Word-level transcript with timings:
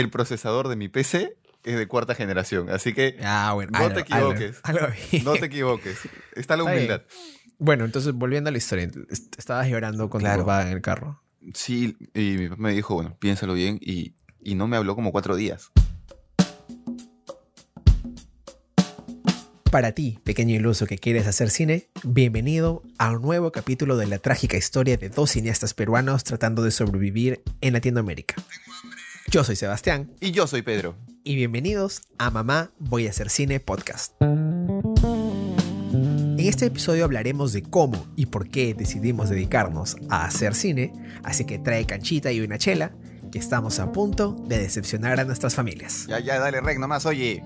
el 0.00 0.10
procesador 0.10 0.68
de 0.68 0.76
mi 0.76 0.88
PC 0.88 1.36
es 1.64 1.76
de 1.76 1.88
cuarta 1.88 2.14
generación. 2.14 2.70
Así 2.70 2.92
que 2.94 3.16
Ah, 3.22 3.52
bueno. 3.54 3.72
no 3.72 3.78
algo- 3.78 3.94
te 3.94 4.00
equivoques. 4.00 4.60
algo- 4.62 4.80
algo 4.84 4.94
bien. 5.10 5.24
no 5.24 5.32
te 5.34 5.46
equivoques. 5.46 5.98
Está 6.34 6.56
la 6.56 6.62
Está 6.62 6.72
humildad. 6.74 7.02
Bueno, 7.58 7.84
entonces 7.84 8.12
volviendo 8.12 8.48
a 8.48 8.52
la 8.52 8.58
historia, 8.58 8.88
est- 9.10 9.36
estabas 9.38 9.66
llorando 9.68 10.08
con 10.08 10.20
Claro. 10.20 10.42
tu 10.42 10.46
papá 10.46 10.62
en 10.62 10.68
el 10.76 10.80
carro. 10.80 11.20
Sí, 11.54 11.96
y 12.14 12.36
mi 12.38 12.48
papá 12.48 12.62
me 12.62 12.72
dijo, 12.72 12.94
bueno, 12.94 13.16
piénsalo 13.18 13.54
bien 13.54 13.78
y, 13.80 14.14
y 14.40 14.54
no 14.54 14.68
me 14.68 14.76
habló 14.76 14.94
como 14.94 15.10
cuatro 15.10 15.34
días. 15.34 15.70
Para 19.70 19.92
ti, 19.92 20.18
pequeño 20.24 20.54
iluso 20.54 20.86
que 20.86 20.96
quieres 20.96 21.26
hacer 21.26 21.50
cine, 21.50 21.88
bienvenido 22.02 22.82
a 22.96 23.10
un 23.10 23.20
nuevo 23.20 23.52
capítulo 23.52 23.98
de 23.98 24.06
la 24.06 24.18
trágica 24.18 24.56
historia 24.56 24.96
de 24.96 25.10
dos 25.10 25.30
cineastas 25.32 25.74
peruanos 25.74 26.24
tratando 26.24 26.62
de 26.62 26.70
sobrevivir 26.70 27.42
en 27.60 27.74
Latinoamérica. 27.74 28.36
Yo 29.30 29.44
soy 29.44 29.56
Sebastián 29.56 30.10
Y 30.20 30.30
yo 30.32 30.46
soy 30.46 30.62
Pedro. 30.62 30.96
y 31.24 31.36
bienvenidos 31.36 32.02
a 32.18 32.30
Mamá 32.30 32.70
Voy 32.78 33.06
a 33.06 33.10
hacer 33.10 33.28
cine 33.28 33.60
podcast. 33.60 34.14
En 34.22 36.40
este 36.40 36.64
episodio 36.66 37.04
hablaremos 37.04 37.52
de 37.52 37.62
cómo 37.62 38.06
y 38.16 38.26
por 38.26 38.48
qué 38.48 38.72
decidimos 38.72 39.28
dedicarnos 39.28 39.96
a 40.08 40.24
hacer 40.24 40.54
cine, 40.54 40.92
así 41.24 41.44
que 41.44 41.58
trae 41.58 41.84
canchita 41.84 42.32
y 42.32 42.40
una 42.40 42.56
chela, 42.56 42.92
que 43.30 43.38
estamos 43.38 43.78
a 43.80 43.92
punto 43.92 44.34
de 44.48 44.58
decepcionar 44.58 45.20
a 45.20 45.24
nuestras 45.24 45.54
familias. 45.54 46.06
Ya, 46.08 46.20
ya, 46.20 46.38
dale 46.38 46.62
rec 46.62 46.78
nomás, 46.78 47.04
oye. 47.04 47.42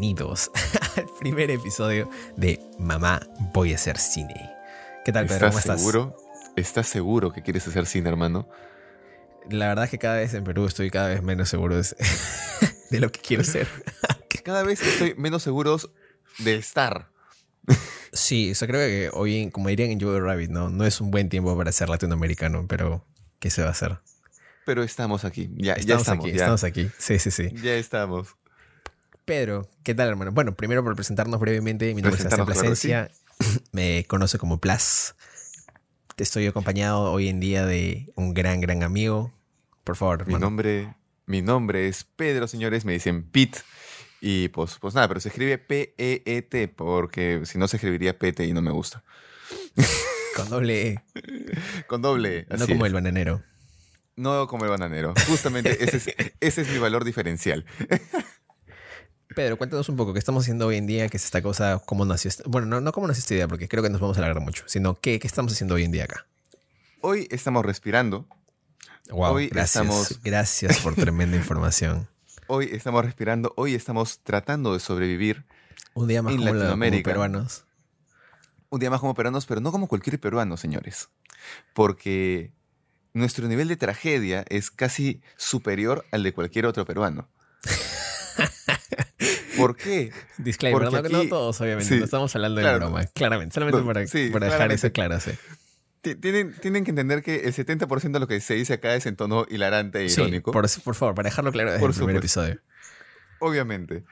Bienvenidos 0.00 0.50
al 0.96 1.04
primer 1.20 1.50
episodio 1.50 2.08
de 2.34 2.58
Mamá 2.78 3.20
Voy 3.52 3.72
a 3.72 3.74
hacer 3.74 3.98
cine. 3.98 4.50
¿Qué 5.04 5.12
tal, 5.12 5.26
Pedro? 5.26 5.48
¿Cómo 5.48 5.58
¿Estás 5.58 5.78
seguro? 5.78 6.16
¿Estás 6.56 6.88
seguro 6.88 7.32
que 7.34 7.42
quieres 7.42 7.68
hacer 7.68 7.84
cine, 7.84 8.08
hermano? 8.08 8.48
La 9.50 9.68
verdad 9.68 9.84
es 9.84 9.90
que 9.90 9.98
cada 9.98 10.16
vez 10.16 10.32
en 10.32 10.42
Perú 10.42 10.64
estoy 10.64 10.90
cada 10.90 11.08
vez 11.08 11.22
menos 11.22 11.50
seguro 11.50 11.76
de, 11.76 11.84
de 12.90 12.98
lo 13.00 13.12
que 13.12 13.20
quiero 13.20 13.44
ser. 13.44 13.68
Cada 14.42 14.62
vez 14.62 14.80
estoy 14.80 15.14
menos 15.16 15.42
seguro 15.42 15.76
de 16.38 16.56
estar. 16.56 17.10
Sí, 18.10 18.52
eso 18.52 18.66
creo 18.66 18.80
que 18.88 19.10
hoy, 19.12 19.50
como 19.50 19.68
dirían 19.68 19.90
en 19.90 20.00
Joe 20.00 20.18
Rabbit, 20.18 20.48
¿no? 20.48 20.70
no 20.70 20.86
es 20.86 21.02
un 21.02 21.10
buen 21.10 21.28
tiempo 21.28 21.54
para 21.58 21.72
ser 21.72 21.90
latinoamericano, 21.90 22.64
pero 22.66 23.04
¿qué 23.38 23.50
se 23.50 23.60
va 23.60 23.68
a 23.68 23.72
hacer? 23.72 23.98
Pero 24.64 24.82
estamos 24.82 25.26
aquí. 25.26 25.50
Ya 25.56 25.74
Estamos, 25.74 25.86
ya 25.86 25.96
estamos. 25.96 26.24
aquí, 26.24 26.30
ya. 26.32 26.36
estamos 26.36 26.64
aquí. 26.64 26.90
Sí, 26.96 27.18
sí, 27.18 27.30
sí. 27.30 27.50
Ya 27.62 27.74
estamos. 27.74 28.34
Pedro, 29.30 29.70
¿qué 29.84 29.94
tal, 29.94 30.08
hermano? 30.08 30.32
Bueno, 30.32 30.56
primero 30.56 30.82
por 30.82 30.96
presentarnos 30.96 31.38
brevemente, 31.38 31.94
mi 31.94 32.02
nombre 32.02 32.16
es 32.20 32.28
Sebastián 32.28 32.46
Presentarnos, 32.46 32.80
claro 32.80 33.06
Plasencia, 33.06 33.62
me 33.70 34.04
conoce 34.08 34.38
como 34.38 34.58
Plas. 34.58 35.14
Te 36.16 36.24
estoy 36.24 36.48
acompañado 36.48 37.12
hoy 37.12 37.28
en 37.28 37.38
día 37.38 37.64
de 37.64 38.12
un 38.16 38.34
gran, 38.34 38.60
gran 38.60 38.82
amigo. 38.82 39.32
Por 39.84 39.94
favor, 39.94 40.26
Mi 40.26 40.34
hermano. 40.34 40.46
nombre, 40.46 40.96
mi 41.26 41.42
nombre 41.42 41.86
es 41.86 42.02
Pedro, 42.02 42.48
señores. 42.48 42.84
Me 42.84 42.92
dicen 42.92 43.22
Pete. 43.22 43.60
Y 44.20 44.48
pues, 44.48 44.78
pues 44.80 44.96
nada, 44.96 45.06
pero 45.06 45.20
se 45.20 45.28
escribe 45.28 45.58
P-E-E-T, 45.58 46.66
porque 46.66 47.42
si 47.44 47.56
no 47.56 47.68
se 47.68 47.76
escribiría 47.76 48.18
P-T 48.18 48.44
y 48.44 48.52
no 48.52 48.62
me 48.62 48.72
gusta. 48.72 49.04
Con 50.34 50.48
doble 50.48 50.88
E, 50.88 51.02
Con 51.86 52.02
doble. 52.02 52.46
no 52.50 52.56
así 52.56 52.72
como 52.72 52.84
es. 52.84 52.88
el 52.88 52.94
bananero. 52.94 53.44
No 54.16 54.48
como 54.48 54.64
el 54.64 54.70
bananero. 54.70 55.14
Justamente 55.28 55.84
ese 55.84 55.98
es, 55.98 56.32
ese 56.40 56.62
es 56.62 56.68
mi 56.68 56.78
valor 56.78 57.04
diferencial. 57.04 57.64
Pedro, 59.34 59.56
cuéntanos 59.56 59.88
un 59.88 59.96
poco, 59.96 60.12
¿qué 60.12 60.18
estamos 60.18 60.42
haciendo 60.44 60.66
hoy 60.66 60.76
en 60.76 60.86
día? 60.86 61.08
¿Qué 61.08 61.16
es 61.16 61.24
esta 61.24 61.40
cosa? 61.40 61.80
¿Cómo 61.86 62.04
nació 62.04 62.28
esta- 62.28 62.42
Bueno, 62.46 62.66
no, 62.66 62.80
no 62.80 62.92
cómo 62.92 63.06
nació 63.06 63.20
esta 63.20 63.34
idea, 63.34 63.48
porque 63.48 63.68
creo 63.68 63.82
que 63.82 63.88
nos 63.90 64.00
vamos 64.00 64.16
a 64.18 64.20
alargar 64.20 64.42
mucho, 64.42 64.64
sino 64.66 64.96
¿qué, 65.00 65.20
qué 65.20 65.26
estamos 65.26 65.52
haciendo 65.52 65.76
hoy 65.76 65.84
en 65.84 65.92
día 65.92 66.04
acá? 66.04 66.26
Hoy 67.00 67.28
estamos 67.30 67.64
respirando. 67.64 68.26
Wow, 69.10 69.34
Hoy 69.34 69.48
gracias. 69.48 69.82
estamos- 69.84 70.20
Gracias 70.22 70.78
por 70.80 70.94
tremenda 70.94 71.36
información. 71.36 72.08
Hoy 72.48 72.68
estamos 72.72 73.04
respirando. 73.04 73.52
Hoy 73.56 73.74
estamos 73.76 74.18
tratando 74.24 74.72
de 74.72 74.80
sobrevivir. 74.80 75.44
Un 75.94 76.08
día 76.08 76.22
más 76.22 76.32
En 76.32 76.38
como, 76.38 76.46
la- 76.46 76.50
como 76.50 76.58
Latinoamérica. 76.64 77.10
peruanos. 77.10 77.64
Un 78.68 78.80
día 78.80 78.90
más 78.90 78.98
como 79.00 79.14
peruanos, 79.14 79.46
pero 79.46 79.60
no 79.60 79.70
como 79.70 79.86
cualquier 79.86 80.18
peruano, 80.18 80.56
señores. 80.56 81.08
Porque 81.72 82.52
nuestro 83.14 83.46
nivel 83.46 83.68
de 83.68 83.76
tragedia 83.76 84.44
es 84.48 84.70
casi 84.72 85.22
superior 85.36 86.04
al 86.10 86.24
de 86.24 86.32
cualquier 86.34 86.66
otro 86.66 86.84
peruano. 86.84 87.28
¿Por 89.60 89.76
qué? 89.82 90.12
Disclaimer, 90.38 90.82
Porque 90.82 90.96
no, 91.02 91.08
no 91.08 91.18
aquí- 91.20 91.28
todos, 91.28 91.60
obviamente. 91.60 91.88
sí, 91.94 91.98
no 91.98 92.04
estamos 92.04 92.34
hablando 92.34 92.56
de 92.60 92.62
claro. 92.64 92.78
broma. 92.78 93.06
Claramente, 93.06 93.54
solamente 93.54 93.80
No, 93.80 93.86
para, 93.86 94.06
sí, 94.06 94.30
para 94.32 94.46
dejar 94.46 94.72
eso 94.72 94.90
claro, 94.92 95.20
sí. 95.20 95.30
Ti- 96.02 96.14
Tienen, 96.14 96.54
tienen 96.60 96.84
que 96.84 96.90
entender 96.90 97.22
que 97.22 97.40
el 97.40 97.52
70% 97.54 98.10
de 98.12 98.20
lo 98.20 98.26
que 98.26 98.40
se 98.40 98.54
dice 98.54 98.74
acá 98.74 98.94
es 98.94 99.04
en 99.06 99.16
tono 99.16 99.46
hilarante 99.50 100.04
e 100.04 100.08
Sí, 100.08 100.20
irónico. 100.22 100.50
por, 100.52 100.66
por 100.82 100.94
favor, 100.94 101.14
para 101.14 101.28
dejarlo 101.28 101.52
claro 101.52 101.70
desde 101.72 101.80
Por 101.80 101.90
el 101.90 101.96
primer 101.96 102.16
supuesto. 102.16 102.42
episodio. 102.42 102.62
Obviamente. 103.38 104.04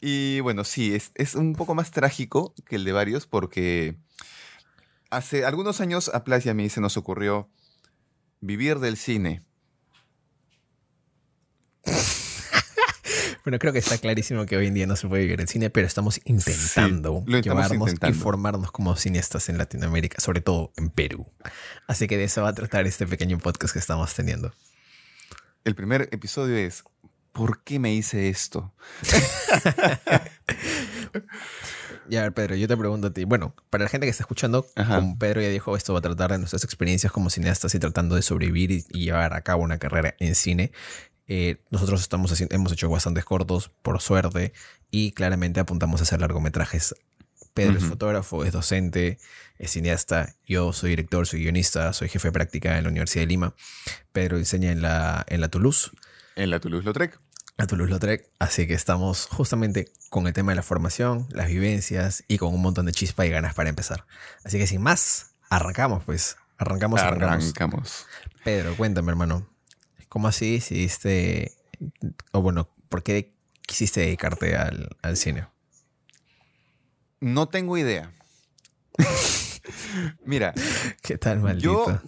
Y 0.00 0.40
bueno, 0.40 0.64
sí, 0.64 0.94
es, 0.94 1.10
es 1.14 1.34
un 1.34 1.54
poco 1.54 1.74
más 1.74 1.90
trágico 1.90 2.54
que 2.66 2.76
el 2.76 2.84
de 2.84 2.92
varios 2.92 3.26
porque 3.26 3.96
hace 5.10 5.44
algunos 5.44 5.80
años 5.80 6.10
a 6.12 6.22
Plas 6.24 6.46
y 6.46 6.48
a 6.50 6.54
mí 6.54 6.68
se 6.68 6.80
nos 6.80 6.96
ocurrió 6.96 7.48
vivir 8.40 8.78
del 8.78 8.96
cine. 8.96 9.42
Bueno, 13.48 13.58
creo 13.58 13.72
que 13.72 13.78
está 13.78 13.96
clarísimo 13.96 14.44
que 14.44 14.58
hoy 14.58 14.66
en 14.66 14.74
día 14.74 14.86
no 14.86 14.94
se 14.94 15.08
puede 15.08 15.22
vivir 15.22 15.40
el 15.40 15.48
cine, 15.48 15.70
pero 15.70 15.86
estamos 15.86 16.20
intentando 16.26 17.24
llevarnos 17.24 17.88
intentando. 17.88 18.14
y 18.14 18.20
formarnos 18.20 18.70
como 18.70 18.94
cineastas 18.94 19.48
en 19.48 19.56
Latinoamérica, 19.56 20.20
sobre 20.20 20.42
todo 20.42 20.70
en 20.76 20.90
Perú. 20.90 21.26
Así 21.86 22.08
que 22.08 22.18
de 22.18 22.24
eso 22.24 22.42
va 22.42 22.50
a 22.50 22.52
tratar 22.52 22.86
este 22.86 23.06
pequeño 23.06 23.38
podcast 23.38 23.72
que 23.72 23.78
estamos 23.78 24.12
teniendo. 24.12 24.52
El 25.64 25.74
primer 25.74 26.10
episodio 26.12 26.58
es 26.58 26.84
¿Por 27.32 27.64
qué 27.64 27.78
me 27.78 27.94
hice 27.94 28.28
esto? 28.28 28.74
Ya, 32.08 32.30
Pedro, 32.30 32.54
yo 32.54 32.66
te 32.66 32.76
pregunto 32.76 33.08
a 33.08 33.12
ti. 33.12 33.24
Bueno, 33.24 33.54
para 33.68 33.84
la 33.84 33.90
gente 33.90 34.06
que 34.06 34.10
está 34.10 34.22
escuchando, 34.22 34.66
Ajá. 34.76 34.96
como 34.96 35.18
Pedro 35.18 35.42
ya 35.42 35.48
dijo, 35.48 35.76
esto 35.76 35.92
va 35.92 35.98
a 35.98 36.02
tratar 36.02 36.32
de 36.32 36.38
nuestras 36.38 36.64
experiencias 36.64 37.12
como 37.12 37.28
cineastas 37.28 37.74
y 37.74 37.78
tratando 37.78 38.14
de 38.14 38.22
sobrevivir 38.22 38.70
y, 38.70 38.84
y 38.90 39.04
llevar 39.04 39.34
a 39.34 39.42
cabo 39.42 39.62
una 39.62 39.78
carrera 39.78 40.14
en 40.18 40.34
cine. 40.34 40.72
Eh, 41.28 41.60
nosotros 41.70 42.00
estamos 42.00 42.32
haciendo, 42.32 42.54
hemos 42.54 42.72
hecho 42.72 42.88
bastantes 42.88 43.24
cortos, 43.24 43.70
por 43.82 44.00
suerte, 44.00 44.52
y 44.90 45.12
claramente 45.12 45.60
apuntamos 45.60 46.00
a 46.00 46.04
hacer 46.04 46.20
largometrajes. 46.20 46.94
Pedro 47.54 47.76
es 47.76 47.84
fotógrafo, 47.84 48.44
es 48.44 48.52
docente, 48.52 49.18
es 49.58 49.72
cineasta. 49.72 50.34
Yo 50.46 50.72
soy 50.72 50.90
director, 50.90 51.26
soy 51.26 51.40
guionista, 51.42 51.92
soy 51.92 52.08
jefe 52.08 52.28
de 52.28 52.32
práctica 52.32 52.78
en 52.78 52.84
la 52.84 52.90
Universidad 52.90 53.22
de 53.22 53.26
Lima. 53.26 53.54
Pedro 54.12 54.38
enseña 54.38 54.70
en 54.70 54.80
la, 54.80 55.24
en 55.28 55.40
la 55.40 55.48
Toulouse 55.48 55.90
En 56.36 56.50
la 56.50 56.60
Toulouse-Lautrec. 56.60 57.18
a 57.56 57.66
Toulouse-Lautrec, 57.66 58.30
así 58.38 58.68
que 58.68 58.74
estamos 58.74 59.26
justamente 59.26 59.90
con 60.08 60.28
el 60.28 60.32
tema 60.32 60.52
de 60.52 60.56
la 60.56 60.62
formación, 60.62 61.26
las 61.30 61.48
vivencias 61.48 62.22
y 62.28 62.38
con 62.38 62.54
un 62.54 62.62
montón 62.62 62.86
de 62.86 62.92
chispa 62.92 63.26
y 63.26 63.30
ganas 63.30 63.54
para 63.54 63.68
empezar. 63.68 64.06
Así 64.44 64.58
que 64.58 64.68
sin 64.68 64.80
más, 64.80 65.34
arrancamos 65.50 66.04
pues, 66.04 66.36
arrancamos, 66.58 67.00
arrancamos. 67.00 67.44
Arrancamos. 67.44 68.06
Pedro, 68.44 68.76
cuéntame 68.76 69.10
hermano, 69.10 69.48
¿cómo 70.08 70.28
así 70.28 70.54
decidiste, 70.54 71.52
o 72.32 72.42
bueno, 72.42 72.68
por 72.88 73.02
qué 73.02 73.32
quisiste 73.66 74.00
dedicarte 74.00 74.56
al, 74.56 74.88
al 75.02 75.16
cine? 75.16 75.46
No 77.20 77.48
tengo 77.48 77.76
idea. 77.76 78.12
Mira, 80.24 80.54
¿Qué 81.02 81.18
tal, 81.18 81.40
maldito? 81.40 82.00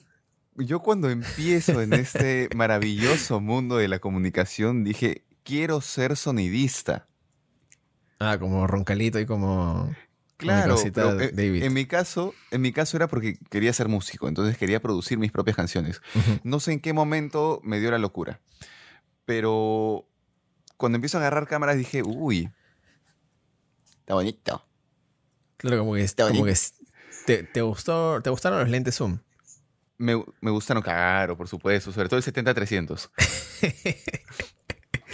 yo, 0.56 0.64
yo 0.64 0.80
cuando 0.80 1.10
empiezo 1.10 1.82
en 1.82 1.92
este 1.92 2.48
maravilloso 2.54 3.40
mundo 3.40 3.76
de 3.76 3.88
la 3.88 3.98
comunicación 3.98 4.84
dije, 4.84 5.24
quiero 5.42 5.80
ser 5.80 6.16
sonidista. 6.16 7.06
Ah, 8.18 8.38
como 8.38 8.66
Roncalito 8.66 9.18
y 9.18 9.26
como... 9.26 9.94
Claro, 10.40 10.76
pero 10.94 11.20
en, 11.20 11.36
David. 11.36 11.62
en 11.64 11.72
mi 11.74 11.84
caso, 11.84 12.34
en 12.50 12.62
mi 12.62 12.72
caso 12.72 12.96
era 12.96 13.08
porque 13.08 13.38
quería 13.50 13.72
ser 13.74 13.88
músico, 13.88 14.26
entonces 14.26 14.56
quería 14.56 14.80
producir 14.80 15.18
mis 15.18 15.30
propias 15.30 15.56
canciones. 15.56 16.00
No 16.44 16.60
sé 16.60 16.72
en 16.72 16.80
qué 16.80 16.94
momento 16.94 17.60
me 17.62 17.78
dio 17.78 17.90
la 17.90 17.98
locura, 17.98 18.40
pero 19.26 20.08
cuando 20.78 20.96
empiezo 20.96 21.18
a 21.18 21.20
agarrar 21.20 21.46
cámaras 21.46 21.76
dije, 21.76 22.02
uy, 22.02 22.50
está 24.00 24.14
bonito. 24.14 24.64
Claro, 25.58 25.80
como 25.80 25.94
que, 25.94 26.02
Está 26.02 26.22
como 26.24 26.44
que 26.44 26.52
bonito. 26.52 26.62
te, 27.26 27.42
te 27.42 27.60
gustó, 27.60 28.22
te 28.22 28.30
gustaron 28.30 28.60
los 28.60 28.68
lentes 28.70 28.96
zoom. 28.96 29.18
Me, 29.98 30.24
me 30.40 30.50
gustaron, 30.50 30.82
claro, 30.82 31.36
por 31.36 31.48
supuesto, 31.48 31.92
sobre 31.92 32.08
todo 32.08 32.16
el 32.18 32.24
70-300. 32.24 33.10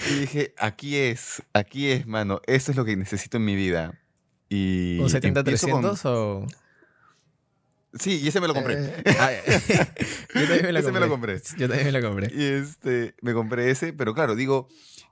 y 0.11 0.15
dije, 0.21 0.55
aquí 0.57 0.95
es, 0.97 1.43
aquí 1.53 1.89
es, 1.91 2.07
mano, 2.07 2.41
esto 2.47 2.71
es 2.71 2.77
lo 2.77 2.85
que 2.85 2.95
necesito 2.97 3.39
en 3.39 3.45
mi 3.45 3.57
vida. 3.57 4.01
Y 4.49 4.99
¿Un 5.01 5.11
empiezo 5.15 5.69
con- 5.69 5.85
70-300 5.85 6.01
o...? 6.05 6.47
Sí, 7.99 8.21
y 8.23 8.29
ese 8.29 8.41
me 8.41 8.49
lo 8.49 8.55
compré. 8.55 8.75
Eh, 8.79 9.03
ah, 9.19 9.31
yo 10.35 10.41
también 10.43 10.63
me 10.67 10.73
la 10.73 10.81
Ese 10.81 10.93
me 10.93 11.01
lo 11.01 11.09
compré. 11.09 11.41
compré. 11.41 11.59
Yo 11.59 11.69
también 11.69 11.87
me 11.87 11.93
la 11.93 12.01
compré. 12.03 12.31
Y 12.35 12.45
este, 12.45 13.15
me 13.23 13.33
compré 13.33 13.71
ese, 13.71 13.93
pero 13.95 14.15
claro, 14.15 14.35
digo, 14.37 14.69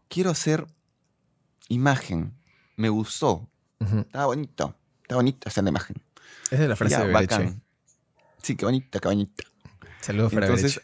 quiero 0.08 0.31
hacer 0.31 0.66
imagen. 1.69 2.34
Me 2.76 2.88
gustó, 2.90 3.48
Ujú. 3.81 4.00
estaba 4.00 4.26
bonito. 4.26 4.76
está 5.02 5.14
bonita 5.14 5.48
esa 5.48 5.62
la 5.62 5.70
imagen. 5.70 5.96
Esa 6.50 6.62
es 6.64 6.69
la 6.69 6.76
frase 6.76 6.96
Ya, 6.96 7.04
de 7.06 7.12
bacán. 7.12 7.62
Sí, 8.42 8.56
qué 8.56 8.64
bonita, 8.66 8.98
qué 9.00 9.08
bonita. 9.08 9.44
Saludos 10.00 10.34
para 10.34 10.46
Entonces, 10.46 10.81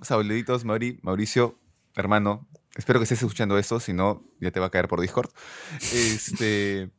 saluditos, 0.00 0.64
Mauri, 0.64 0.98
Mauricio, 1.02 1.56
hermano. 1.94 2.48
Espero 2.74 2.98
que 2.98 3.04
estés 3.04 3.22
escuchando 3.22 3.56
esto, 3.58 3.78
si 3.78 3.92
no, 3.92 4.24
ya 4.40 4.50
te 4.50 4.58
va 4.58 4.66
a 4.66 4.70
caer 4.70 4.88
por 4.88 5.00
Discord. 5.00 5.30
Este. 5.92 6.90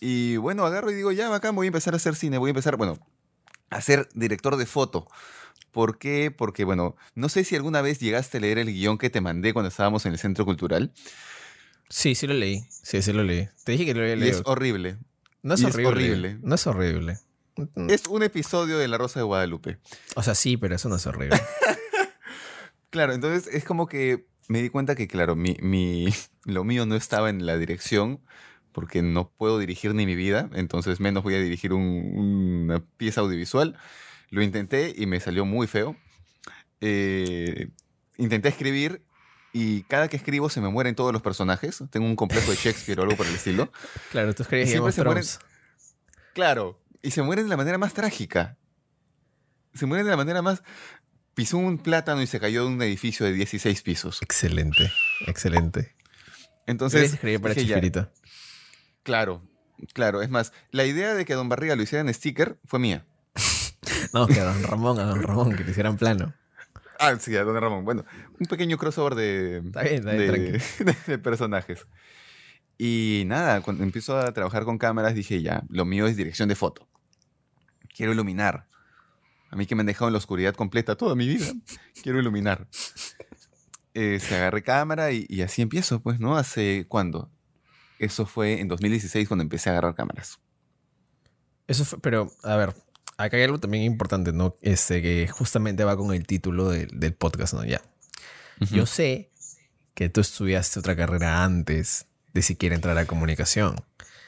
Y 0.00 0.36
bueno, 0.36 0.64
agarro 0.66 0.90
y 0.90 0.94
digo, 0.94 1.12
ya, 1.12 1.28
bacán, 1.28 1.54
voy 1.54 1.66
a 1.66 1.68
empezar 1.68 1.94
a 1.94 1.96
hacer 1.96 2.14
cine, 2.14 2.38
voy 2.38 2.48
a 2.48 2.52
empezar, 2.52 2.76
bueno, 2.76 2.98
a 3.70 3.80
ser 3.80 4.08
director 4.14 4.56
de 4.56 4.66
foto. 4.66 5.06
¿Por 5.72 5.98
qué? 5.98 6.30
Porque, 6.30 6.64
bueno, 6.64 6.96
no 7.14 7.28
sé 7.28 7.44
si 7.44 7.54
alguna 7.56 7.82
vez 7.82 7.98
llegaste 8.00 8.38
a 8.38 8.40
leer 8.40 8.58
el 8.58 8.72
guion 8.72 8.98
que 8.98 9.10
te 9.10 9.20
mandé 9.20 9.52
cuando 9.52 9.68
estábamos 9.68 10.06
en 10.06 10.12
el 10.12 10.18
centro 10.18 10.44
cultural. 10.44 10.92
Sí, 11.88 12.14
sí 12.14 12.26
lo 12.26 12.34
leí. 12.34 12.64
Sí, 12.70 13.02
sí 13.02 13.12
lo 13.12 13.22
leí. 13.22 13.48
Te 13.64 13.72
dije 13.72 13.84
que 13.84 13.94
lo 13.94 14.00
había 14.00 14.14
Y 14.14 14.20
leído. 14.20 14.38
es 14.40 14.42
horrible. 14.46 14.98
No 15.42 15.54
es 15.54 15.60
y 15.60 15.66
es 15.66 15.74
horrible. 15.74 15.90
horrible. 15.92 16.38
No 16.42 16.54
es 16.54 16.66
horrible. 16.66 17.18
Mm, 17.74 17.90
Es 17.90 18.06
un 18.06 18.22
episodio 18.22 18.76
de 18.78 18.88
La 18.88 18.98
Rosa 18.98 19.20
de 19.20 19.24
Guadalupe. 19.24 19.78
O 20.14 20.22
sea, 20.22 20.34
sí, 20.34 20.56
pero 20.56 20.74
eso 20.74 20.88
no 20.88 20.96
es 20.96 21.06
horrible. 21.06 21.38
Claro, 22.90 23.12
entonces 23.12 23.52
es 23.52 23.64
como 23.64 23.86
que 23.88 24.26
me 24.48 24.62
di 24.62 24.70
cuenta 24.70 24.94
que, 24.94 25.08
claro, 25.08 25.36
mi, 25.36 25.56
mi- 25.60 26.06
lo 26.44 26.64
mío 26.64 26.86
no 26.86 26.96
estaba 26.96 27.28
en 27.30 27.44
la 27.44 27.58
dirección, 27.58 28.20
porque 28.76 29.00
no 29.00 29.30
puedo 29.30 29.58
dirigir 29.58 29.94
ni 29.94 30.04
mi 30.04 30.14
vida, 30.14 30.50
entonces 30.52 31.00
menos 31.00 31.22
voy 31.22 31.34
a 31.34 31.40
dirigir 31.40 31.72
un- 31.72 32.12
una 32.68 32.80
pieza 32.98 33.22
audiovisual. 33.22 33.74
Lo 34.28 34.42
intenté 34.42 34.92
y 34.94 35.06
me 35.06 35.18
salió 35.18 35.46
muy 35.46 35.66
feo. 35.66 35.96
Eh, 36.82 37.68
intenté 38.18 38.50
escribir 38.50 39.00
y 39.54 39.84
cada 39.84 40.08
que 40.08 40.18
escribo 40.18 40.50
se 40.50 40.60
me 40.60 40.68
mueren 40.68 40.94
todos 40.94 41.10
los 41.10 41.22
personajes. 41.22 41.82
Tengo 41.90 42.04
un 42.06 42.16
complejo 42.16 42.50
de 42.50 42.56
Shakespeare 42.58 43.00
o 43.00 43.04
algo 43.04 43.16
por 43.16 43.26
el 43.26 43.34
estilo. 43.34 43.72
claro, 44.12 44.34
tú 44.34 44.42
escribes 44.42 44.68
siempre 44.68 44.90
of 44.90 44.94
se 44.94 45.02
mueren-. 45.04 45.24
Claro, 46.34 46.78
y 47.00 47.12
se 47.12 47.22
mueren 47.22 47.46
de 47.46 47.48
la 47.48 47.56
manera 47.56 47.78
más 47.78 47.94
trágica. 47.94 48.58
Se 49.72 49.86
mueren 49.86 50.04
de 50.04 50.10
la 50.10 50.18
manera 50.18 50.42
más... 50.42 50.62
Pisó 51.34 51.56
un 51.56 51.78
plátano 51.78 52.20
y 52.20 52.26
se 52.26 52.40
cayó 52.40 52.64
de 52.66 52.68
un 52.74 52.82
edificio 52.82 53.24
de 53.24 53.32
16 53.32 53.80
pisos. 53.80 54.20
Excelente, 54.20 54.90
excelente. 55.26 55.94
Entonces, 56.66 57.14
escribir 57.14 57.40
para 57.40 57.54
dije, 57.54 57.66
ya, 57.66 57.74
Chespirito. 57.76 58.10
Claro, 59.06 59.40
claro. 59.92 60.20
Es 60.20 60.30
más, 60.30 60.52
la 60.72 60.84
idea 60.84 61.14
de 61.14 61.24
que 61.24 61.34
Don 61.34 61.48
Barriga 61.48 61.76
lo 61.76 61.82
hiciera 61.82 62.00
en 62.00 62.12
sticker 62.12 62.58
fue 62.64 62.80
mía. 62.80 63.06
No, 64.12 64.26
que 64.26 64.40
a 64.40 64.44
Don 64.44 64.62
Ramón, 64.62 64.98
a 64.98 65.04
Don 65.04 65.22
Ramón, 65.22 65.56
que 65.56 65.62
te 65.62 65.70
hicieran 65.70 65.96
plano. 65.96 66.34
Ah, 66.98 67.14
sí, 67.18 67.36
a 67.36 67.44
Don 67.44 67.60
Ramón. 67.60 67.84
Bueno, 67.84 68.04
un 68.38 68.46
pequeño 68.46 68.78
crossover 68.78 69.14
de, 69.14 69.58
Está 69.58 69.82
bien, 69.82 69.94
está 70.08 70.12
bien, 70.12 70.32
de, 70.78 70.96
de 71.06 71.18
personajes. 71.18 71.86
Y 72.78 73.24
nada, 73.26 73.60
cuando 73.60 73.84
empiezo 73.84 74.18
a 74.18 74.32
trabajar 74.32 74.64
con 74.64 74.78
cámaras 74.78 75.14
dije, 75.14 75.40
ya, 75.40 75.62
lo 75.68 75.84
mío 75.84 76.06
es 76.06 76.16
dirección 76.16 76.48
de 76.48 76.56
foto. 76.56 76.88
Quiero 77.94 78.12
iluminar. 78.12 78.66
A 79.50 79.56
mí 79.56 79.66
que 79.66 79.76
me 79.76 79.80
han 79.80 79.86
dejado 79.86 80.08
en 80.08 80.14
la 80.14 80.18
oscuridad 80.18 80.54
completa 80.54 80.96
toda 80.96 81.14
mi 81.14 81.28
vida. 81.28 81.46
Quiero 82.02 82.18
iluminar. 82.18 82.66
Eh, 83.94 84.18
se 84.20 84.34
agarré 84.36 84.62
cámara 84.62 85.12
y, 85.12 85.26
y 85.28 85.42
así 85.42 85.62
empiezo, 85.62 86.00
pues, 86.00 86.18
¿no? 86.18 86.36
¿Hace 86.36 86.86
cuándo? 86.88 87.30
Eso 87.98 88.26
fue 88.26 88.60
en 88.60 88.68
2016 88.68 89.26
cuando 89.28 89.42
empecé 89.42 89.70
a 89.70 89.72
agarrar 89.72 89.94
cámaras. 89.94 90.38
Eso 91.66 91.84
fue, 91.84 91.98
pero, 92.00 92.30
a 92.42 92.56
ver, 92.56 92.74
acá 93.16 93.36
hay 93.36 93.42
algo 93.44 93.58
también 93.58 93.82
importante, 93.84 94.32
¿no? 94.32 94.56
Este, 94.62 95.02
que 95.02 95.26
justamente 95.28 95.84
va 95.84 95.96
con 95.96 96.12
el 96.14 96.26
título 96.26 96.68
del- 96.70 96.90
del 96.98 97.14
podcast, 97.14 97.54
¿no? 97.54 97.64
Ya. 97.64 97.82
Yo 98.70 98.86
sé 98.86 99.30
que 99.94 100.08
tú 100.08 100.20
estudiaste 100.20 100.78
otra 100.78 100.94
carrera 100.96 101.42
antes 101.44 102.06
de 102.32 102.42
siquiera 102.42 102.74
entrar 102.74 102.96
a 102.98 103.06
comunicación. 103.06 103.76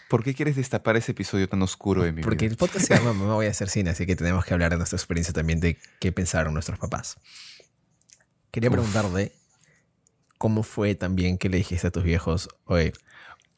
¿Por 0.09 0.25
qué 0.25 0.35
quieres 0.35 0.57
destapar 0.57 0.97
ese 0.97 1.13
episodio 1.13 1.49
tan 1.51 1.61
oscuro 1.63 2.03
de 2.03 2.13
mi 2.13 2.23
Porque 2.23 2.47
vida? 2.47 2.53
el 2.53 2.57
podcast 2.57 2.87
se 2.87 2.95
llama 2.97 3.13
Mamá 3.15 3.35
voy 3.35 3.47
a 3.47 3.51
hacer 3.51 3.69
cine, 3.69 3.91
así 3.91 4.07
que 4.07 4.17
tenemos 4.17 4.45
que 4.45 4.55
hablar 4.55 4.71
de 4.71 4.79
nuestra 4.79 4.97
experiencia 4.97 5.35
también 5.35 5.61
de 5.61 5.77
qué 6.01 6.11
pensaron 6.13 6.55
nuestros 6.55 6.79
papás. 6.79 7.19
Quería 8.51 8.71
Uf. 8.71 8.77
preguntarte 8.77 9.33
cómo 10.39 10.63
fue 10.63 10.95
también 10.95 11.37
que 11.37 11.49
le 11.51 11.59
dijiste 11.59 11.87
a 11.89 11.91
tus 11.91 12.03
viejos, 12.05 12.49
oye, 12.65 12.93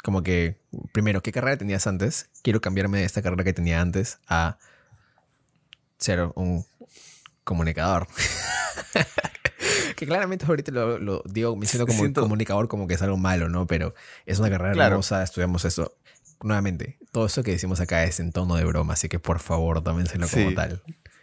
como 0.02 0.23
que, 0.23 0.61
primero, 0.93 1.23
¿qué 1.23 1.32
carrera 1.32 1.56
tenías 1.56 1.87
antes? 1.87 2.31
Quiero 2.43 2.61
cambiarme 2.61 2.99
de 2.99 3.05
esta 3.05 3.23
carrera 3.23 3.44
que 3.44 3.52
tenía 3.52 3.81
antes 3.81 4.19
a 4.29 4.58
ser 5.99 6.31
un 6.35 6.64
comunicador. 7.44 8.06
que 9.97 10.06
claramente 10.06 10.47
ahorita 10.47 10.73
lo, 10.73 10.99
lo 10.99 11.23
digo, 11.26 11.56
me 11.56 11.67
siento 11.67 11.87
como 11.87 11.99
Siento- 12.00 12.23
comunicador 12.23 12.69
como 12.69 12.87
que 12.87 12.94
es 12.94 13.02
algo 13.02 13.17
malo, 13.17 13.49
¿no? 13.49 13.67
Pero 13.67 13.94
es 14.26 14.38
una 14.38 14.50
carrera 14.50 14.73
Claro. 14.73 14.93
hermosa, 14.94 15.23
estudiamos 15.23 15.64
eso. 15.64 15.94
Nuevamente, 16.43 16.99
todo 17.12 17.26
eso 17.26 17.43
que 17.43 17.50
decimos 17.50 17.81
acá 17.81 18.02
es 18.05 18.19
en 18.19 18.32
tono 18.32 18.55
de 18.56 18.64
broma, 18.64 18.94
así 18.94 19.11
que 19.11 19.19
por 19.19 19.41
favor, 19.41 19.82
tómenselo 19.82 20.26
como 20.29 20.49
Sí. 20.49 20.55
tal. 20.55 20.82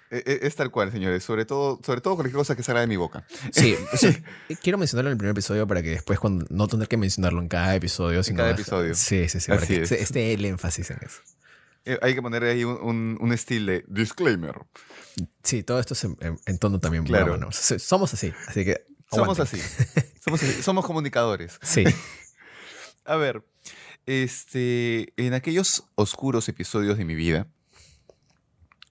E- 0.09 0.23
e- 0.25 0.39
Es 0.47 0.55
tal 0.55 0.71
cual, 0.71 0.91
señores. 0.91 1.23
Sobre 1.23 1.45
todo, 1.45 1.79
sobre 1.85 2.01
todo 2.01 2.15
cualquier 2.15 2.35
cosa 2.35 2.55
que 2.55 2.63
salga 2.63 2.81
de 2.81 2.87
mi 2.87 2.95
boca. 2.95 3.25
Sí, 3.51 3.75
sea, 3.93 4.13
quiero 4.63 4.77
mencionarlo 4.77 5.09
en 5.09 5.13
el 5.13 5.17
primer 5.17 5.31
episodio 5.31 5.67
para 5.67 5.81
que 5.83 5.89
después 5.91 6.19
cuando, 6.19 6.45
no 6.49 6.67
tener 6.67 6.87
que 6.87 6.97
mencionarlo 6.97 7.41
en 7.41 7.47
cada 7.49 7.75
episodio. 7.75 8.23
sino 8.23 8.37
cada 8.37 8.51
episodio. 8.51 8.95
Sí, 8.95 9.27
sí, 9.29 9.39
sí, 9.39 9.49
para 9.51 9.65
que 9.65 9.81
es. 9.81 9.91
esté 9.91 10.33
el 10.33 10.45
énfasis 10.45 10.91
en 10.91 10.99
eso. 11.03 11.21
Eh, 11.85 11.97
Hay 12.01 12.15
que 12.15 12.21
poner 12.21 12.43
ahí 12.43 12.63
un, 12.63 12.77
un, 12.81 13.17
un 13.21 13.33
estilo 13.33 13.71
de 13.71 13.85
disclaimer. 13.87 14.55
Sí, 15.43 15.63
todo 15.63 15.79
esto 15.79 15.93
es 15.93 16.03
en, 16.03 16.17
en- 16.21 16.39
en 16.45 16.57
tono 16.59 16.79
también 16.79 17.03
Claro. 17.05 17.25
broma, 17.25 17.37
¿no? 17.39 17.47
O 17.47 17.51
sea, 17.51 17.79
Somos 17.79 18.13
así, 18.13 18.33
así 18.47 18.63
que 18.65 18.85
Somos 19.11 19.39
así. 19.39 19.61
Somos 20.23 20.43
así. 20.43 20.61
Somos 20.63 20.85
comunicadores. 20.85 21.59
Sí, 21.63 21.83
A 23.05 23.15
ver, 23.15 23.41
este, 24.05 25.13
en 25.17 25.33
aquellos 25.33 25.83
oscuros 25.95 26.47
episodios 26.49 26.97
de 26.97 27.05
mi 27.05 27.15
vida, 27.15 27.47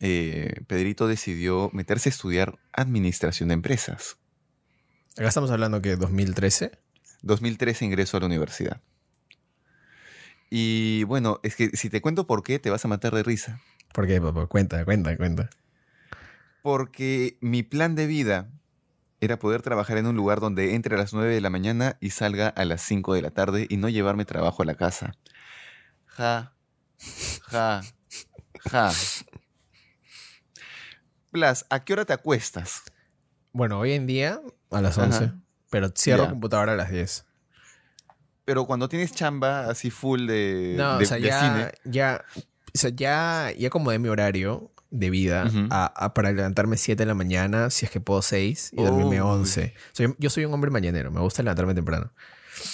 eh, 0.00 0.62
Pedrito 0.66 1.06
decidió 1.08 1.70
meterse 1.72 2.08
a 2.08 2.12
estudiar 2.12 2.58
administración 2.72 3.48
de 3.48 3.54
empresas. 3.54 4.18
acá 5.16 5.28
estamos 5.28 5.50
hablando 5.50 5.80
que 5.80 5.96
2013. 5.96 6.78
2013 7.22 7.84
ingreso 7.84 8.16
a 8.16 8.20
la 8.20 8.26
universidad. 8.26 8.80
Y 10.50 11.04
bueno, 11.04 11.40
es 11.42 11.56
que 11.56 11.70
si 11.70 11.90
te 11.90 12.00
cuento 12.00 12.26
por 12.26 12.42
qué, 12.42 12.58
te 12.58 12.70
vas 12.70 12.84
a 12.84 12.88
matar 12.88 13.14
de 13.14 13.22
risa. 13.22 13.60
¿Por 13.92 14.06
qué, 14.06 14.20
papá? 14.20 14.46
Cuenta, 14.46 14.84
cuenta, 14.84 15.16
cuenta. 15.16 15.50
Porque 16.62 17.36
mi 17.40 17.62
plan 17.62 17.94
de 17.94 18.06
vida 18.06 18.50
era 19.20 19.38
poder 19.38 19.62
trabajar 19.62 19.98
en 19.98 20.06
un 20.06 20.16
lugar 20.16 20.40
donde 20.40 20.74
entre 20.74 20.94
a 20.94 20.98
las 20.98 21.14
9 21.14 21.34
de 21.34 21.40
la 21.40 21.50
mañana 21.50 21.96
y 22.00 22.10
salga 22.10 22.48
a 22.48 22.64
las 22.64 22.82
5 22.82 23.14
de 23.14 23.22
la 23.22 23.30
tarde 23.30 23.66
y 23.68 23.76
no 23.76 23.88
llevarme 23.88 24.24
trabajo 24.24 24.62
a 24.62 24.66
la 24.66 24.74
casa. 24.74 25.14
Ja, 26.06 26.54
ja, 27.42 27.82
ja. 28.70 28.92
Blas, 31.36 31.66
¿a 31.68 31.84
qué 31.84 31.92
hora 31.92 32.06
te 32.06 32.14
acuestas? 32.14 32.82
Bueno, 33.52 33.78
hoy 33.78 33.92
en 33.92 34.06
día 34.06 34.40
a 34.70 34.80
las 34.80 34.96
Ajá. 34.96 35.04
11, 35.18 35.32
pero 35.68 35.90
cierro 35.94 36.24
Ya. 36.24 36.30
computadora 36.30 36.72
a 36.72 36.76
las 36.76 36.90
10. 36.90 37.26
Pero 38.46 38.64
cuando 38.64 38.88
tienes 38.88 39.12
chamba 39.12 39.68
así 39.68 39.90
full 39.90 40.26
de, 40.26 40.74
No, 40.78 40.96
de- 40.98 41.04
o 41.04 41.08
sea, 41.08 41.18
de 41.18 41.22
ya, 41.24 41.40
cine. 41.40 41.72
ya, 41.84 42.24
o 42.36 42.78
sea, 42.78 42.88
ya, 42.90 43.52
ya 43.58 43.68
acomodé 43.68 43.98
mi 43.98 44.08
horario 44.08 44.72
de 44.90 45.10
vida 45.10 45.44
Ujú. 45.46 45.66
a, 45.70 45.84
a 45.86 46.14
para 46.14 46.32
levantarme 46.32 46.78
7 46.78 47.02
de 47.02 47.06
la 47.06 47.14
mañana, 47.14 47.68
si 47.68 47.84
es 47.84 47.90
que 47.90 48.00
puedo 48.00 48.22
6, 48.22 48.70
y 48.72 48.82
dormirme 48.82 49.20
Uy. 49.20 49.28
11. 49.28 49.74
O 49.76 49.94
sea, 49.94 50.06
yo, 50.06 50.14
yo 50.18 50.30
soy 50.30 50.46
un 50.46 50.54
hombre 50.54 50.70
mañanero, 50.70 51.10
me 51.10 51.20
gusta 51.20 51.42
levantarme 51.42 51.74
temprano. 51.74 52.12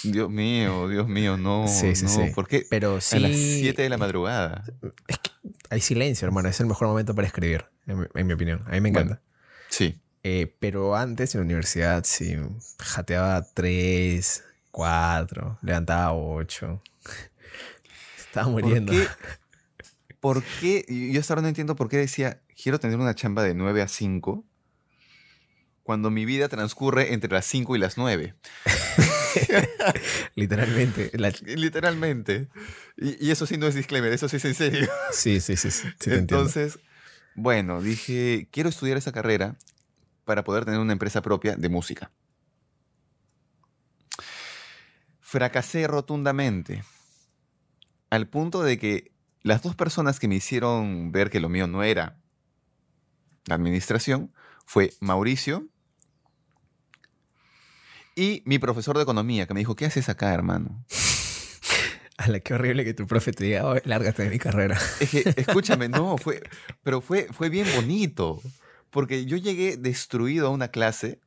Dios 0.05 0.31
mío, 0.31 0.89
Dios 0.89 1.09
mío, 1.09 1.37
no. 1.37 1.67
Sí, 1.67 1.97
sí, 1.97 2.05
no, 2.05 2.11
sí. 2.11 2.31
¿Por 2.33 2.47
qué? 2.47 2.65
Pero 2.71 2.99
A 2.99 3.01
sí, 3.01 3.19
las 3.19 3.33
7 3.33 3.83
de 3.83 3.89
la 3.89 3.99
madrugada. 3.99 4.63
Hay 5.73 5.81
silencio, 5.81 6.27
hermano, 6.27 6.49
es 6.49 6.61
el 6.61 6.67
mejor 6.67 6.89
momento 6.89 7.15
para 7.15 7.27
escribir, 7.27 7.65
en, 7.87 8.01
mi- 8.01 8.07
en 8.15 8.27
mi 8.27 8.33
opinión. 8.35 8.63
A 8.67 8.73
mí 8.73 8.81
me 8.81 8.91
Bueno. 8.91 9.13
encanta. 9.13 9.23
Sí. 9.69 9.99
Eh, 10.23 10.55
pero 10.61 10.95
antes 10.95 11.35
en 11.35 11.41
la 11.41 11.45
universidad 11.47 12.05
sí, 12.05 12.37
jateaba 12.79 13.43
3, 13.55 14.45
4, 14.71 15.59
levantaba 15.63 16.13
8. 16.13 16.83
Estaba 18.19 18.49
muriendo. 18.49 18.93
¿Por 18.93 19.03
qué? 19.03 19.09
¿Por 20.21 20.43
qué? 20.61 21.11
Yo 21.13 21.21
hasta 21.21 21.33
ahora 21.35 21.43
no 21.43 21.49
entiendo 21.49 21.75
por 21.75 21.89
qué 21.89 21.97
decía, 21.97 22.41
quiero 22.61 22.79
tener 22.79 22.99
una 22.99 23.15
chamba 23.15 23.43
de 23.43 23.55
9 23.55 23.83
a 23.83 23.89
5 23.89 24.45
cuando 25.83 26.11
mi 26.11 26.25
vida 26.25 26.49
transcurre 26.49 27.13
entre 27.13 27.31
las 27.33 27.45
5 27.47 27.75
y 27.77 27.79
las 27.79 27.97
9. 27.99 28.35
Literalmente. 30.35 31.11
la- 31.15 31.31
Literalmente. 31.47 32.49
Y, 32.97 33.27
y 33.27 33.31
eso 33.31 33.47
sí 33.47 33.57
no 33.57 33.67
es 33.67 33.75
disclaimer, 33.75 34.13
eso 34.13 34.29
sí 34.29 34.37
es 34.37 34.45
en 34.45 34.55
serio. 34.55 34.89
Sí, 35.13 35.41
sí, 35.41 35.57
sí, 35.57 35.71
sí, 35.71 35.89
sí. 35.99 36.11
Entonces, 36.13 36.79
bueno, 37.35 37.81
dije, 37.83 38.49
quiero 38.51 38.69
estudiar 38.69 38.97
esa 38.97 39.13
carrera 39.13 39.57
para 40.25 40.45
poder 40.45 40.65
tener 40.65 40.79
una 40.81 40.93
empresa 40.93 41.23
propia 41.23 41.57
de 41.57 41.69
música. 41.69 42.13
Fracasé 45.21 45.87
rotundamente, 45.87 46.85
al 48.11 48.29
punto 48.29 48.63
de 48.63 48.79
que 48.79 49.13
las 49.43 49.63
dos 49.63 49.75
personas 49.75 50.21
que 50.21 50.29
me 50.29 50.35
hicieron 50.37 51.11
ver 51.11 51.31
que 51.31 51.41
lo 51.41 51.49
mío 51.49 51.67
no 51.67 51.83
era 51.83 52.19
la 53.47 53.55
administración 53.57 54.33
fue 54.67 54.93
Mauricio 55.01 55.67
y 58.17 58.43
mi 58.47 58.59
profesor 58.59 58.97
de 58.97 59.03
economía, 59.03 59.47
que 59.47 59.55
me 59.55 59.61
dijo, 59.61 59.77
¿qué 59.77 59.87
haces 59.87 60.09
acá, 60.09 60.33
hermano? 60.35 60.85
A 62.19 62.29
la 62.29 62.41
qué 62.41 62.55
horrible 62.55 62.85
que 62.85 62.95
tu 62.95 63.07
profe 63.07 63.33
te 63.33 63.45
diga, 63.45 63.67
"Oh, 63.67 63.77
lárgate 63.85 64.23
de 64.25 64.31
mi 64.31 64.39
carrera. 64.39 64.79
Es 65.01 65.11
que, 65.11 65.35
escúchame, 65.37 65.89
no, 65.89 66.17
fue, 66.19 66.43
pero 66.83 67.01
fue, 67.01 67.27
fue 67.33 67.49
bien 67.49 67.67
bonito. 67.75 68.41
Porque 68.91 69.25
yo 69.25 69.37
llegué 69.39 69.77
destruido 69.79 70.47
a 70.49 70.51
una 70.51 70.69
clase 70.69 71.21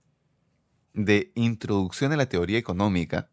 de 0.94 1.32
introducción 1.36 2.14
a 2.14 2.16
la 2.18 2.28
teoría 2.28 2.58
económica. 2.60 3.30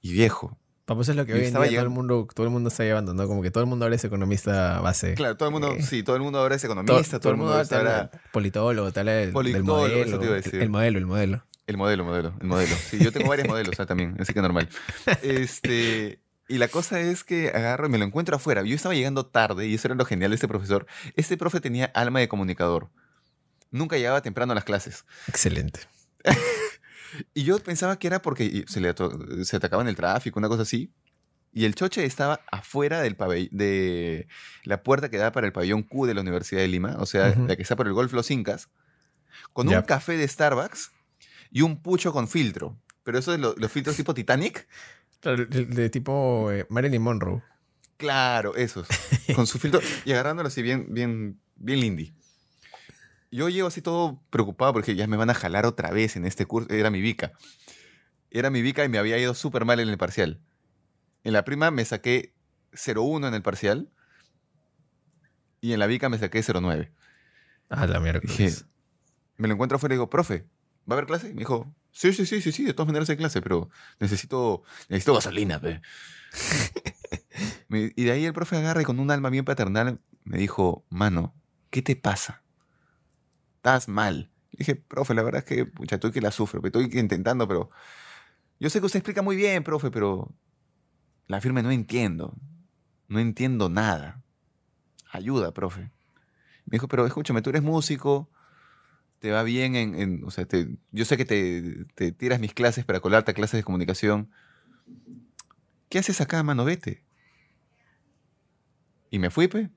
Y 0.00 0.12
viejo, 0.12 0.56
Papá, 0.84 1.02
eso 1.02 1.10
es 1.10 1.16
lo 1.18 1.26
que 1.26 1.34
hoy 1.34 1.40
en 1.40 1.52
día 1.52 1.52
todo 1.52 1.82
el, 1.82 1.88
mundo, 1.90 2.26
todo 2.34 2.46
el 2.46 2.52
mundo 2.52 2.68
está 2.70 2.82
llevando, 2.84 3.12
¿no? 3.12 3.26
Como 3.28 3.42
que 3.42 3.50
todo 3.50 3.62
el 3.62 3.68
mundo 3.68 3.84
ahora 3.84 3.96
es 3.96 4.04
economista 4.04 4.80
base. 4.80 5.12
claro, 5.14 5.36
todo 5.36 5.48
el 5.50 5.52
mundo, 5.52 5.72
Eh. 5.74 5.82
sí, 5.82 6.02
todo 6.02 6.16
el 6.16 6.22
mundo 6.22 6.38
ahora 6.38 6.54
es 6.54 6.62
todo, 6.62 6.72
economista, 6.72 7.20
todo, 7.20 7.32
el 7.32 7.38
mundo, 7.38 7.52
ahora 7.52 8.10
politólogo, 8.32 8.90
tal, 8.92 9.08
el, 9.08 9.24
del 9.26 9.32
Politólogo, 9.32 9.86
eso 9.86 9.94
modelo. 9.96 10.18
te 10.18 10.24
iba 10.24 10.32
a 10.34 10.36
decir. 10.36 10.62
El 10.62 10.70
modelo, 10.70 10.98
el 10.98 11.04
modelo. 11.06 11.44
El 11.68 11.76
modelo, 11.76 12.02
modelo, 12.02 12.32
el 12.40 12.46
modelo. 12.46 12.74
Sí, 12.74 12.98
yo 12.98 13.12
tengo 13.12 13.28
varios 13.28 13.46
modelos 13.46 13.76
también, 13.76 14.16
así 14.18 14.32
que 14.32 14.40
normal. 14.40 14.70
Este, 15.22 16.18
y 16.48 16.56
la 16.56 16.68
cosa 16.68 16.98
es 16.98 17.24
que 17.24 17.50
agarro 17.50 17.88
y 17.88 17.90
me 17.90 17.98
lo 17.98 18.06
encuentro 18.06 18.36
afuera. 18.36 18.62
Yo 18.62 18.74
estaba 18.74 18.94
llegando 18.94 19.26
tarde 19.26 19.66
y 19.66 19.74
eso 19.74 19.86
era 19.86 19.94
lo 19.94 20.06
genial 20.06 20.30
de 20.30 20.36
este 20.36 20.48
profesor. 20.48 20.86
Este 21.14 21.36
profe 21.36 21.60
tenía 21.60 21.84
alma 21.94 22.20
de 22.20 22.28
comunicador. 22.28 22.88
Nunca 23.70 23.98
llegaba 23.98 24.22
temprano 24.22 24.52
a 24.52 24.54
las 24.54 24.64
clases. 24.64 25.04
Excelente. 25.28 25.80
Y 27.32 27.44
yo 27.44 27.58
pensaba 27.58 27.98
que 27.98 28.06
era 28.06 28.20
porque 28.20 28.66
se 28.68 28.80
le 28.80 28.94
se 29.42 29.56
atacaba 29.56 29.82
en 29.82 29.88
el 29.88 29.96
tráfico, 29.96 30.38
una 30.38 30.48
cosa 30.48 30.62
así. 30.62 30.92
Y 31.54 31.64
el 31.64 31.74
choche 31.74 32.04
estaba 32.04 32.40
afuera 32.52 33.00
del 33.00 33.16
de 33.50 34.28
la 34.64 34.82
puerta 34.82 35.08
que 35.08 35.16
da 35.16 35.32
para 35.32 35.46
el 35.46 35.54
pabellón 35.54 35.84
Q 35.84 36.04
de 36.04 36.12
la 36.12 36.20
Universidad 36.20 36.60
de 36.60 36.68
Lima, 36.68 36.96
o 36.98 37.06
sea, 37.06 37.34
la 37.34 37.56
que 37.56 37.62
está 37.62 37.76
por 37.76 37.86
el 37.86 37.94
Golf 37.94 38.12
Los 38.12 38.30
Incas, 38.30 38.68
con 39.54 39.68
un 39.68 39.80
café 39.80 40.18
de 40.18 40.28
Starbucks 40.28 40.92
y 41.50 41.62
un 41.62 41.80
pucho 41.82 42.12
con 42.12 42.28
filtro. 42.28 42.78
Pero 43.02 43.18
eso 43.18 43.36
lo- 43.38 43.54
los 43.56 43.72
filtros 43.72 43.96
tipo 43.96 44.14
Titanic, 44.14 44.68
Claro, 45.20 45.46
de, 45.46 45.64
de 45.66 45.90
tipo 45.90 46.50
eh, 46.52 46.66
Marilyn 46.68 47.02
Monroe. 47.02 47.42
claro, 47.96 48.54
esos. 48.54 48.86
Con 49.34 49.46
su 49.46 49.58
filtro 49.58 49.80
y 50.04 50.12
agarrándolo 50.12 50.46
así 50.48 50.62
bien, 50.62 50.86
bien, 50.94 51.40
bien 51.56 51.80
lindy. 51.80 52.14
Yo 53.30 53.48
llego 53.48 53.66
así 53.68 53.82
todo 53.82 54.22
preocupado 54.30 54.72
porque 54.72 54.94
ya 54.94 55.06
me 55.06 55.16
van 55.16 55.28
a 55.30 55.34
jalar 55.34 55.66
otra 55.66 55.90
vez 55.90 56.16
en 56.16 56.24
este 56.24 56.46
curso. 56.46 56.70
Era 56.70 56.90
mi 56.90 57.00
Vica. 57.00 57.32
Era 58.30 58.48
mi 58.50 58.62
Vica 58.62 58.84
y 58.84 58.88
me 58.88 58.98
había 58.98 59.18
ido 59.18 59.34
súper 59.34 59.64
mal 59.64 59.80
en 59.80 59.88
el 59.88 59.98
parcial. 59.98 60.40
En 61.24 61.32
la 61.32 61.44
prima 61.44 61.70
me 61.70 61.84
saqué 61.84 62.32
0.1 62.72 63.26
en 63.28 63.34
el 63.34 63.42
parcial 63.42 63.90
y 65.60 65.72
en 65.72 65.78
la 65.80 65.86
Vica 65.86 66.08
me 66.08 66.18
saqué 66.18 66.40
0.9. 66.40 66.90
Ah, 67.70 67.86
la 67.86 68.00
mierda. 68.00 68.20
Dije, 68.20 68.50
me 69.36 69.48
lo 69.48 69.54
encuentro 69.54 69.76
afuera 69.76 69.94
y 69.94 69.96
digo, 69.96 70.08
profe, 70.08 70.46
¿va 70.88 70.94
a 70.94 70.98
haber 70.98 71.06
clase? 71.06 71.28
Y 71.28 71.34
me 71.34 71.40
dijo, 71.40 71.74
sí, 71.92 72.12
sí, 72.12 72.26
sí, 72.26 72.40
sí, 72.40 72.52
sí, 72.52 72.64
de 72.64 72.74
todas 72.74 72.86
maneras 72.86 73.08
hay 73.10 73.16
clase, 73.16 73.42
pero 73.42 73.68
necesito, 74.00 74.62
necesito 74.88 75.14
gasolina, 75.14 75.60
pe". 75.60 75.80
Y 77.70 78.04
de 78.04 78.10
ahí 78.10 78.24
el 78.24 78.32
profe 78.32 78.56
agarra 78.56 78.82
y 78.82 78.84
con 78.84 78.98
un 78.98 79.10
alma 79.10 79.30
bien 79.30 79.44
paternal 79.44 80.00
me 80.24 80.38
dijo, 80.38 80.84
mano, 80.88 81.34
¿qué 81.70 81.82
te 81.82 81.96
pasa? 81.96 82.42
Estás 83.56 83.88
mal. 83.88 84.30
Le 84.50 84.58
dije, 84.58 84.74
profe, 84.74 85.14
la 85.14 85.22
verdad 85.22 85.40
es 85.40 85.44
que, 85.44 85.66
pucha, 85.66 85.96
estoy 85.96 86.10
que 86.10 86.20
la 86.20 86.30
sufro, 86.30 86.60
pe, 86.60 86.68
estoy 86.68 86.88
que 86.88 86.98
intentando, 86.98 87.46
pero 87.46 87.70
yo 88.58 88.70
sé 88.70 88.80
que 88.80 88.86
usted 88.86 88.98
explica 88.98 89.22
muy 89.22 89.36
bien, 89.36 89.62
profe, 89.62 89.90
pero 89.90 90.34
la 91.26 91.40
firme 91.40 91.62
no 91.62 91.70
entiendo. 91.70 92.34
No 93.06 93.20
entiendo 93.20 93.68
nada. 93.68 94.22
Ayuda, 95.10 95.52
profe. 95.52 95.92
Me 96.64 96.72
dijo, 96.72 96.88
pero 96.88 97.06
escúchame, 97.06 97.40
tú 97.40 97.50
eres 97.50 97.62
músico, 97.62 98.30
te 99.18 99.30
va 99.30 99.42
bien 99.42 99.74
en, 99.76 99.94
en- 99.94 100.24
o 100.24 100.30
sea, 100.30 100.44
te- 100.46 100.68
yo 100.92 101.04
sé 101.04 101.16
que 101.16 101.24
te, 101.24 101.84
te 101.94 102.12
tiras 102.12 102.40
mis 102.40 102.54
clases 102.54 102.84
para 102.84 103.00
colarte 103.00 103.30
a 103.30 103.34
clases 103.34 103.58
de 103.58 103.64
comunicación. 103.64 104.30
¿Qué 105.88 105.98
haces 105.98 106.20
acá, 106.20 106.42
mano? 106.42 106.64
Vete. 106.64 107.04
Y 109.10 109.18
me 109.18 109.30
fui, 109.30 109.48
pe. 109.48 109.70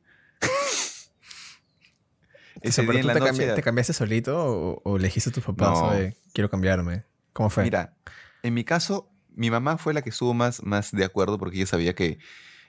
O 2.56 2.60
Ese 2.62 2.72
sea, 2.74 2.82
pero 2.86 2.92
día 2.94 3.02
en 3.02 3.08
la 3.08 3.14
te, 3.14 3.20
noche... 3.22 3.32
cambi- 3.50 3.56
te 3.56 3.64
cambiaste 3.64 3.94
solito 3.94 4.38
o, 4.38 4.82
o 4.84 4.98
le 4.98 5.06
dijiste 5.06 5.30
a 5.30 5.34
tus 5.34 5.44
papás 5.44 5.70
No. 5.80 6.16
quiero 6.34 6.50
cambiarme? 6.50 7.06
¿Cómo 7.34 7.50
fue? 7.50 7.64
Mira, 7.64 7.96
en 8.44 8.54
mi 8.54 8.64
caso, 8.64 9.10
mi 9.34 9.50
mamá 9.50 9.78
fue 9.78 9.94
la 9.94 10.02
que 10.02 10.10
estuvo 10.10 10.34
más, 10.34 10.62
más 10.64 10.92
de 10.92 11.06
acuerdo 11.06 11.38
porque 11.40 11.58
ella 11.58 11.66
sabía 11.66 11.96
que 11.96 12.20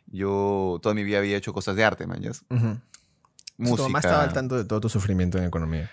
yo 0.06 0.78
toda 0.82 0.94
mi 0.94 1.04
vida 1.04 1.18
había 1.18 1.36
hecho 1.36 1.52
cosas 1.52 1.76
de 1.76 1.84
arte, 1.84 2.06
man. 2.06 2.24
O 2.26 2.32
sea, 2.32 2.42
Música. 3.58 3.76
Tu 3.76 3.82
mamá 3.82 3.98
estaba 3.98 4.22
al 4.22 4.32
tanto 4.32 4.56
de 4.56 4.64
todo 4.64 4.80
tu 4.80 4.88
sufrimiento 4.88 5.36
en 5.38 5.44
economía. 5.44 5.90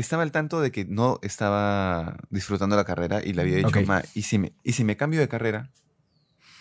Estaba 0.00 0.22
al 0.22 0.32
tanto 0.32 0.60
de 0.60 0.70
que 0.72 0.84
no 0.84 1.18
estaba 1.22 2.16
disfrutando 2.30 2.76
la 2.76 2.84
carrera 2.84 3.20
y 3.24 3.32
le 3.32 3.42
había 3.42 3.56
dicho, 3.56 3.68
Ok. 3.68 3.86
"Ma, 3.86 4.02
¿y 4.14 4.22
si, 4.22 4.38
me, 4.38 4.52
¿y 4.64 4.72
si 4.72 4.84
me 4.84 4.96
cambio 4.96 5.20
de 5.20 5.28
carrera? 5.28 5.70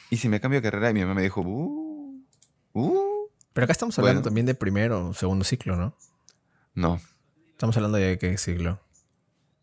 ¿Y 0.10 0.18
si 0.18 0.30
me 0.30 0.40
cambio 0.40 0.60
de 0.62 0.64
carrera? 0.70 0.90
Y 0.90 0.94
mi 0.94 1.02
mamá 1.02 1.14
me 1.16 1.22
dijo, 1.22 1.42
uh, 1.42 2.24
uh. 2.74 3.30
Pero 3.54 3.66
acá 3.66 3.72
estamos 3.74 3.98
hablando 4.00 4.20
Bueno. 4.22 4.26
también 4.30 4.46
de 4.46 4.56
primero 4.56 5.10
o 5.10 5.14
segundo 5.14 5.44
ciclo, 5.44 5.76
¿no? 5.76 5.96
No, 6.76 7.02
Estamos 7.52 7.76
hablando 7.76 7.98
de 7.98 8.18
qué 8.18 8.38
siglo. 8.38 8.80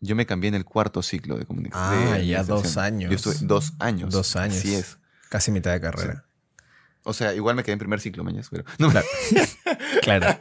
yo 0.01 0.15
me 0.15 0.25
cambié 0.27 0.49
en 0.49 0.53
el 0.55 0.65
cuarto 0.65 1.01
ciclo 1.01 1.37
de 1.37 1.45
comunicación. 1.45 2.13
Ah, 2.13 2.17
de 2.17 2.27
ya 2.27 2.43
dos 2.43 2.77
años. 2.77 3.09
Yo 3.09 3.15
estuve 3.15 3.35
dos 3.41 3.73
años. 3.79 4.13
Dos 4.13 4.35
años. 4.35 4.57
Así 4.57 4.75
es. 4.75 4.99
Casi 5.29 5.49
mitad 5.51 5.71
de 5.71 5.81
carrera. 5.81 6.25
O 7.03 7.13
sea, 7.13 7.33
igual 7.33 7.55
me 7.55 7.63
quedé 7.63 7.73
en 7.73 7.79
primer 7.79 7.99
ciclo, 8.01 8.23
mañas, 8.23 8.49
pero... 8.51 8.65
No, 8.77 8.89
Claro. 8.91 9.07
claro. 10.03 10.39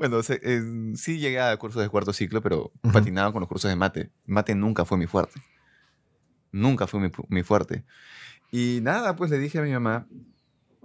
Bueno, 0.00 0.16
o 0.16 0.22
sea, 0.22 0.38
eh, 0.42 0.62
sí 0.94 1.18
llegué 1.18 1.38
a 1.40 1.54
cursos 1.58 1.82
de 1.82 1.90
cuarto 1.90 2.14
ciclo, 2.14 2.40
pero 2.40 2.72
Ujú. 2.82 2.92
patinaba 2.94 3.32
con 3.32 3.40
los 3.40 3.48
cursos 3.50 3.68
de 3.68 3.76
mate. 3.76 4.10
Mate 4.24 4.54
nunca 4.54 4.86
fue 4.86 4.96
mi 4.96 5.06
fuerte. 5.06 5.42
Nunca 6.52 6.86
fue 6.86 7.00
mi, 7.00 7.10
mi 7.28 7.42
fuerte. 7.42 7.84
Y 8.50 8.78
nada, 8.80 9.14
pues 9.14 9.30
le 9.30 9.38
dije 9.38 9.58
a 9.58 9.62
mi 9.62 9.70
mamá, 9.72 10.06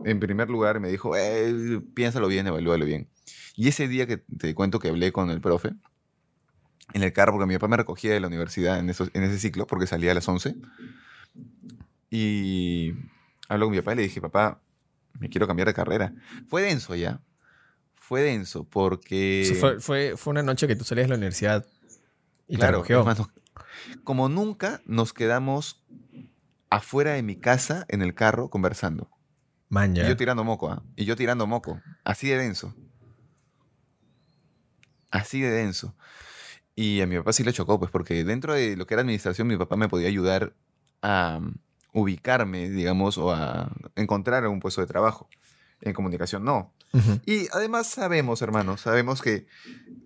en 0.03 0.19
primer 0.19 0.50
lugar, 0.50 0.81
me 0.81 0.89
dijo, 0.89 1.15
"Eh, 1.15 1.81
piénsalo 1.93 2.27
bien, 2.27 2.45
evalúalo 2.45 2.84
bien. 2.86 3.07
Y 3.55 3.69
ese 3.69 3.88
día 3.88 4.05
que 4.05 4.17
te 4.17 4.53
cuento 4.53 4.79
que 4.79 4.89
hablé 4.89 5.13
con 5.13 5.29
el 5.29 5.39
profe, 5.39 5.72
en 6.93 7.01
el 7.01 7.13
carro, 7.13 7.31
porque 7.31 7.48
mi 7.48 7.53
papá 7.55 7.69
me 7.69 7.77
recogía 7.77 8.12
de 8.12 8.19
la 8.19 8.27
universidad 8.27 8.79
en, 8.79 8.89
esos- 8.89 9.12
en 9.13 9.24
ese 9.24 9.39
ciclo, 9.39 9.65
porque 9.65 9.88
salía 9.88 10.12
a 10.12 10.15
las 10.15 10.27
11. 10.27 10.57
Y 12.10 12.91
hablé 13.48 13.63
con 13.63 13.72
mi 13.72 13.77
papá 13.77 13.93
y 13.93 13.95
le 13.95 14.01
dije, 14.03 14.19
papá, 14.19 14.60
me 15.19 15.29
quiero 15.29 15.48
cambiar 15.48 15.67
de 15.69 15.74
carrera. 15.74 16.13
Fue 16.50 16.62
denso 16.63 16.95
ya. 16.95 17.22
Fue 18.07 18.21
denso 18.21 18.65
porque... 18.65 19.41
O 19.43 19.53
sea, 19.53 19.59
fue, 19.59 19.79
fue, 19.79 20.13
fue 20.15 20.31
una 20.31 20.43
noche 20.43 20.67
que 20.67 20.75
tú 20.75 20.83
salías 20.83 21.05
de 21.05 21.09
la 21.09 21.15
universidad 21.15 21.65
y 22.47 22.55
claro, 22.55 22.83
te 22.83 22.93
nos- 22.93 23.31
como 24.03 24.29
nunca 24.29 24.81
nos 24.85 25.12
quedamos 25.12 25.83
afuera 26.69 27.13
de 27.13 27.24
mi 27.24 27.35
casa 27.35 27.83
en 27.88 28.03
el 28.03 28.13
carro 28.13 28.50
conversando. 28.50 29.09
Man, 29.69 29.95
Y 29.97 30.01
yo 30.07 30.15
tirando 30.15 30.43
moco, 30.43 30.69
¿ah? 30.69 30.83
Y 30.95 31.05
yo 31.05 31.15
tirando 31.15 31.47
moco. 31.47 31.81
Así 32.03 32.29
de 32.29 32.38
denso. 32.38 32.75
Así 35.09 35.41
de 35.41 35.50
denso. 35.50 35.95
Y 36.75 37.01
a 37.01 37.07
mi 37.07 37.17
papá 37.17 37.33
sí 37.33 37.43
le 37.43 37.53
chocó, 37.53 37.79
pues, 37.79 37.89
porque 37.89 38.24
dentro 38.24 38.53
de 38.53 38.77
lo 38.77 38.85
que 38.85 38.93
era 38.93 39.01
administración, 39.01 39.47
mi 39.47 39.57
papá 39.57 39.77
me 39.77 39.89
podía 39.89 40.09
ayudar 40.09 40.53
a 41.01 41.39
um, 41.41 41.55
ubicarme, 41.93 42.69
digamos, 42.69 43.17
o 43.17 43.31
a 43.33 43.71
encontrar 43.95 44.43
algún 44.43 44.59
puesto 44.59 44.81
de 44.81 44.88
trabajo. 44.88 45.27
En 45.82 45.94
comunicación, 45.94 46.44
no. 46.44 46.74
Y 47.25 47.48
además 47.51 47.88
sabemos, 47.89 48.41
hermanos, 48.41 48.82
sabemos 48.82 49.22
que 49.22 49.46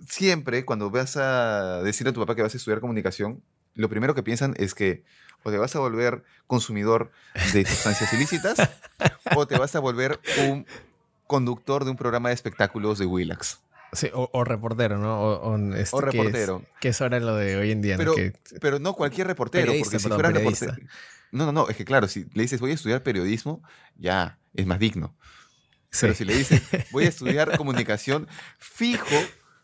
siempre 0.07 0.65
cuando 0.65 0.89
vas 0.89 1.17
a 1.17 1.81
decirle 1.83 2.09
a 2.09 2.13
tu 2.13 2.19
papá 2.19 2.35
que 2.35 2.41
vas 2.41 2.53
a 2.53 2.57
estudiar 2.57 2.79
comunicación, 2.79 3.43
lo 3.75 3.89
primero 3.89 4.15
que 4.15 4.23
piensan 4.23 4.55
es 4.57 4.73
que 4.73 5.03
o 5.43 5.51
te 5.51 5.57
vas 5.57 5.75
a 5.75 5.79
volver 5.79 6.23
consumidor 6.47 7.11
de 7.53 7.65
sustancias 7.65 8.11
ilícitas 8.13 8.57
o 9.35 9.47
te 9.47 9.57
vas 9.57 9.75
a 9.75 9.79
volver 9.79 10.19
un 10.47 10.65
conductor 11.27 11.85
de 11.85 11.91
un 11.91 11.97
programa 11.97 12.29
de 12.29 12.35
espectáculos 12.35 12.97
de 12.97 13.05
Willax. 13.05 13.59
Sí, 13.93 14.09
o, 14.13 14.29
o 14.33 14.43
reportero, 14.43 14.97
¿no? 14.97 15.19
O, 15.21 15.51
o, 15.53 15.73
este, 15.75 15.95
O 15.95 15.99
es- 15.99 16.05
reportero. 16.05 16.63
Que 16.79 16.89
es 16.89 17.01
ahora 17.01 17.19
lo 17.19 17.35
de 17.35 17.55
hoy 17.55 17.71
en 17.71 17.81
día, 17.81 17.95
¿no? 17.97 17.99
Pero, 17.99 18.15
Que- 18.15 18.33
pero 18.59 18.79
no 18.79 18.93
cualquier 18.93 19.27
reportero, 19.27 19.71
porque 19.79 19.99
si 19.99 20.09
perdón, 20.09 20.33
periodista. 20.33 20.65
reportero... 20.67 20.89
No, 21.31 21.45
no, 21.45 21.51
no, 21.51 21.69
es 21.69 21.77
que 21.77 21.85
claro, 21.85 22.07
si 22.07 22.25
le 22.33 22.41
dices 22.41 22.59
voy 22.59 22.71
a 22.71 22.73
estudiar 22.73 23.03
periodismo, 23.03 23.61
ya, 23.95 24.39
es 24.55 24.65
más 24.65 24.79
digno. 24.79 25.15
Pero 26.00 26.13
sí. 26.13 26.19
si 26.19 26.25
le 26.25 26.36
dices, 26.38 26.62
voy 26.91 27.05
a 27.05 27.10
estudiar 27.10 27.58
comunicación, 27.58 28.27
fijo, 28.58 29.05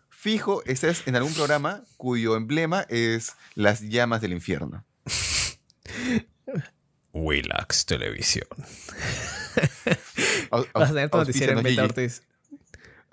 fijo, 0.09 0.63
estás 0.65 1.03
en 1.07 1.15
algún 1.15 1.33
programa 1.33 1.83
cuyo 1.97 2.35
emblema 2.35 2.85
es 2.89 3.33
las 3.53 3.81
llamas 3.81 4.21
del 4.21 4.33
infierno. 4.33 4.83
Willax 7.13 7.85
Televisión. 7.85 8.47
Vas 10.73 10.89
a 10.89 10.93
tener 10.93 11.09
tu 11.09 11.17
noticiero 11.17 11.53
en 11.53 11.57
auspícianos, 11.59 11.63
Beta 11.63 11.69
Gigi. 11.69 11.79
Ortiz. 11.81 12.21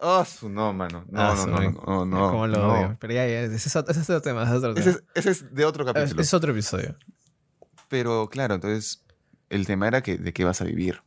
Oh, 0.04 0.25
su 0.25 0.49
no, 0.49 0.73
mano. 0.73 1.04
No, 1.09 1.21
Ah, 1.21 1.35
no, 1.37 1.47
no, 1.47 1.61
no, 1.71 2.04
no, 2.07 2.31
Cómo 2.31 2.47
lo 2.49 2.59
no. 2.59 2.73
odio. 2.75 2.97
Pero 3.00 3.12
ya, 3.14 3.26
ya, 3.26 3.42
ese 3.42 3.54
es, 3.69 3.76
otro, 3.76 3.92
ese 3.92 4.00
es 4.00 4.11
otro 4.11 4.23
tema, 4.23 4.42
ese 4.42 4.50
es 4.52 4.57
otro 4.59 4.75
tema. 4.75 4.90
Ese 4.90 4.99
es, 4.99 5.04
ese 5.14 5.31
es 5.31 5.54
de 5.54 5.64
otro 5.64 5.85
Es- 5.87 5.92
capítulo. 5.92 6.23
es 6.23 6.35
otro 6.35 6.50
episodio. 6.52 6.97
Pero 7.88 8.28
claro, 8.28 8.54
entonces 8.57 9.04
el 9.49 9.66
tema 9.66 9.87
era 9.87 10.02
que 10.02 10.19
de 10.19 10.33
qué 10.33 10.42
vas 10.45 10.61
a 10.61 10.64
vivir. 10.64 11.02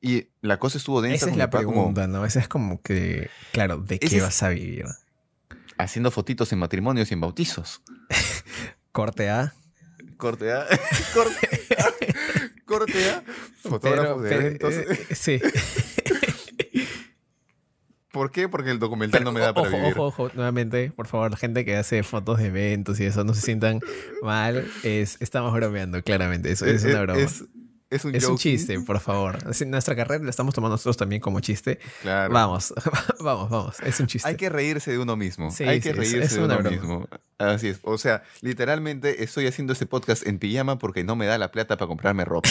Y 0.00 0.28
la 0.42 0.58
cosa 0.58 0.78
estuvo 0.78 1.02
densa 1.02 1.26
Esa 1.26 1.30
es 1.30 1.36
la 1.36 1.50
como 1.50 1.72
pregunta, 1.72 2.06
¿no? 2.06 2.24
Esa 2.24 2.38
es 2.40 2.48
como 2.48 2.80
que, 2.82 3.30
claro, 3.52 3.78
¿de 3.78 3.98
qué 3.98 4.16
es- 4.16 4.22
vas 4.22 4.42
a 4.42 4.50
vivir? 4.50 4.86
haciendo 5.78 6.10
fotitos 6.10 6.52
en 6.52 6.58
matrimonios 6.58 7.10
y 7.10 7.14
en 7.14 7.20
bautizos. 7.20 7.82
Corte 8.92 9.30
A. 9.30 9.54
Corte 10.16 10.52
A. 10.52 10.66
Corte 11.14 11.48
A. 11.78 11.94
Corte 12.64 13.10
A, 13.10 13.22
fotógrafo 13.62 14.20
de 14.20 14.34
eventos. 14.34 14.74
eh, 14.74 15.06
sí. 15.14 15.40
¿Por 18.10 18.30
qué? 18.32 18.48
Porque 18.48 18.70
el 18.70 18.78
documental 18.78 19.22
no 19.22 19.32
me 19.32 19.40
da 19.40 19.52
para 19.54 19.68
ojo, 19.68 19.76
vivir. 19.76 19.92
Ojo, 19.92 20.24
ojo, 20.24 20.30
nuevamente, 20.34 20.90
por 20.90 21.06
favor, 21.06 21.30
la 21.30 21.36
gente 21.36 21.64
que 21.64 21.76
hace 21.76 22.02
fotos 22.02 22.38
de 22.38 22.46
eventos 22.46 22.98
y 23.00 23.04
eso, 23.04 23.22
no 23.22 23.34
se 23.34 23.42
sientan 23.42 23.80
mal. 24.22 24.66
Es, 24.82 25.18
estamos 25.20 25.52
bromeando, 25.52 26.02
claramente. 26.02 26.50
Eso 26.50 26.66
es, 26.66 26.84
una 26.84 27.02
broma. 27.02 27.20
Es, 27.20 27.44
es 27.90 28.04
un, 28.04 28.14
Es 28.14 28.24
un 28.24 28.36
chiste, 28.36 28.78
por 28.80 29.00
favor. 29.00 29.38
Nuestra 29.66 29.96
carrera 29.96 30.22
la 30.22 30.30
estamos 30.30 30.54
tomando 30.54 30.74
nosotros 30.74 30.96
también 30.96 31.20
como 31.20 31.40
chiste. 31.40 31.78
Claro. 32.02 32.32
Vamos, 32.32 32.74
vamos, 33.20 33.48
vamos. 33.48 33.80
Es 33.80 33.98
un 34.00 34.06
chiste. 34.06 34.28
Hay 34.28 34.36
que 34.36 34.48
reírse 34.48 34.90
de 34.90 34.98
uno 34.98 35.16
mismo. 35.16 35.50
Sí, 35.50 35.64
Hay 35.64 35.80
que 35.80 35.92
reírse 35.92 36.22
es 36.22 36.34
de 36.34 36.44
uno 36.44 36.58
broma. 36.58 36.70
mismo. 36.70 37.08
Así 37.38 37.68
es. 37.68 37.78
O 37.82 37.96
sea, 37.98 38.22
literalmente 38.40 39.22
estoy 39.22 39.46
haciendo 39.46 39.72
este 39.72 39.86
podcast 39.86 40.26
en 40.26 40.38
pijama 40.38 40.78
porque 40.78 41.04
no 41.04 41.16
me 41.16 41.26
da 41.26 41.38
la 41.38 41.50
plata 41.50 41.76
para 41.76 41.86
comprarme 41.88 42.24
ropa. 42.24 42.50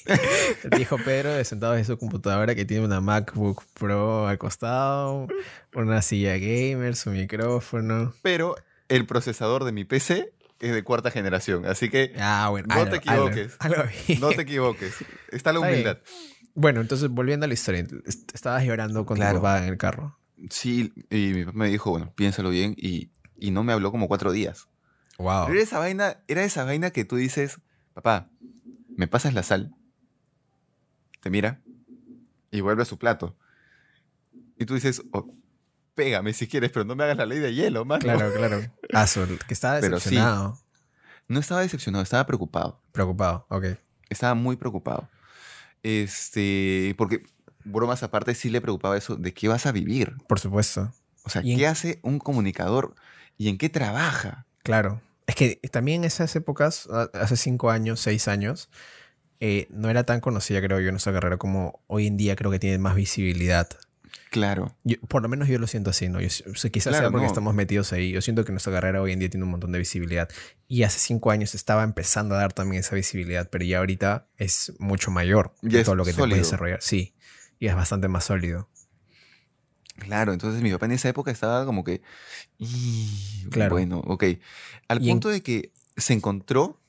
Dijo 0.76 0.96
Pedro, 0.98 1.42
sentado 1.44 1.76
en 1.76 1.84
su 1.84 1.98
computadora 1.98 2.54
que 2.54 2.64
tiene 2.64 2.84
una 2.84 3.00
MacBook 3.00 3.64
Pro 3.74 4.26
al 4.28 4.38
costado, 4.38 5.26
una 5.74 6.00
silla 6.02 6.38
gamer, 6.38 6.96
su 6.96 7.10
micrófono. 7.10 8.14
Pero 8.22 8.56
el 8.88 9.06
procesador 9.06 9.64
de 9.64 9.72
mi 9.72 9.84
PC 9.84 10.33
es 10.60 10.72
de 10.72 10.82
cuarta 10.84 11.10
generación. 11.10 11.66
Así 11.66 11.88
que 11.90 12.12
Ah, 12.18 12.48
bueno. 12.50 12.68
No 12.68 12.74
algo- 12.74 12.90
te 12.90 12.96
equivoques. 12.96 13.56
algo- 13.58 13.76
algo 13.82 13.90
bien. 14.08 14.20
no 14.20 14.28
te 14.30 14.42
equivoques. 14.42 14.94
Está 15.30 15.52
la 15.52 15.58
Está 15.58 15.68
humildad. 15.70 15.98
Bueno, 16.54 16.80
entonces 16.80 17.08
volviendo 17.08 17.44
a 17.44 17.48
la 17.48 17.54
historia, 17.54 17.84
est- 18.06 18.34
estabas 18.34 18.64
llorando 18.64 19.04
con 19.06 19.16
Claro. 19.16 19.38
tu 19.38 19.42
papá 19.42 19.58
en 19.64 19.70
el 19.72 19.76
carro. 19.78 20.18
Sí, 20.50 20.92
y 21.10 21.32
mi 21.34 21.44
papá 21.44 21.58
me 21.58 21.68
dijo, 21.68 21.90
bueno, 21.90 22.12
piénsalo 22.14 22.50
bien. 22.50 22.74
Y, 22.76 23.10
y 23.36 23.50
no 23.50 23.64
me 23.64 23.72
habló 23.72 23.90
como 23.90 24.08
cuatro 24.08 24.30
días. 24.32 24.68
Wow. 25.18 25.44
Pero 25.46 25.54
era 25.54 25.62
esa 25.62 25.78
vaina, 25.78 26.18
era 26.28 26.44
esa 26.44 26.64
vaina 26.64 26.90
que 26.90 27.04
tú 27.04 27.16
dices, 27.16 27.60
papá, 27.92 28.30
¿me 28.96 29.06
pasas 29.08 29.34
la 29.34 29.42
sal? 29.42 29.74
Te 31.20 31.30
mira 31.30 31.62
y 32.50 32.60
vuelve 32.60 32.82
a 32.82 32.86
su 32.86 32.98
plato. 32.98 33.36
Y 34.58 34.66
tú 34.66 34.74
dices, 34.74 35.02
"Oh, 35.12 35.28
pégame 35.94 36.32
si 36.32 36.46
quieres, 36.48 36.70
pero 36.70 36.84
no 36.84 36.94
me 36.96 37.04
hagas 37.04 37.16
la 37.16 37.26
ley 37.26 37.38
de 37.38 37.54
hielo, 37.54 37.84
mano. 37.84 38.00
Claro, 38.02 38.32
claro. 38.32 38.60
Azul, 38.92 39.38
que 39.46 39.54
estaba 39.54 39.80
sí. 39.80 39.88
decepcionado. 39.88 40.58
No 41.28 41.40
estaba 41.40 41.62
decepcionado, 41.62 42.02
estaba 42.02 42.26
preocupado. 42.26 42.82
Preocupado, 42.92 43.46
ok. 43.48 43.64
Estaba 44.10 44.34
muy 44.34 44.56
preocupado. 44.56 45.08
Este, 45.82 46.94
porque, 46.98 47.22
bromas 47.64 48.02
aparte, 48.02 48.34
sí 48.34 48.50
le 48.50 48.60
preocupaba 48.60 48.96
eso 48.96 49.16
de 49.16 49.32
qué 49.32 49.48
vas 49.48 49.66
a 49.66 49.72
vivir. 49.72 50.14
Por 50.28 50.40
supuesto. 50.40 50.92
O 51.24 51.30
sea, 51.30 51.42
en- 51.42 51.56
¿qué 51.58 51.66
hace 51.66 52.00
un 52.02 52.18
comunicador 52.18 52.94
y 53.38 53.48
en 53.48 53.58
qué 53.58 53.68
trabaja? 53.68 54.46
Claro. 54.62 55.00
Es 55.26 55.34
que 55.36 55.56
también 55.70 56.02
en 56.02 56.04
esas 56.04 56.34
épocas, 56.36 56.86
hace 57.14 57.36
cinco 57.36 57.70
años, 57.70 58.00
seis 58.00 58.28
años, 58.28 58.68
eh, 59.40 59.66
no 59.70 59.88
era 59.88 60.04
tan 60.04 60.20
conocida, 60.20 60.60
creo 60.60 60.80
yo, 60.80 60.90
nuestra 60.90 61.12
carrera 61.12 61.38
como 61.38 61.82
hoy 61.86 62.06
en 62.06 62.16
día 62.16 62.36
creo 62.36 62.50
que 62.50 62.58
tiene 62.58 62.78
más 62.78 62.94
visibilidad. 62.94 63.68
Claro. 64.34 64.76
Yo- 64.82 64.96
por 65.08 65.22
lo 65.22 65.28
menos 65.28 65.46
yo 65.46 65.60
lo 65.60 65.68
siento 65.68 65.90
así, 65.90 66.08
¿no? 66.08 66.20
Yo, 66.20 66.26
o 66.26 66.54
sea, 66.56 66.68
quizás 66.68 66.90
Claro, 66.90 67.04
sea 67.04 67.10
porque 67.12 67.22
no. 67.26 67.28
estamos 67.28 67.54
metidos 67.54 67.92
ahí. 67.92 68.10
Yo 68.10 68.20
siento 68.20 68.44
que 68.44 68.50
nuestra 68.50 68.72
carrera 68.72 69.00
hoy 69.00 69.12
en 69.12 69.20
día 69.20 69.30
tiene 69.30 69.44
un 69.44 69.50
montón 69.52 69.70
de 69.70 69.78
visibilidad. 69.78 70.28
Y 70.66 70.82
hace 70.82 70.98
cinco 70.98 71.30
años 71.30 71.54
estaba 71.54 71.84
empezando 71.84 72.34
a 72.34 72.38
dar 72.38 72.52
también 72.52 72.80
esa 72.80 72.96
visibilidad, 72.96 73.48
pero 73.48 73.64
ya 73.64 73.78
ahorita 73.78 74.26
es 74.36 74.72
mucho 74.80 75.12
mayor 75.12 75.54
Ya 75.62 75.78
es 75.78 75.84
todo 75.84 75.94
lo 75.94 76.04
que 76.04 76.10
te 76.10 76.16
sólido. 76.16 76.34
puedes 76.34 76.46
desarrollar. 76.48 76.82
Sí. 76.82 77.14
Y 77.60 77.68
es 77.68 77.76
bastante 77.76 78.08
más 78.08 78.24
sólido. 78.24 78.68
Claro, 79.98 80.32
entonces 80.32 80.60
mi 80.62 80.72
papá 80.72 80.86
en 80.86 80.92
esa 80.92 81.08
época 81.08 81.30
estaba 81.30 81.64
como 81.64 81.84
que, 81.84 82.02
"Y, 82.58 83.46
Claro. 83.50 83.76
bueno, 83.76 84.00
ok. 84.04 84.24
Al 84.88 85.00
Y 85.00 85.10
en- 85.10 85.14
punto 85.16 85.28
de 85.28 85.42
que 85.42 85.70
se 85.96 86.12
encontró, 86.12 86.80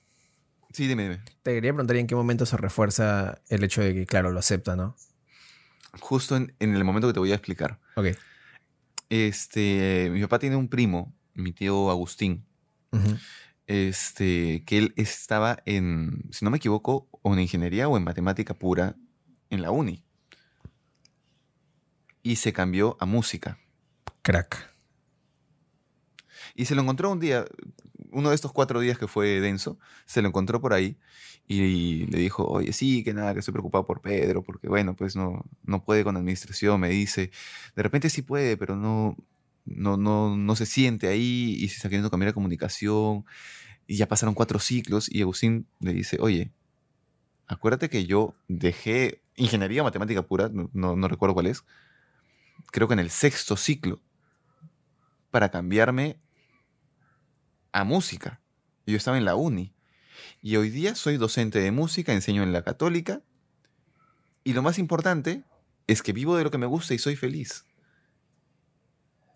sí, 0.74 0.88
dime, 0.88 1.04
dime, 1.04 1.20
Te 1.44 1.54
quería 1.54 1.72
preguntar 1.72 1.96
¿y 1.96 2.00
en 2.00 2.08
qué 2.08 2.16
momento 2.16 2.48
se 2.48 2.58
refuerza 2.58 3.40
el 3.50 3.64
hecho 3.64 3.82
de 3.82 3.94
que, 3.94 4.08
claro, 4.08 4.32
lo 4.32 4.40
acepta, 4.40 4.76
¿no? 4.76 4.96
Justo 6.00 6.36
en, 6.36 6.56
en 6.60 6.76
el 6.76 6.84
momento 6.84 7.08
que 7.08 7.14
te 7.14 7.20
voy 7.20 7.32
a 7.32 7.36
explicar. 7.36 7.80
Ok. 7.96 8.08
Este, 9.10 10.10
mi 10.12 10.22
papá 10.22 10.40
tiene 10.40 10.56
un 10.56 10.68
primo, 10.68 11.14
mi 11.34 11.54
tío 11.54 11.90
Agustín, 11.90 12.46
este, 13.68 14.64
que 14.66 14.78
él 14.78 14.94
estaba 14.96 15.58
en, 15.66 16.24
si 16.32 16.46
no 16.46 16.52
me 16.52 16.58
equivoco, 16.58 17.08
o 17.12 17.34
en 17.34 17.40
ingeniería 17.40 17.88
o 17.88 17.98
en 17.98 18.04
matemática 18.04 18.54
pura 18.54 18.96
en 19.50 19.62
la 19.62 19.72
uni. 19.72 20.04
Y 22.24 22.38
se 22.38 22.54
cambió 22.54 22.98
a 23.00 23.06
música. 23.06 23.60
Crack. 24.24 24.74
Y 26.56 26.66
se 26.66 26.74
lo 26.74 26.82
encontró 26.82 27.12
un 27.12 27.20
día, 27.20 27.46
uno 28.16 28.30
de 28.30 28.36
estos 28.36 28.54
cuatro 28.54 28.80
días 28.80 28.98
que 28.98 29.08
fue 29.08 29.42
denso, 29.42 29.78
se 30.06 30.22
lo 30.22 30.30
encontró 30.30 30.62
por 30.62 30.74
ahí 30.74 30.98
y 31.48 32.06
le 32.08 32.18
dijo, 32.18 32.46
oye, 32.46 32.72
sí, 32.72 33.04
que 33.04 33.14
nada, 33.14 33.34
que 33.34 33.40
estoy 33.40 33.52
preocupado 33.52 33.86
por 33.86 34.02
Pedro, 34.02 34.42
porque 34.42 34.70
bueno, 34.70 34.96
pues 34.96 35.16
no, 35.18 35.46
no 35.64 35.84
puede 35.84 36.04
con 36.06 36.16
administración, 36.16 36.80
me 36.80 36.90
dice. 36.90 37.32
De 37.76 37.84
repente 37.84 38.10
sí 38.10 38.22
puede, 38.22 38.56
pero 38.56 38.78
no, 38.78 39.18
no, 39.66 39.98
no, 39.98 40.38
no 40.38 40.56
se 40.56 40.66
siente 40.66 41.08
ahí 41.10 41.58
y 41.60 41.68
se 41.68 41.76
está 41.76 41.90
queriendo 41.90 42.10
cambiar 42.10 42.30
de 42.30 42.34
comunicación. 42.34 43.26
Y 43.86 43.98
ya 43.98 44.08
pasaron 44.08 44.34
cuatro 44.34 44.60
ciclos 44.60 45.14
y 45.14 45.22
Agustín 45.22 45.68
le 45.82 45.94
dice, 45.94 46.18
oye, 46.22 46.52
acuérdate 47.48 47.90
que 47.90 48.06
yo 48.06 48.34
dejé 48.48 49.22
ingeniería 49.36 49.84
matemática 49.84 50.24
pura, 50.24 50.50
no, 50.54 50.96
no 50.96 51.08
recuerdo 51.10 51.34
cuál 51.34 51.48
es, 51.48 51.66
creo 52.72 52.88
que 52.88 52.94
en 52.94 53.00
el 53.02 53.10
sexto 53.10 53.58
ciclo, 53.58 54.02
para 55.32 55.52
cambiarme 55.52 56.18
a 57.76 57.84
música. 57.84 58.40
Yo 58.88 58.96
estaba 58.96 59.18
en 59.18 59.26
la 59.26 59.36
uni. 59.36 59.76
Y 60.42 60.56
hoy 60.56 60.70
día 60.70 60.96
soy 60.96 61.18
docente 61.18 61.60
de 61.60 61.72
música, 61.72 62.14
enseño 62.14 62.42
en 62.42 62.54
la 62.54 62.64
católica. 62.64 63.22
Y 64.46 64.54
lo 64.54 64.62
más 64.62 64.80
importante 64.80 65.44
es 65.86 66.02
que 66.02 66.14
vivo 66.14 66.38
de 66.38 66.46
lo 66.46 66.52
que 66.52 66.58
me 66.58 66.68
gusta 66.68 66.94
y 66.94 67.00
soy 67.00 67.18
feliz. 67.18 67.66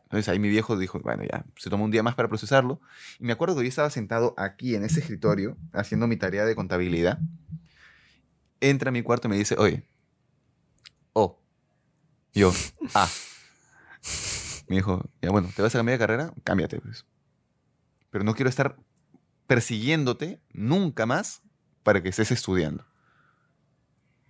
Entonces 0.03 0.29
ahí 0.29 0.39
mi 0.39 0.47
viejo 0.47 0.77
dijo, 0.77 1.01
bueno, 1.01 1.23
ya, 1.29 1.45
se 1.57 1.69
tomó 1.69 1.83
un 1.83 1.91
día 1.91 2.01
más 2.01 2.15
para 2.15 2.29
procesarlo. 2.29 2.79
Y 3.19 3.25
me 3.25 3.33
acuerdo 3.33 3.57
que 3.57 3.63
yo 3.63 3.69
estaba 3.69 3.89
sentado 3.89 4.33
aquí 4.37 4.73
en 4.73 4.85
ese 4.85 5.01
escritorio 5.01 5.57
haciendo 5.73 6.07
mi 6.07 6.15
tarea 6.15 6.45
de 6.45 6.55
contabilidad. 6.55 7.19
Entra 8.61 8.87
a 8.87 8.93
mi 8.93 9.01
cuarto 9.01 9.27
y 9.27 9.31
me 9.31 9.37
dice, 9.37 9.55
oye, 9.57 9.83
oh, 11.11 11.41
yo, 12.33 12.53
ah. 12.95 13.09
Me 14.69 14.77
dijo, 14.77 15.03
ya 15.21 15.29
bueno, 15.29 15.49
¿te 15.53 15.61
vas 15.61 15.75
a 15.75 15.79
cambiar 15.79 15.99
de 15.99 16.05
carrera? 16.05 16.33
Cámbiate, 16.45 16.79
pues. 16.79 17.05
Pero 18.09 18.23
no 18.23 18.33
quiero 18.35 18.49
estar 18.49 18.77
persiguiéndote 19.47 20.41
nunca 20.51 21.05
más 21.05 21.41
para 21.83 22.01
que 22.01 22.09
estés 22.09 22.31
estudiando. 22.31 22.85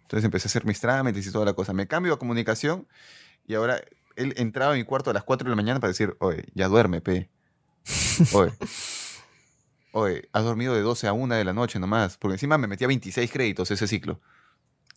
Entonces 0.02 0.26
empecé 0.26 0.48
a 0.48 0.50
hacer 0.50 0.66
mis 0.66 0.80
trámites 0.80 1.26
y 1.28 1.32
toda 1.32 1.46
la 1.46 1.54
cosa. 1.54 1.74
Me 1.74 1.88
cambio 1.88 2.14
a 2.14 2.20
comunicación 2.20 2.88
y 3.46 3.54
ahora 3.56 3.82
él 4.16 4.34
entraba 4.38 4.74
a 4.74 4.76
mi 4.76 4.84
cuarto 4.84 5.10
a 5.12 5.14
las 5.14 5.24
4 5.24 5.46
de 5.46 5.50
la 5.52 5.56
mañana 5.56 5.80
para 5.80 5.90
decir, 5.90 6.16
oye, 6.20 6.46
ya 6.56 6.68
duerme, 6.68 7.00
pe. 7.02 7.30
Oye, 8.34 8.52
oye, 9.92 10.30
has 10.34 10.44
dormido 10.44 10.74
de 10.74 10.82
12 10.82 11.08
a 11.08 11.14
1 11.14 11.36
de 11.36 11.44
la 11.46 11.54
noche 11.54 11.80
nomás. 11.80 12.18
Porque 12.18 12.34
encima 12.36 12.58
me 12.58 12.68
metía 12.68 12.88
26 12.88 13.32
créditos 13.32 13.70
ese 13.72 13.88
ciclo. 13.88 14.20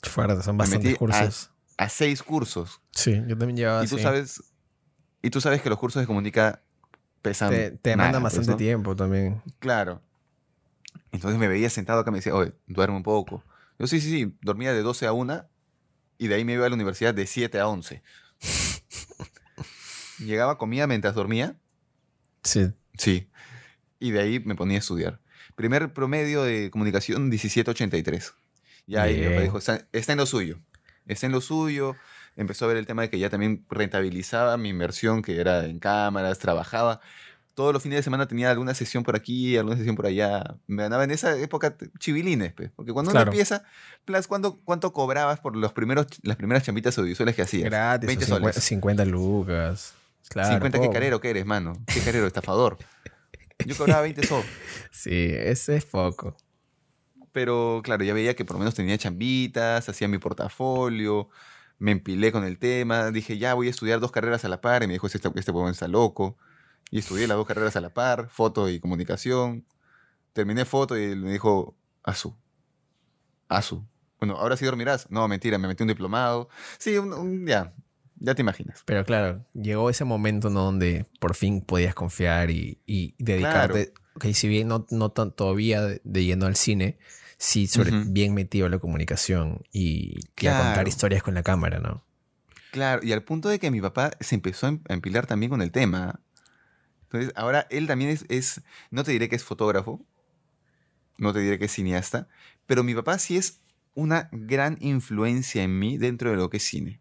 Fuerte, 0.03 0.43
son 0.43 0.57
Me 0.57 0.61
bastantes 0.61 0.85
metí 0.85 0.95
a- 0.97 0.99
cursos. 0.99 1.51
A 1.79 1.89
6 1.89 2.23
cursos. 2.23 2.81
Sí, 2.93 3.13
yo 3.27 3.37
también 3.37 3.57
llevaba 3.57 3.85
y 3.85 3.89
tú 3.89 3.95
así. 3.97 4.03
sabes 4.03 4.43
y 5.23 5.31
tú 5.31 5.41
sabes 5.41 5.63
que 5.63 5.69
los 5.71 5.79
cursos 5.79 6.01
de 6.03 6.07
comunica 6.07 6.63
pesan 7.23 7.51
Te, 7.51 7.71
te 7.71 7.97
nada, 7.97 8.11
pues, 8.13 8.23
bastante 8.25 8.51
¿no? 8.53 8.57
tiempo 8.57 8.95
también. 8.97 9.41
Claro. 9.61 10.03
Entonces 11.13 11.39
me 11.39 11.49
veía 11.49 11.71
sentado 11.71 12.01
acá 12.01 12.11
y 12.11 12.13
me 12.13 12.19
decía, 12.19 12.35
oye, 12.35 12.53
duerme 12.67 12.97
un 12.97 13.03
poco. 13.03 13.43
Yo 13.79 13.87
sí, 13.87 14.01
sí, 14.01 14.11
sí, 14.11 14.37
dormía 14.43 14.73
de 14.73 14.83
12 14.83 15.07
a 15.07 15.13
1 15.13 15.47
y 16.19 16.29
de 16.29 16.35
ahí 16.35 16.45
me 16.45 16.55
iba 16.55 16.67
a 16.67 16.69
la 16.69 16.75
universidad 16.75 17.15
de 17.15 17.27
7 17.27 17.59
a 17.59 17.69
11. 17.69 18.03
Llegaba, 20.19 20.59
comía 20.59 20.87
mientras 20.87 21.15
dormía, 21.15 21.57
Sí. 22.45 22.73
sí, 22.99 23.29
y 23.99 24.11
de 24.11 24.21
ahí 24.21 24.41
me 24.41 24.55
ponía 24.55 24.77
a 24.77 24.81
estudiar. 24.81 25.21
Primer 25.55 25.93
promedio 25.93 26.43
de 26.43 26.71
comunicación 26.71 27.29
1783. 27.29 28.35
Ya 28.87 29.03
ahí 29.03 29.21
Bien. 29.21 29.41
dijo, 29.43 29.59
está, 29.59 29.87
está 29.93 30.13
en 30.13 30.19
lo 30.19 30.27
suyo, 30.27 30.59
está 31.07 31.27
en 31.27 31.33
lo 31.33 31.41
suyo. 31.41 31.97
Empezó 32.37 32.65
a 32.65 32.69
ver 32.69 32.77
el 32.79 32.87
tema 32.87 33.03
de 33.03 33.11
que 33.11 33.19
ya 33.19 33.29
también 33.31 33.65
rentabilizaba 33.69 34.57
mi 34.57 34.71
inversión, 34.71 35.23
que 35.23 35.39
era 35.41 35.65
en 35.67 35.79
cámaras, 35.79 36.39
trabajaba. 36.39 37.01
Todos 37.55 37.75
los 37.75 37.83
fines 37.83 37.99
de 37.99 38.03
semana 38.03 38.27
tenía 38.27 38.51
alguna 38.51 38.73
sesión 38.73 39.03
por 39.03 39.15
aquí, 39.15 39.59
alguna 39.59 39.77
sesión 39.77 39.95
por 39.95 40.07
allá. 40.07 40.57
Me 40.67 40.83
ganaba 40.85 41.05
en 41.05 41.11
esa 41.11 41.37
época 41.39 41.77
chivilines, 41.99 42.55
pues, 42.55 42.71
porque 42.75 42.93
cuando 42.93 43.11
Claro. 43.11 43.25
uno 43.25 43.33
empieza, 43.33 43.65
plus, 44.07 44.27
¿cuánto, 44.27 44.59
¿cuánto 44.65 44.95
cobrabas 44.95 45.39
por 45.41 45.55
los 45.57 45.75
primeros, 45.75 46.07
las 46.23 46.37
primeras 46.37 46.63
chambitas 46.63 46.97
audiovisuales 46.97 47.37
que 47.37 47.43
hacías? 47.43 47.65
Gratis, 47.65 48.07
20 48.07 48.25
o 48.25 48.27
50, 48.29 48.53
soles. 48.55 48.65
50 48.65 49.05
lucas. 49.05 49.95
Claro. 50.31 50.49
50, 50.55 50.79
qué 50.79 50.83
poco. 50.87 50.93
carero 50.95 51.21
que 51.21 51.29
eres, 51.29 51.45
mano. 51.45 51.75
Qué 51.93 52.01
carero, 52.01 52.27
estafador. 52.27 52.79
Yo 53.67 53.77
cobraba 53.77 54.01
20 54.01 54.27
soles. 54.27 54.47
Sí, 54.91 55.11
ese 55.35 55.77
es 55.77 55.85
poco. 55.85 56.35
Pero 57.33 57.81
claro, 57.85 58.03
ya 58.05 58.15
veía 58.15 58.35
que 58.35 58.45
por 58.45 58.55
lo 58.57 58.61
menos 58.61 58.75
tenía 58.75 58.97
chambitas, 58.99 59.89
hacía 59.89 60.07
mi 60.09 60.19
portafolio, 60.19 61.29
me 61.83 61.91
empilé 61.91 62.31
con 62.31 62.45
el 62.45 62.59
tema, 62.59 63.11
dije, 63.11 63.39
ya 63.39 63.55
voy 63.55 63.67
a 63.67 63.71
estudiar 63.71 63.99
dos 63.99 64.13
carreras 64.13 64.45
a 64.45 64.49
la 64.49 64.61
par, 64.61 64.83
y 64.83 64.87
me 64.87 64.93
dijo, 64.93 65.07
este, 65.09 65.19
este 65.35 65.51
huevón 65.51 65.73
está 65.73 65.89
loco. 65.89 66.37
Y 66.91 66.99
estudié 67.01 67.27
las 67.27 67.37
dos 67.37 67.47
carreras 67.47 67.75
a 67.77 67.81
la 67.81 67.93
par, 67.93 68.29
foto 68.29 68.69
y 68.69 68.79
comunicación. 68.79 69.65
Terminé 70.33 70.65
foto 70.65 70.97
y 70.97 71.17
me 71.17 71.33
dijo, 71.33 71.75
Azú, 72.05 72.37
Asu. 73.49 73.85
Bueno, 74.21 74.37
ahora 74.37 74.57
sí 74.57 74.65
dormirás. 74.65 75.11
No, 75.11 75.27
mentira, 75.29 75.59
me 75.59 75.69
metí 75.69 75.83
un 75.83 75.89
diplomado. 75.89 76.49
Sí, 76.79 76.97
un- 76.99 77.13
un- 77.13 77.47
ya, 77.47 77.73
ya 78.17 78.35
te 78.35 78.43
imaginas. 78.43 78.83
Pero 78.85 79.05
claro, 79.05 79.45
llegó 79.53 79.91
ese 79.91 80.05
momento 80.05 80.49
¿no? 80.51 80.63
donde 80.65 81.07
por 81.19 81.35
fin 81.35 81.61
podías 81.61 81.95
confiar 81.95 82.51
y, 82.51 82.81
y 82.87 83.15
dedicarte. 83.19 83.93
Ok, 84.15 84.27
si 84.35 84.47
bien 84.49 84.69
no, 84.69 84.87
no 84.91 85.11
tan 85.11 85.33
todavía 85.33 85.81
de, 85.83 86.01
de 86.05 86.25
yendo 86.25 86.47
al 86.47 86.55
cine, 86.57 86.99
sí 87.43 87.67
sobre, 87.67 87.91
bien 88.07 88.35
metido 88.35 88.67
en 88.67 88.73
la 88.73 88.79
comunicación 88.79 89.63
y, 89.73 90.21
y 90.41 90.47
a 90.47 90.57
contar 90.57 90.87
historias 90.87 91.23
con 91.23 91.35
la 91.35 91.43
cámara, 91.43 91.81
¿no? 91.81 92.05
Claro, 92.71 93.03
y 93.05 93.13
al 93.13 93.23
punto 93.25 93.49
de 93.49 93.59
que 93.59 93.71
mi 93.71 93.81
papá 93.81 94.13
se 94.21 94.35
empezó 94.35 94.67
a 94.67 94.71
em- 94.71 94.81
empilar 94.89 95.27
también 95.27 95.51
con 95.51 95.61
el 95.61 95.73
tema. 95.73 96.21
Entonces, 97.03 97.33
ahora 97.35 97.67
él 97.71 97.87
también 97.87 98.11
es, 98.11 98.25
es- 98.29 98.63
no 98.91 99.03
te 99.05 99.11
diré 99.13 99.29
que 99.29 99.37
es 99.37 99.45
fotógrafo, 99.45 100.07
no 101.19 101.33
te 101.33 101.41
diré 101.41 101.59
que 101.59 101.67
es 101.67 101.73
cineasta, 101.73 102.29
pero 102.67 102.85
mi 102.85 102.95
papá 102.95 103.19
sí 103.19 103.37
es 103.37 103.61
una 103.95 104.29
gran 104.33 104.79
influencia 104.81 105.63
en 105.63 105.79
mí 105.79 105.99
dentro 105.99 106.31
de 106.31 106.37
lo 106.37 106.49
que 106.49 106.57
es 106.59 106.63
cine. 106.65 107.01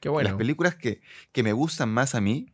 Qué 0.00 0.08
Las 0.08 0.12
bueno. 0.12 0.36
películas 0.36 0.74
que, 0.74 1.00
que 1.32 1.42
me 1.42 1.52
gustan 1.52 1.88
más 1.90 2.14
a 2.14 2.20
mí 2.20 2.52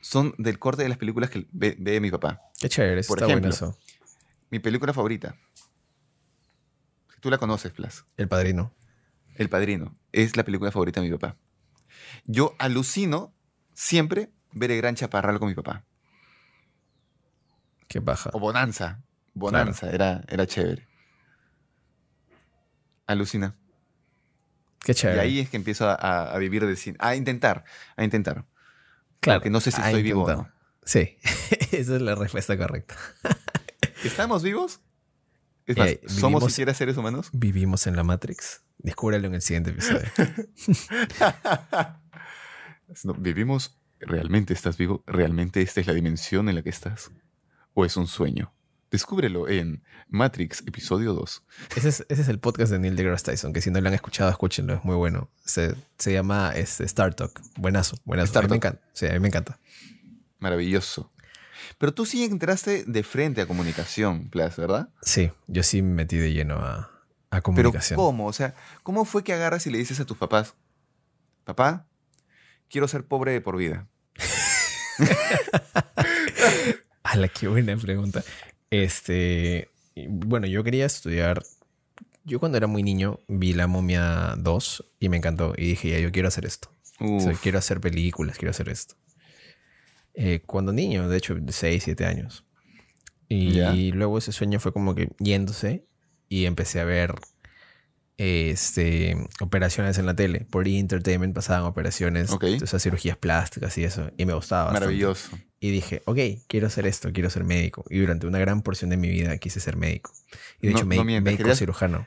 son 0.00 0.34
del 0.38 0.58
corte 0.58 0.82
de 0.82 0.88
las 0.88 0.98
películas 0.98 1.28
que 1.30 1.46
ve, 1.52 1.76
ve 1.78 2.00
mi 2.00 2.10
papá. 2.10 2.40
Qué 2.60 2.68
chévere, 2.68 3.02
Por 3.06 3.18
está 3.18 3.26
bueno 3.26 3.48
ejemplo. 3.48 3.54
eso. 3.54 3.78
Mi 4.50 4.58
película 4.58 4.92
favorita, 4.92 5.36
tú 7.24 7.30
la 7.30 7.38
conoces, 7.38 7.72
Plas, 7.72 8.04
El 8.18 8.28
padrino. 8.28 8.74
El 9.36 9.48
Padrino, 9.48 9.96
es 10.12 10.36
la 10.36 10.44
película 10.44 10.70
favorita 10.70 11.00
de 11.00 11.08
mi 11.08 11.16
papá. 11.16 11.38
Yo 12.26 12.54
alucino 12.58 13.34
siempre 13.72 14.30
ver 14.52 14.70
el 14.70 14.76
gran 14.76 14.94
chaparral 14.94 15.38
con 15.38 15.48
mi 15.48 15.54
papá. 15.54 15.86
Qué 17.88 18.00
baja. 18.00 18.28
O 18.34 18.38
Bonanza. 18.38 19.02
Bonanza, 19.32 19.90
era, 19.90 20.22
era 20.28 20.46
chévere. 20.46 20.86
Alucina. 23.06 23.56
Qué 24.80 24.92
Y 24.92 24.94
chévere. 24.94 25.20
ahí 25.20 25.40
es 25.40 25.48
que 25.48 25.56
empiezo 25.56 25.88
a, 25.88 26.36
vivir 26.36 26.66
del 26.66 26.76
cine. 26.76 26.98
A 27.00 27.16
intentar, 27.16 27.64
a 27.96 28.04
intentar. 28.04 28.44
claro, 29.20 29.40
porque 29.40 29.48
no 29.48 29.60
sé 29.60 29.70
si 29.70 29.80
estoy 29.80 30.02
vivo 30.02 30.24
o 30.24 30.30
no. 30.30 30.52
Sí, 30.84 31.16
esa 31.72 31.96
es 31.96 32.02
la 32.02 32.16
respuesta 32.16 32.58
correcta. 32.58 32.94
¿Estamos 34.04 34.42
vivos? 34.42 34.82
Es 35.66 35.76
más, 35.76 35.88
Eh, 35.88 36.00
¿somos 36.06 36.42
vivimos- 36.42 36.52
siquiera 36.52 36.74
seres 36.74 36.96
humanos? 36.96 37.30
Vivimos 37.32 37.86
en 37.86 37.96
la 37.96 38.02
Matrix. 38.04 38.62
Descúbralo 38.78 39.26
en 39.28 39.34
el 39.34 39.42
siguiente 39.42 39.70
episodio. 39.70 40.02
No, 43.02 43.14
¿Vivimos? 43.14 43.78
¿Realmente 43.98 44.52
estás 44.52 44.76
vivo? 44.76 45.02
¿Realmente 45.06 45.62
esta 45.62 45.80
es 45.80 45.86
la 45.86 45.94
dimensión 45.94 46.48
en 46.48 46.54
la 46.56 46.62
que 46.62 46.68
estás? 46.70 47.10
¿O 47.72 47.84
es 47.84 47.96
un 47.96 48.06
sueño? 48.06 48.52
Descúbrelo 48.90 49.48
en 49.48 49.82
Matrix, 50.08 50.60
episodio 50.66 51.14
2. 51.14 51.42
Ese 51.76 51.88
es, 51.88 52.06
ese 52.08 52.22
es 52.22 52.28
el 52.28 52.38
podcast 52.38 52.70
de 52.70 52.78
Neil 52.78 52.94
deGrasse 52.94 53.24
Tyson, 53.24 53.52
que 53.52 53.60
si 53.60 53.70
no 53.70 53.80
lo 53.80 53.88
han 53.88 53.94
escuchado, 53.94 54.30
escúchenlo, 54.30 54.74
es 54.74 54.84
muy 54.84 54.94
bueno. 54.94 55.30
Se, 55.44 55.74
se 55.98 56.12
llama 56.12 56.52
este, 56.54 56.84
Star 56.84 57.14
Talk. 57.14 57.40
Buenazo, 57.56 57.96
buenazo. 58.04 58.26
Star 58.26 58.44
a 58.44 58.48
mí 58.48 58.52
me 58.54 58.60
Talk. 58.60 58.74
encanta. 58.74 58.90
Sí, 58.92 59.06
a 59.06 59.12
mí 59.14 59.18
me 59.20 59.28
encanta. 59.28 59.58
Maravilloso. 60.38 61.10
Pero 61.78 61.94
tú 61.94 62.06
sí 62.06 62.24
entraste 62.24 62.84
de 62.84 63.02
frente 63.02 63.40
a 63.40 63.46
comunicación, 63.46 64.28
Plas, 64.28 64.56
¿verdad? 64.56 64.88
Sí, 65.02 65.30
yo 65.46 65.62
sí 65.62 65.82
me 65.82 65.94
metí 65.94 66.16
de 66.16 66.32
lleno 66.32 66.56
a, 66.56 66.90
a 67.30 67.40
Pero 67.40 67.42
comunicación. 67.42 67.96
¿cómo? 67.96 68.26
O 68.26 68.32
sea, 68.32 68.54
¿cómo 68.82 69.04
fue 69.04 69.24
que 69.24 69.32
agarras 69.32 69.66
y 69.66 69.70
le 69.70 69.78
dices 69.78 70.00
a 70.00 70.04
tus 70.04 70.16
papás, 70.16 70.54
papá, 71.44 71.86
quiero 72.68 72.88
ser 72.88 73.04
pobre 73.04 73.32
de 73.32 73.40
por 73.40 73.56
vida? 73.56 73.86
la 77.16 77.28
qué 77.28 77.48
buena 77.48 77.76
pregunta. 77.76 78.22
Este, 78.70 79.68
bueno, 80.08 80.46
yo 80.46 80.64
quería 80.64 80.86
estudiar. 80.86 81.42
Yo 82.24 82.40
cuando 82.40 82.56
era 82.56 82.66
muy 82.66 82.82
niño 82.82 83.20
vi 83.28 83.52
La 83.52 83.66
Momia 83.66 84.34
2 84.38 84.84
y 85.00 85.08
me 85.08 85.16
encantó. 85.18 85.54
Y 85.56 85.68
dije, 85.68 85.90
ya, 85.90 85.98
yo 85.98 86.10
quiero 86.10 86.28
hacer 86.28 86.46
esto. 86.46 86.70
O 87.00 87.20
sea, 87.20 87.32
Uf, 87.32 87.40
quiero 87.40 87.58
hacer 87.58 87.80
películas, 87.80 88.38
quiero 88.38 88.50
hacer 88.50 88.68
esto. 88.68 88.94
Eh, 90.14 90.42
cuando 90.46 90.72
niño, 90.72 91.08
de 91.08 91.16
hecho, 91.16 91.34
de 91.34 91.52
6, 91.52 91.82
7 91.84 92.06
años. 92.06 92.44
Y 93.28 93.52
Ya. 93.52 93.72
luego 93.72 94.18
ese 94.18 94.32
sueño 94.32 94.60
fue 94.60 94.72
como 94.72 94.94
que 94.94 95.10
yéndose 95.18 95.84
y 96.28 96.44
empecé 96.46 96.80
a 96.80 96.84
ver 96.84 97.14
este, 98.16 99.16
operaciones 99.40 99.98
en 99.98 100.06
la 100.06 100.14
tele. 100.14 100.46
Por 100.50 100.68
E! 100.68 100.78
Entertainment 100.78 101.34
pasaban 101.34 101.64
operaciones, 101.64 102.30
Ok. 102.30 102.44
o 102.62 102.66
sea, 102.66 102.78
cirugías 102.78 103.16
plásticas 103.16 103.76
y 103.78 103.84
eso. 103.84 104.10
Y 104.16 104.24
me 104.24 104.34
gustaba 104.34 104.64
bastante. 104.64 104.86
maravilloso. 104.86 105.36
Y 105.58 105.70
dije, 105.70 106.02
ok, 106.04 106.18
quiero 106.46 106.66
hacer 106.68 106.86
esto, 106.86 107.10
quiero 107.12 107.30
ser 107.30 107.42
médico. 107.44 107.84
Y 107.90 107.98
durante 107.98 108.26
una 108.26 108.38
gran 108.38 108.62
porción 108.62 108.90
de 108.90 108.96
mi 108.98 109.08
vida 109.08 109.36
quise 109.38 109.58
ser 109.60 109.76
médico. 109.76 110.12
Y 110.60 110.68
de 110.68 110.72
No- 110.74 110.78
hecho, 110.78 110.84
no 110.84 110.88
médico, 110.90 111.04
mientas, 111.04 111.24
médico 111.24 111.42
querías- 111.44 111.58
cirujano. 111.58 112.06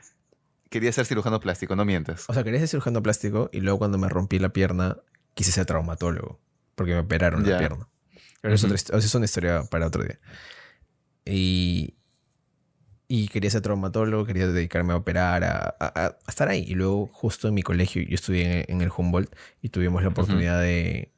Quería 0.70 0.92
ser 0.92 1.06
cirujano 1.06 1.40
plástico, 1.40 1.76
no 1.76 1.84
mientas. 1.84 2.24
O 2.28 2.34
sea, 2.34 2.44
quería 2.44 2.60
ser 2.60 2.68
cirujano 2.68 3.02
plástico 3.02 3.50
y 3.52 3.60
luego 3.60 3.78
cuando 3.78 3.98
me 3.98 4.08
rompí 4.08 4.38
la 4.38 4.50
pierna, 4.50 4.98
quise 5.34 5.50
ser 5.52 5.66
traumatólogo. 5.66 6.40
Porque 6.74 6.92
me 6.92 7.00
operaron 7.00 7.42
la 7.48 7.58
pierna. 7.58 7.88
Pero 8.40 8.54
es, 8.54 8.62
Ujú. 8.62 8.68
otra 8.72 8.76
histo- 8.76 8.96
esa 8.96 9.06
es 9.06 9.14
una 9.14 9.24
historia 9.24 9.64
para 9.70 9.86
otro 9.86 10.02
día. 10.04 10.18
Y, 11.24 11.94
y 13.08 13.28
quería 13.28 13.50
ser 13.50 13.62
traumatólogo, 13.62 14.24
quería 14.24 14.46
dedicarme 14.46 14.92
a 14.92 14.96
operar, 14.96 15.44
a, 15.44 15.76
a- 15.80 16.06
a 16.06 16.16
estar 16.28 16.48
ahí. 16.48 16.64
Y 16.66 16.74
luego, 16.74 17.06
justo 17.12 17.48
en 17.48 17.54
mi 17.54 17.62
colegio, 17.62 18.02
yo 18.02 18.14
estudié 18.14 18.60
en, 18.68 18.76
en 18.76 18.80
el 18.82 18.90
Humboldt 18.96 19.34
y 19.62 19.70
tuvimos 19.70 20.02
la 20.02 20.08
oportunidad 20.08 20.60
de, 20.60 21.12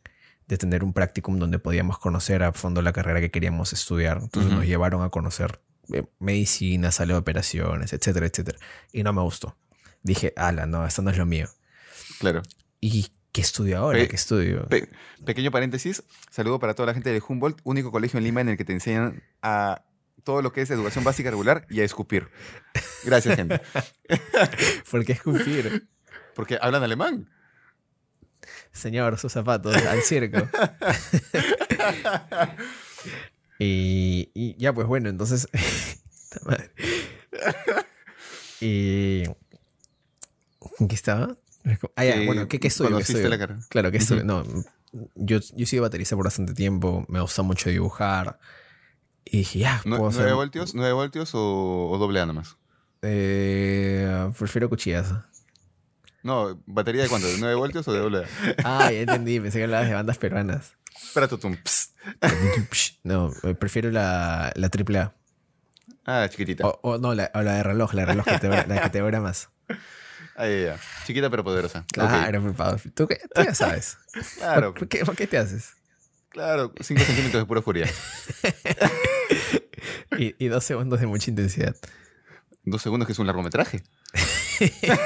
de 0.47 0.59
tener 0.59 0.83
un 0.85 0.93
practicum 0.93 1.39
donde 1.39 1.59
podíamos 1.59 1.99
conocer 1.99 2.43
a 2.43 2.53
fondo 2.53 2.83
la 2.83 2.93
carrera 2.93 3.21
que 3.21 3.31
queríamos 3.31 3.73
estudiar. 3.73 4.19
Entonces 4.23 4.51
Ujú. 4.51 4.61
nos 4.61 4.67
llevaron 4.69 5.03
a 5.03 5.11
conocer 5.11 5.61
eh, 5.93 6.05
medicina, 6.21 6.91
sala 6.93 7.15
de 7.15 7.19
operaciones, 7.19 7.93
etcétera, 7.93 8.27
etcétera. 8.27 8.59
Y 8.93 9.03
no 9.03 9.13
me 9.13 9.23
gustó. 9.23 9.57
Dije, 10.03 10.33
ala, 10.37 10.67
no, 10.67 10.87
esto 10.87 11.03
no 11.03 11.11
es 11.11 11.19
lo 11.19 11.27
mío. 11.27 11.49
Claro. 12.21 12.43
¿Y 12.81 13.09
qué 13.33 13.41
estudio 13.41 13.79
ahora? 13.79 13.99
Pe- 13.99 14.09
¿Qué 14.09 14.17
estudio? 14.17 14.67
Pe- 14.69 14.89
pequeño 15.25 15.51
paréntesis, 15.51 16.03
saludo 16.31 16.59
para 16.59 16.75
toda 16.75 16.87
la 16.89 16.95
gente 16.95 17.11
de 17.13 17.23
Humboldt, 17.27 17.61
único 17.65 17.91
colegio 17.91 18.19
en 18.19 18.25
Lima 18.25 18.41
en 18.41 18.49
el 18.51 18.57
que 18.57 18.65
te 18.65 18.73
enseñan 18.73 19.23
a 19.43 19.85
todo 20.25 20.43
lo 20.43 20.53
que 20.53 20.63
es 20.63 20.71
educación 20.71 21.03
básica 21.05 21.31
regular 21.31 21.67
y 21.71 21.81
a 21.81 21.85
escupir. 21.85 22.29
Gracias, 23.05 23.37
gente. 23.37 23.61
¿Por 24.91 25.05
qué 25.05 25.13
escupir? 25.13 25.89
Porque 26.35 26.59
hablan 26.61 26.83
alemán. 26.83 27.31
Señor, 28.73 29.19
sus 29.19 29.33
zapatos, 29.33 29.75
al 29.77 30.03
circo. 30.03 30.39
y, 33.59 34.31
y 34.35 34.57
ya, 34.59 34.73
pues 34.73 34.87
bueno, 34.87 35.09
entonces. 35.09 35.49
Y. 38.61 39.23
¿En 40.79 40.89
qué 40.89 40.95
estaba? 40.95 41.37
Ah, 41.97 42.05
ya, 42.05 42.15
Que 42.15 42.27
bueno, 42.27 42.49
¿qué, 42.49 42.59
qué 42.61 42.69
estudio? 42.69 42.89
¿Qué 42.89 42.93
conociste 42.95 43.13
estudio? 43.21 43.29
la 43.31 43.39
carrera. 43.39 43.61
Claro, 43.69 43.91
¿qué 43.91 43.97
Ujú. 43.99 44.03
estudio? 44.03 44.25
No, 44.25 44.45
yo, 45.15 45.39
yo 45.39 45.63
he 45.63 45.67
sido 45.67 45.83
baterista 45.83 46.17
por 46.17 46.25
bastante 46.25 46.55
tiempo, 46.55 47.05
me 47.09 47.21
gusta 47.21 47.43
mucho 47.43 47.69
dibujar. 47.71 48.39
Y 49.25 49.39
dije, 49.39 49.59
ya, 49.61 49.81
puedo 49.85 49.99
¿Nueve 49.99 50.09
hacer- 50.25 50.35
voltios? 50.35 50.75
¿Nueve 50.75 50.93
voltios 50.95 51.31
o, 51.35 51.89
o 51.91 51.99
doble 51.99 52.21
A 52.21 52.27
nomás? 52.27 52.57
Eh, 53.03 54.31
prefiero 54.39 54.69
cuchillazo. 54.69 55.23
No, 56.23 56.61
¿batería 56.67 57.03
de 57.05 57.09
cuánto? 57.09 57.29
¿De 57.29 57.39
9 57.39 57.55
voltios 57.55 57.89
o 57.89 57.93
de 57.95 57.99
doble 58.01 58.19
A? 58.19 58.25
Ah, 58.65 58.93
ya 58.93 59.01
entendí, 59.01 59.41
pensé 59.41 59.57
que 59.59 59.65
hablabas 59.65 59.89
de 59.89 59.95
bandas 59.95 60.19
peruanas. 60.19 60.75
Espera, 61.03 61.29
tutum. 61.29 61.57
No, 63.05 63.33
eh, 63.43 63.55
prefiero 63.55 63.91
la, 63.91 64.53
la 64.55 64.69
triple 64.69 64.99
A. 64.99 65.15
Ah, 66.05 66.27
chiquitita. 66.29 66.67
O, 66.67 66.79
o 66.83 66.99
no, 66.99 67.15
la, 67.15 67.31
o 67.35 67.43
la 67.43 67.55
de 67.55 67.63
reloj, 67.63 67.95
la 67.95 68.03
de 68.03 68.07
reloj 68.07 68.27
que 68.27 68.39
te, 68.39 68.49
la 68.49 68.83
que 68.83 68.91
te 68.91 69.01
dura 69.01 69.21
más. 69.21 69.49
Ah, 70.37 70.47
ya. 70.49 70.79
Chiquita 71.07 71.29
pero 71.31 71.45
poderosa. 71.45 71.85
Claro, 71.93 72.41
por 72.43 72.55
favor. 72.55 72.81
¿Tú, 72.95 73.07
qué- 73.07 73.21
tú 73.35 73.43
ya 73.43 73.55
sabes. 73.55 73.99
Claro, 74.39 74.73
¿Por, 74.75 74.89
qué, 74.89 75.05
por 75.05 75.15
qué 75.17 75.27
te 75.27 75.37
haces? 75.39 75.75
claro. 76.31 76.73
5 76.81 77.03
centímetros 77.03 77.43
de 77.43 77.47
pura 77.47 77.63
furia. 77.63 77.87
Y, 80.19 80.35
y 80.45 80.49
dos 80.49 80.65
segundos 80.65 81.01
de 81.01 81.07
mucha 81.07 81.31
intensidad. 81.31 81.75
Dos 82.65 82.83
segundos 82.83 83.07
que 83.07 83.13
es 83.13 83.19
un 83.19 83.27
largometraje. 83.27 83.83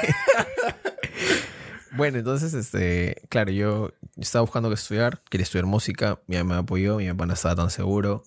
Bueno, 1.91 2.17
entonces, 2.17 2.53
este, 2.53 3.21
claro, 3.29 3.51
yo, 3.51 3.91
estaba 4.17 4.41
buscando 4.41 4.67
que 4.69 4.75
estudiar, 4.75 5.21
quería 5.29 5.43
estudiar 5.43 5.65
música, 5.65 6.19
mi 6.27 6.35
mamá 6.35 6.55
me 6.55 6.59
apoyó, 6.61 6.97
mi 6.97 7.07
papá 7.09 7.25
no 7.25 7.33
estaba 7.33 7.55
tan 7.55 7.69
seguro. 7.69 8.23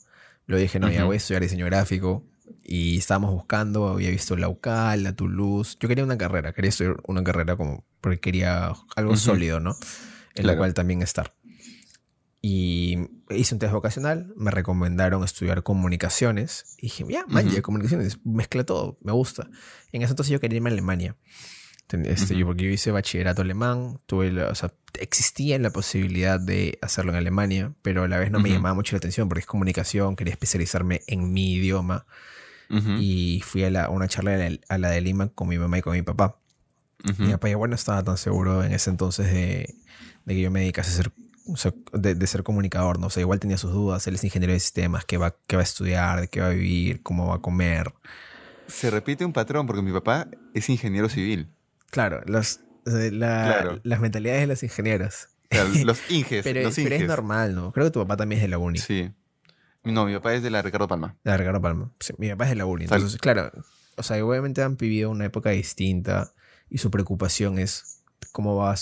Luego 0.47 0.63
dije, 0.63 0.81
no, 0.81 0.89
ya 0.89 1.01
Ujú. 1.01 1.09
voy 1.09 1.15
a 1.15 1.19
estudiar 1.19 1.43
diseño 1.43 1.67
gráfico. 1.67 2.25
Y 2.65 2.99
estábamos 2.99 3.33
buscando, 3.33 3.89
había 3.89 4.11
visto 4.11 4.37
la 4.37 4.49
UCAL, 4.49 5.03
la 5.03 5.15
Toulouse. 5.15 5.77
Yo 5.81 5.89
quería 5.89 6.05
una 6.05 6.19
carrera, 6.19 6.53
quería 6.53 6.69
estudiar 6.71 6.97
una 7.07 7.23
carrera 7.25 7.57
como, 7.57 7.85
porque 8.01 8.21
quería 8.21 8.73
algo 8.97 9.13
Ujú. 9.13 9.21
sólido, 9.21 9.61
¿no? 9.61 9.71
En 10.35 10.47
la 10.47 10.53
Claro. 10.53 10.59
cual 10.59 10.75
también 10.75 11.03
estar. 11.03 11.35
Y 12.41 12.99
hice 13.31 13.55
un 13.55 13.59
test 13.59 13.73
vocacional, 13.73 14.33
me 14.37 14.51
recomendaron 14.51 15.25
estudiar 15.25 15.63
comunicaciones. 15.65 16.77
Y 16.79 16.83
dije, 16.83 17.05
ya, 17.09 17.25
man, 17.27 17.47
ya, 17.47 17.55
Ujú. 17.55 17.63
comunicaciones, 17.63 18.19
mezcla 18.25 18.65
todo, 18.65 18.97
me 19.03 19.13
gusta. 19.13 19.51
En 19.93 20.03
ese 20.03 20.13
entonces 20.13 20.33
yo 20.33 20.41
quería 20.41 20.57
irme 20.57 20.71
a 20.71 20.73
Alemania. 20.73 21.17
Este, 21.91 22.35
yo, 22.35 22.41
Ujú. 22.41 22.49
porque 22.51 22.65
yo 22.65 22.71
hice 22.71 22.91
bachillerato 22.91 23.41
alemán, 23.43 23.99
tuve 24.07 24.31
la- 24.31 24.49
o 24.51 24.55
sea, 24.55 24.73
existía 25.01 25.59
la 25.59 25.71
posibilidad 25.71 26.39
de 26.39 26.79
hacerlo 26.83 27.13
en 27.13 27.17
Alemania, 27.19 27.73
pero 27.81 28.05
a 28.05 28.09
la 28.09 28.19
vez 28.19 28.31
no 28.31 28.41
me 28.41 28.51
llamaba 28.51 28.75
mucho 28.75 28.95
la 28.95 28.99
atención 28.99 29.27
porque 29.29 29.41
es 29.41 29.47
comunicación, 29.47 30.15
quería 30.15 30.33
especializarme 30.35 31.01
en 31.07 31.33
mi 31.33 31.55
idioma. 31.55 32.07
Y 32.71 33.41
fui 33.47 33.65
a, 33.65 33.71
la- 33.71 33.85
a 33.85 33.91
una 33.91 34.09
charla 34.09 34.35
a 34.35 34.37
la, 34.37 34.51
a 34.69 34.79
la 34.79 34.91
de 34.91 35.01
Lima 35.01 35.29
con 35.29 35.49
mi 35.49 35.59
mamá 35.59 35.79
y 35.79 35.83
con 35.83 35.95
mi 35.95 36.03
papá. 36.03 36.39
ujú. 37.09 37.23
Mi 37.23 37.33
papá 37.33 37.49
igual 37.49 37.71
no 37.71 37.77
estaba 37.77 38.03
tan 38.05 38.17
seguro 38.19 38.63
en 38.65 38.73
ese 38.73 38.91
entonces 38.91 39.33
de, 39.33 39.75
de 40.25 40.35
que 40.35 40.41
yo 40.41 40.51
me 40.51 40.61
dedicase 40.61 40.91
a 40.91 40.95
ser, 41.05 41.13
o 41.47 41.57
sea, 41.57 41.73
de, 41.93 42.15
de 42.15 42.27
ser 42.27 42.43
comunicador, 42.43 42.99
¿no? 42.99 43.07
O 43.07 43.11
sea, 43.11 43.23
igual 43.23 43.41
tenía 43.41 43.57
sus 43.57 43.73
dudas, 43.73 44.07
él 44.07 44.17
es 44.17 44.25
ingeniero 44.25 44.53
de 44.53 44.61
sistemas, 44.61 45.05
qué 45.07 45.17
va, 45.17 45.35
qué 45.47 45.57
va 45.57 45.63
a 45.63 45.65
estudiar, 45.65 46.21
de 46.21 46.29
qué 46.29 46.41
va 46.41 46.49
a 46.49 46.51
vivir, 46.51 47.03
cómo 47.03 47.29
va 47.29 47.37
a 47.37 47.41
comer. 47.41 47.93
Se 48.67 48.91
repite 48.91 49.25
un 49.25 49.33
patrón 49.33 49.67
porque 49.67 49.81
mi 49.81 49.93
papá 49.93 50.29
es 50.53 50.69
ingeniero 50.69 51.09
civil. 51.09 51.49
Claro, 51.91 52.21
los, 52.27 52.61
la- 52.85 53.45
Claro. 53.47 53.81
las 53.83 54.01
mentalidades 54.01 54.43
de 54.43 54.47
los 54.47 54.63
ingenieros. 54.63 55.29
Claro, 55.49 55.71
los 55.85 55.99
inges, 56.11 56.45
Pero, 56.45 56.61
los 56.63 56.75
pero 56.75 56.95
es 56.95 57.07
normal, 57.07 57.55
¿no? 57.55 57.73
Creo 57.73 57.87
que 57.87 57.93
tu 57.93 58.01
papá 58.01 58.19
también 58.19 58.41
es 58.41 58.43
de 58.43 58.49
la 58.49 58.59
uni. 58.59 58.79
Sí. 58.79 59.11
No, 59.93 60.07
mi 60.07 60.15
papá 60.15 60.35
es 60.35 60.43
de 60.43 60.51
la 60.51 60.63
Ricardo 60.63 60.89
Palma. 60.89 61.17
De 61.25 61.37
Ricardo 61.37 61.61
Palma. 61.61 61.91
Sí, 62.01 62.15
mi 62.19 62.29
papá 62.31 62.45
es 62.45 62.51
de 62.51 62.57
la. 62.57 62.65
Tal- 62.65 62.81
Entonces, 62.83 63.21
claro, 63.21 63.51
o 63.97 64.03
sea, 64.03 64.25
obviamente 64.25 64.63
han 64.63 64.77
vivido 64.77 65.11
una 65.11 65.25
época 65.25 65.51
distinta 65.51 66.33
y 66.71 66.79
su 66.79 66.91
preocupación 66.91 67.59
es 67.59 68.03
cómo 68.33 68.57
va 68.57 68.73
a, 68.73 68.77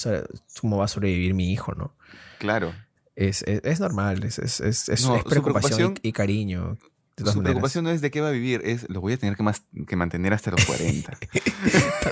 cómo 0.61 0.77
va 0.79 0.85
a 0.85 0.89
sobrevivir 0.89 1.35
mi 1.35 1.53
hijo, 1.53 1.75
¿no? 1.75 1.95
Claro. 2.39 2.75
Es, 3.15 3.43
es, 3.43 3.61
es 3.65 3.81
normal, 3.81 4.25
es, 4.25 4.39
es, 4.39 4.61
es, 4.61 4.89
No, 5.07 5.23
preocupación, 5.25 5.95
preocupación- 5.95 6.01
y, 6.03 6.09
y 6.09 6.13
cariño. 6.13 6.77
Su 7.17 7.25
maneras. 7.25 7.43
preocupación 7.45 7.85
no 7.85 7.91
es 7.91 8.03
de 8.03 8.11
qué 8.11 8.21
va 8.21 8.29
a 8.29 8.33
vivir, 8.33 8.61
es 8.67 8.91
lo 8.91 9.01
voy 9.01 9.15
a 9.15 9.17
tener 9.17 9.37
que, 9.37 9.43
más, 9.43 9.63
que 9.89 9.97
mantener 9.97 10.35
hasta 10.35 10.51
los 10.51 10.63
40. 10.67 11.13
Ta- 11.13 11.19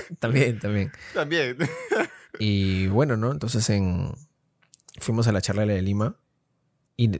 También, 0.19 0.57
también. 0.59 0.91
También. 1.13 1.57
Y 2.39 2.87
bueno, 2.87 3.15
¿no? 3.15 3.31
Entonces 3.31 3.69
en... 3.69 4.13
fuimos 4.99 5.27
a 5.27 5.31
la 5.31 5.41
charla 5.41 5.63
de 5.67 5.79
Lima 5.83 6.15
y 6.97 7.11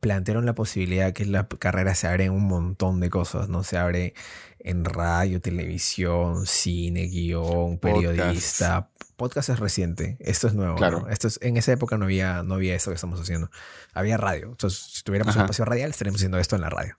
plantearon 0.00 0.44
la 0.46 0.54
posibilidad 0.54 1.12
que 1.12 1.24
la 1.24 1.48
carrera 1.48 1.94
se 1.94 2.06
abre 2.08 2.24
en 2.24 2.32
un 2.32 2.46
montón 2.46 3.00
de 3.00 3.08
cosas, 3.10 3.48
¿no? 3.48 3.64
Se 3.64 3.78
abre 3.78 4.14
en 4.60 4.84
radio, 4.84 5.40
televisión, 5.40 6.46
cine, 6.46 7.06
guion, 7.06 7.78
Podcast. 7.78 7.80
periodista. 7.80 8.90
Podcast 9.16 9.48
es 9.48 9.58
reciente, 9.58 10.16
esto 10.20 10.46
es 10.46 10.54
nuevo. 10.54 10.76
Claro. 10.76 11.00
¿no? 11.00 11.08
Esto 11.08 11.26
es, 11.26 11.40
en 11.42 11.56
esa 11.56 11.72
época 11.72 11.96
no 11.96 12.04
había, 12.04 12.42
no 12.44 12.54
había 12.54 12.74
eso 12.76 12.90
que 12.90 12.94
estamos 12.96 13.18
haciendo. 13.20 13.50
Había 13.92 14.16
radio. 14.16 14.48
Entonces, 14.50 14.78
si 14.78 15.02
tuviéramos 15.02 15.34
un 15.34 15.40
Ajá. 15.40 15.46
espacio 15.46 15.64
radial, 15.64 15.90
estaríamos 15.90 16.20
haciendo 16.20 16.38
esto 16.38 16.54
en 16.54 16.62
la 16.62 16.70
radio. 16.70 16.94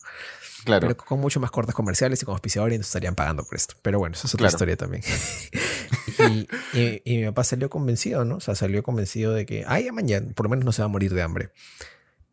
Claro. 0.66 0.82
Pero 0.82 0.98
con 0.98 1.22
mucho 1.22 1.40
más 1.40 1.52
cortes 1.52 1.74
comerciales 1.74 2.22
y 2.22 2.26
con 2.26 2.34
auspiciadores 2.34 2.78
nos 2.78 2.88
estarían 2.88 3.16
pagando 3.16 3.46
por 3.46 3.56
esto. 3.56 3.76
Pero 3.82 4.00
bueno, 4.00 4.16
esa 4.16 4.28
es 4.28 4.34
otra 4.34 4.50
Claro. 4.50 4.56
historia 4.58 4.76
también. 4.76 5.04
y, 6.74 6.78
y- 6.78 7.02
y 7.06 7.18
mi 7.20 7.26
papá 7.28 7.44
salió 7.46 7.70
convencido, 7.70 8.26
¿no? 8.26 8.36
O 8.36 8.40
sea, 8.42 8.56
salió 8.56 8.84
convencido 8.84 9.34
de 9.34 9.46
que, 9.46 9.64
ay, 9.68 9.90
mañana, 9.92 10.28
por 10.36 10.46
lo 10.46 10.50
menos 10.50 10.66
no 10.66 10.72
se 10.74 10.82
va 10.82 10.88
a 10.88 10.90
morir 10.90 11.14
de 11.14 11.22
hambre. 11.22 11.52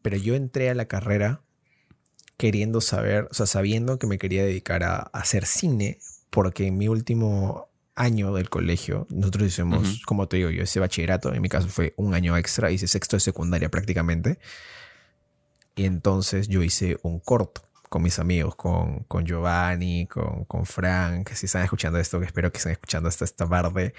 Pero 0.07 0.19
yo 0.19 0.37
entré 0.37 0.71
a 0.71 0.75
la 0.77 0.85
carrera 0.85 1.40
queriendo 2.37 2.81
saber, 2.81 3.27
o 3.29 3.35
sea, 3.35 3.47
sabiendo 3.47 3.99
que 3.99 4.07
me 4.07 4.19
quería 4.19 4.45
dedicar 4.45 4.85
a, 4.85 4.99
a 4.99 5.19
hacer 5.19 5.47
cine, 5.47 5.99
porque 6.31 6.69
en 6.69 6.79
mi 6.79 6.87
último 6.87 7.71
año 7.97 8.33
del 8.33 8.49
colegio, 8.49 9.09
nosotros 9.11 9.49
hicimos, 9.49 9.81
Ujú. 9.88 9.97
como 10.07 10.29
te 10.29 10.37
digo, 10.37 10.51
yo 10.51 10.62
hice 10.62 10.79
bachillerato, 10.79 11.35
en 11.35 11.42
mi 11.42 11.49
caso 11.49 11.66
fue 11.66 11.92
un 11.97 12.14
año 12.14 12.37
extra, 12.37 12.71
hice 12.71 12.87
sexto 12.87 13.16
de 13.16 13.21
secundaria 13.21 13.69
prácticamente. 13.69 14.38
Y 15.75 15.87
entonces 15.87 16.47
yo 16.47 16.62
hice 16.62 16.99
un 17.03 17.19
corto 17.19 17.62
con 17.88 18.01
mis 18.05 18.21
amigos, 18.21 18.55
con, 18.55 19.01
con 19.09 19.25
Giovanni, 19.27 20.07
con, 20.07 20.45
con 20.45 20.66
Frank, 20.66 21.31
si 21.33 21.47
están 21.47 21.64
escuchando 21.64 21.99
esto, 21.99 22.21
que 22.21 22.27
espero 22.27 22.53
que 22.53 22.59
estén 22.59 22.71
escuchando 22.71 23.09
hasta 23.09 23.25
esta 23.25 23.49
parte. 23.49 23.92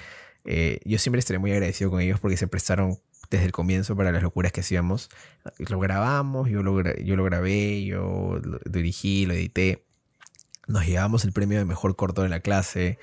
eh, 0.45 0.79
yo 0.85 0.99
siempre 0.99 1.19
estaré 1.19 1.37
muy 1.37 1.51
agradecido 1.51 1.89
con 1.91 1.99
ellos 1.99 2.21
porque 2.21 2.37
se 2.37 2.47
prestaron 2.47 2.97
desde 3.29 3.45
el 3.45 3.51
comienzo 3.51 3.95
para 3.95 4.11
las 4.11 4.23
locuras 4.23 4.51
que 4.51 4.61
hacíamos. 4.61 5.09
Lo 5.57 5.79
grabamos, 5.79 6.49
yo 6.49 6.63
lo, 6.63 6.81
yo 6.97 7.15
lo 7.15 7.23
grabé, 7.23 7.83
yo 7.85 8.39
lo 8.43 8.59
dirigí, 8.65 9.25
lo 9.25 9.33
edité. 9.33 9.83
Nos 10.67 10.85
llevamos 10.85 11.23
el 11.25 11.31
premio 11.33 11.57
de 11.57 11.65
mejor 11.65 11.95
corto 11.95 12.23
de 12.23 12.29
la 12.29 12.39
clase. 12.41 12.99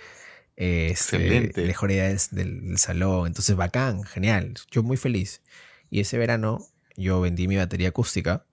eh, 0.57 0.89
este, 0.93 1.17
Excelente. 1.17 1.67
mejor 1.67 1.91
idea 1.91 2.09
del, 2.09 2.19
del- 2.31 2.79
salón. 2.79 3.27
Entonces, 3.27 3.57
bacán, 3.57 4.05
genial. 4.05 4.55
Yo 4.71 4.83
muy 4.83 4.97
feliz. 4.97 5.43
Y 5.91 6.01
ese 6.01 6.19
verano 6.19 6.59
yo 6.97 7.21
vendí 7.21 7.49
mi 7.49 7.57
batería 7.57 7.89
acústica. 7.89 8.47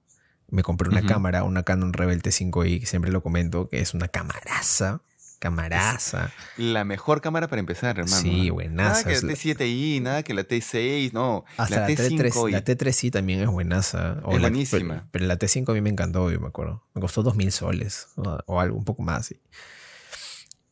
Me 0.50 0.64
compré 0.64 0.90
una 0.90 1.02
cámara, 1.06 1.44
una 1.44 1.64
Canon 1.64 1.94
Rebel 1.94 2.22
T5i, 2.22 2.80
que 2.80 2.86
siempre 2.86 3.12
lo 3.12 3.22
comento, 3.24 3.70
que 3.70 3.80
es 3.82 3.94
una 3.94 4.08
camaraza. 4.10 5.02
Camaraza. 5.42 6.32
La 6.56 6.84
mejor 6.86 7.20
cámara 7.20 7.48
para 7.48 7.60
empezar, 7.60 7.98
hermano. 7.98 8.22
Sí, 8.22 8.52
buenaza. 8.52 9.02
Nada 9.02 9.04
que 9.04 9.16
la- 9.16 9.28
la 9.28 9.34
T7i, 9.34 10.02
nada 10.02 10.24
que 10.24 10.34
la 10.36 10.44
T6, 10.48 11.14
no. 11.14 11.46
Hasta 11.58 11.76
la 11.80 11.82
la, 11.82 11.88
T3, 11.90 12.32
T5i. 12.32 12.52
la 12.52 12.64
T3i 12.64 13.12
también 13.12 13.42
es 13.42 13.48
buenaza. 13.48 14.20
O 14.24 14.36
Es 14.36 14.42
la- 14.42 14.50
buenísima. 14.50 15.08
Pero, 15.12 15.26
la 15.26 15.40
T5 15.40 15.70
a 15.72 15.74
mí 15.74 15.82
me 15.82 15.90
encantó, 15.90 16.30
yo 16.30 16.40
me 16.40 16.48
acuerdo. 16.48 16.84
Me 16.94 17.02
costó 17.02 17.24
2.000 17.24 17.50
soles 17.52 18.10
o, 18.18 18.38
o 18.46 18.60
algo, 18.62 18.78
un 18.78 18.86
poco 18.86 19.02
más. 19.02 19.34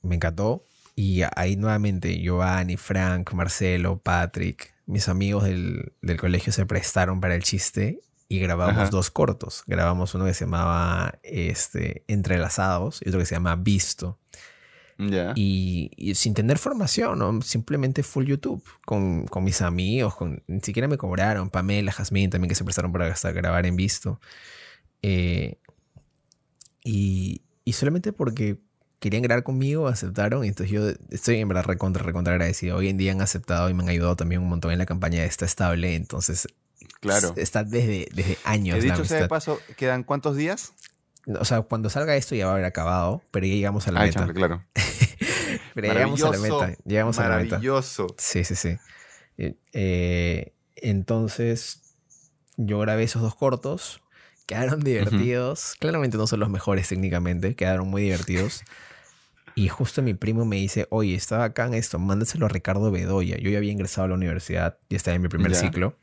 Me 0.01 0.15
encantó. 0.15 0.63
Y 0.95 1.21
ahí 1.36 1.55
nuevamente 1.55 2.19
Giovanni, 2.21 2.77
Frank, 2.77 3.34
Marcelo, 3.34 3.99
Patrick, 3.99 4.73
mis 4.86 5.08
amigos 5.10 5.45
del, 5.45 5.93
del 6.01 6.17
colegio 6.17 6.51
se 6.53 6.65
prestaron 6.65 7.21
para 7.21 7.36
el 7.36 7.43
chiste 7.43 8.01
y 8.27 8.39
grabamos 8.39 8.75
Ajá. 8.77 8.89
dos 8.89 9.10
cortos. 9.10 9.63
Grabamos 9.65 10.13
uno 10.13 10.25
que 10.25 10.34
se 10.34 10.45
llamaba 10.45 11.17
este, 11.23 12.03
Entrelazados 12.08 12.99
y 13.03 13.10
otro 13.10 13.19
que 13.19 13.25
se 13.25 13.34
llama 13.36 13.55
Visto. 13.55 14.19
Y, 15.35 15.91
y 15.95 16.15
sin 16.15 16.33
tener 16.33 16.57
formación, 16.57 17.19
¿no? 17.19 17.41
simplemente 17.41 18.03
full 18.03 18.25
YouTube, 18.25 18.63
con, 18.85 19.25
con 19.27 19.45
mis 19.45 19.62
amigos, 19.62 20.15
con, 20.15 20.43
ni 20.47 20.59
siquiera 20.59 20.88
me 20.89 20.97
cobraron, 20.97 21.49
Pamela, 21.49 21.91
Jazmín 21.93 22.29
también 22.29 22.49
que 22.49 22.55
se 22.55 22.65
prestaron 22.65 22.91
para 22.91 23.07
hasta 23.07 23.31
grabar 23.31 23.65
en 23.65 23.77
visto. 23.77 24.19
Eh, 25.01 25.57
y, 26.83 27.41
y 27.63 27.73
solamente 27.73 28.12
porque 28.13 28.57
querían 28.99 29.23
grabar 29.23 29.43
conmigo, 29.43 29.88
aceptaron, 29.88 30.43
y 30.43 30.49
entonces 30.49 30.71
yo 30.73 30.89
estoy 31.09 31.38
en 31.38 31.47
verdad 31.47 31.63
recontra, 31.63 32.03
recontra 32.03 32.33
agradecido. 32.33 32.75
Hoy 32.75 32.89
en 32.89 32.97
día 32.97 33.13
han 33.13 33.21
aceptado 33.21 33.69
y 33.69 33.73
me 33.73 33.83
han 33.83 33.89
ayudado 33.89 34.15
también 34.15 34.41
un 34.41 34.49
montón 34.49 34.71
en 34.71 34.79
la 34.79 34.85
campaña 34.85 35.21
de 35.21 35.27
Está 35.27 35.45
Estable, 35.45 35.95
entonces 35.95 36.47
Claro. 36.99 37.33
está 37.38 37.63
desde, 37.63 38.09
desde 38.13 38.38
años. 38.43 38.77
He 38.77 38.81
dicho 38.81 39.05
sea 39.05 39.21
de 39.21 39.27
paso, 39.29 39.59
¿quedan 39.77 40.03
cuántos 40.03 40.35
días? 40.35 40.73
O 41.39 41.46
sea, 41.46 41.62
cuando 41.62 41.89
salga 41.89 42.15
esto 42.15 42.36
ya 42.36 42.46
va 42.46 42.52
a 42.52 42.54
haber 42.56 42.65
acabado, 42.65 43.22
pero 43.32 43.46
ya 43.46 43.54
llegamos 43.54 43.88
a 43.88 43.92
la 43.92 44.02
Ah, 44.02 44.06
meta. 44.06 44.28
claro. 44.34 44.63
Pero 45.76 45.88
ya 45.88 45.94
llegamos 45.94 46.24
a 46.24 46.30
la 46.32 46.38
meta. 46.39 46.78
Llegamos 46.86 47.20
a 47.20 47.30
la 47.30 47.38
meta. 47.38 47.50
Maravilloso. 47.58 48.08
Sí, 48.18 48.44
sí, 48.44 48.56
sí. 48.56 48.78
Eh, 49.38 49.56
eh, 49.74 50.54
entonces, 50.76 51.96
yo 52.58 52.80
grabé 52.80 53.04
esos 53.04 53.22
dos 53.22 53.36
cortos. 53.36 54.02
Quedaron 54.48 54.80
divertidos. 54.82 55.76
Claramente 55.80 56.18
no 56.18 56.26
son 56.28 56.39
los 56.39 56.50
mejores 56.50 56.89
técnicamente. 56.89 57.56
Quedaron 57.56 57.88
muy 57.88 58.02
divertidos. 58.02 58.63
Y 59.56 59.68
justo 59.68 60.02
mi 60.02 60.13
primo 60.15 60.46
me 60.46 60.56
dice, 60.58 60.88
oye, 60.89 61.15
estaba 61.15 61.44
acá 61.46 61.65
en 61.68 61.74
esto, 61.76 62.00
mándaselo 62.00 62.46
a 62.46 62.50
Ricardo 62.50 62.92
Bedoya. 62.92 63.38
Yo 63.38 63.50
ya 63.52 63.58
había 63.60 63.72
ingresado 63.72 64.06
a 64.06 64.08
la 64.10 64.15
universidad, 64.15 64.78
ya 64.89 64.98
estaba 64.98 65.15
en 65.15 65.22
mi 65.22 65.28
primer 65.30 65.52
Ya. 65.52 65.60
ciclo. 65.60 65.98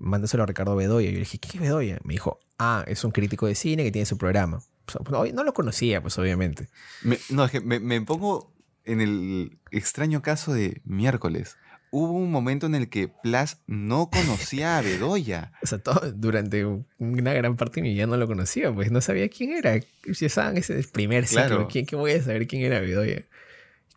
Mándaselo 0.00 0.42
a 0.42 0.46
Ricardo 0.46 0.74
Bedoya. 0.74 1.06
Yo 1.08 1.14
le 1.14 1.20
dije, 1.20 1.38
¿quién 1.38 1.62
es 1.62 1.68
Bedoya? 1.68 1.98
Me 2.04 2.14
dijo, 2.14 2.40
ah, 2.58 2.84
es 2.88 3.04
un 3.04 3.12
crítico 3.12 3.46
de 3.46 3.54
cine 3.54 3.84
que 3.84 3.92
tiene 3.92 4.06
su 4.06 4.18
programa. 4.18 4.58
O 4.88 4.90
sea, 4.90 5.00
pues, 5.02 5.32
no 5.32 5.44
lo 5.44 5.52
conocía, 5.52 6.02
pues 6.02 6.18
obviamente. 6.18 6.68
Me- 7.02 7.18
no, 7.28 7.44
es 7.44 7.50
que 7.52 7.60
me, 7.60 7.78
me 7.78 8.00
pongo 8.00 8.52
en 8.84 9.00
el 9.00 9.58
extraño 9.70 10.22
caso 10.22 10.52
de 10.52 10.80
miércoles. 10.84 11.56
Hubo 11.92 12.12
un 12.12 12.30
momento 12.30 12.66
en 12.66 12.76
el 12.76 12.88
que 12.88 13.08
Plas 13.08 13.58
no 13.66 14.10
conocía 14.10 14.78
a 14.78 14.80
Bedoya. 14.82 15.52
O 15.62 15.66
sea, 15.66 15.78
todo, 15.78 16.10
durante 16.12 16.64
una 16.98 17.32
gran 17.34 17.56
parte 17.56 17.76
de 17.76 17.82
mi 17.82 17.94
vida 17.94 18.06
no 18.06 18.16
lo 18.16 18.26
conocía, 18.26 18.72
pues 18.72 18.90
no 18.92 19.00
sabía 19.00 19.28
quién 19.28 19.52
era. 19.52 19.78
Si 20.14 20.24
estaban 20.24 20.56
ese 20.56 20.78
el 20.78 20.84
primer 20.88 21.26
ciclo, 21.26 21.46
Claro. 21.46 21.68
¿quién, 21.70 21.86
¿qué 21.86 21.96
voy 21.96 22.12
a 22.12 22.22
saber 22.22 22.46
quién 22.46 22.62
era 22.62 22.80
Bedoya? 22.80 23.24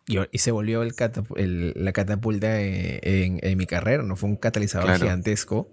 Y, 0.06 0.18
y 0.32 0.38
se 0.38 0.50
volvió 0.50 0.82
el 0.82 0.92
la 1.76 1.92
catapulta 1.92 2.60
en, 2.60 2.98
en- 3.02 3.40
en 3.42 3.58
mi 3.58 3.66
carrera, 3.66 4.02
¿no? 4.02 4.16
Fue 4.16 4.28
un 4.28 4.36
catalizador 4.36 4.86
Claro. 4.88 5.00
gigantesco 5.00 5.70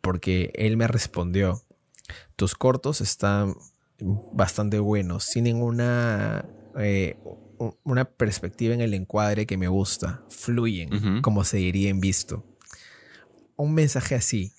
porque 0.00 0.50
él 0.54 0.76
me 0.76 0.86
respondió, 0.86 1.62
tus 2.36 2.54
cortos 2.54 3.00
están 3.00 3.54
bastante 4.32 4.78
buenos, 4.78 5.28
tienen 5.30 5.56
una, 5.62 6.44
eh, 6.78 7.16
una 7.84 8.04
perspectiva 8.04 8.74
en 8.74 8.80
el 8.82 8.92
encuadre 8.94 9.46
que 9.46 9.56
me 9.56 9.68
gusta, 9.68 10.22
fluyen, 10.28 11.22
como 11.22 11.42
se 11.44 11.56
diría 11.56 11.88
en 11.88 12.00
visto. 12.00 12.44
Un 13.56 13.74
mensaje 13.74 14.14
así. 14.14 14.52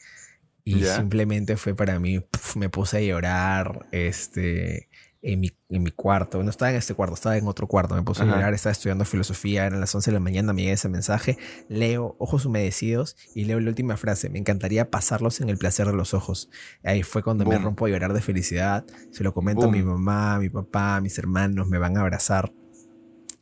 Y 0.63 0.79
simplemente 0.95 1.57
fue 1.57 1.75
para 1.75 1.99
mí, 1.99 2.25
me 2.55 2.69
puse 2.69 2.97
a 2.97 3.01
llorar 3.01 3.85
este, 3.91 4.89
en, 5.27 5.39
mi, 5.39 5.51
en 5.69 5.81
mi 5.81 5.89
cuarto. 5.89 6.43
No 6.43 6.51
estaba 6.51 6.69
en 6.69 6.77
este 6.77 6.93
cuarto, 6.93 7.15
estaba 7.15 7.35
en 7.35 7.47
otro 7.47 7.67
cuarto. 7.67 7.95
Me 7.95 8.03
puse 8.03 8.21
a 8.21 8.25
Ajá. 8.25 8.35
llorar, 8.35 8.53
estaba 8.53 8.71
estudiando 8.71 9.05
filosofía, 9.05 9.65
eran 9.65 9.79
las 9.79 9.93
11 9.95 10.11
de 10.11 10.13
la 10.13 10.19
mañana, 10.19 10.53
me 10.53 10.61
llega 10.61 10.73
ese 10.75 10.87
mensaje. 10.87 11.37
Leo 11.67 12.15
Ojos 12.19 12.45
Humedecidos 12.45 13.17
y 13.33 13.45
leo 13.45 13.59
la 13.59 13.69
última 13.69 13.97
frase. 13.97 14.29
Me 14.29 14.37
encantaría 14.37 14.91
pasarlos 14.91 15.41
en 15.41 15.49
el 15.49 15.57
placer 15.57 15.87
de 15.87 15.93
los 15.93 16.13
ojos. 16.13 16.49
Ahí 16.83 17.01
fue 17.01 17.23
cuando 17.23 17.43
me 17.43 17.55
Boom. 17.55 17.63
rompo 17.65 17.87
a 17.87 17.89
llorar 17.89 18.13
de 18.13 18.21
felicidad. 18.21 18.85
Se 19.11 19.23
lo 19.23 19.33
comento 19.33 19.65
a 19.65 19.71
mi 19.71 19.81
Boom. 19.81 19.93
mamá, 20.03 20.35
a 20.35 20.39
mi 20.39 20.49
papá, 20.49 20.97
a 20.97 21.01
mis 21.01 21.17
hermanos, 21.17 21.67
me 21.67 21.79
van 21.79 21.97
a 21.97 22.01
abrazar. 22.01 22.53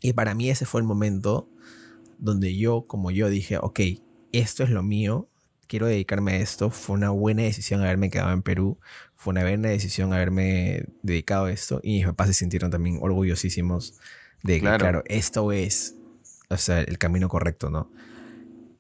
Y 0.02 0.14
para 0.14 0.34
mí 0.36 0.50
ese 0.50 0.66
fue 0.66 0.80
el 0.80 0.88
momento 0.88 1.50
donde 2.18 2.56
yo, 2.58 2.86
como 2.88 3.12
yo, 3.12 3.30
dije, 3.30 3.58
ok, 3.58 3.80
esto 4.32 4.64
es 4.64 4.70
lo 4.70 4.84
mío, 4.84 5.28
quiero 5.68 5.88
dedicarme 5.88 6.34
a 6.34 6.38
esto, 6.38 6.70
fue 6.70 6.96
una 6.96 7.10
buena 7.10 7.44
decisión 7.44 7.82
haberme 7.82 8.10
quedado 8.10 8.32
en 8.32 8.42
Perú, 8.42 8.80
fue 9.24 9.32
una 9.32 9.44
buena 9.44 9.70
decisión 9.70 10.12
haberme 10.12 10.84
dedicado 11.02 11.46
a 11.46 11.52
esto 11.52 11.80
y 11.82 11.94
mis 11.94 12.06
papás 12.06 12.28
se 12.28 12.34
sintieron 12.34 12.70
también 12.70 13.00
orgullosísimos 13.02 13.98
de 14.44 14.56
que, 14.60 14.78
claro, 14.78 15.02
esto 15.06 15.54
es, 15.54 15.96
o 16.50 16.58
sea, 16.58 16.82
el 16.82 16.98
camino 16.98 17.30
correcto, 17.30 17.70
¿no? 17.70 17.90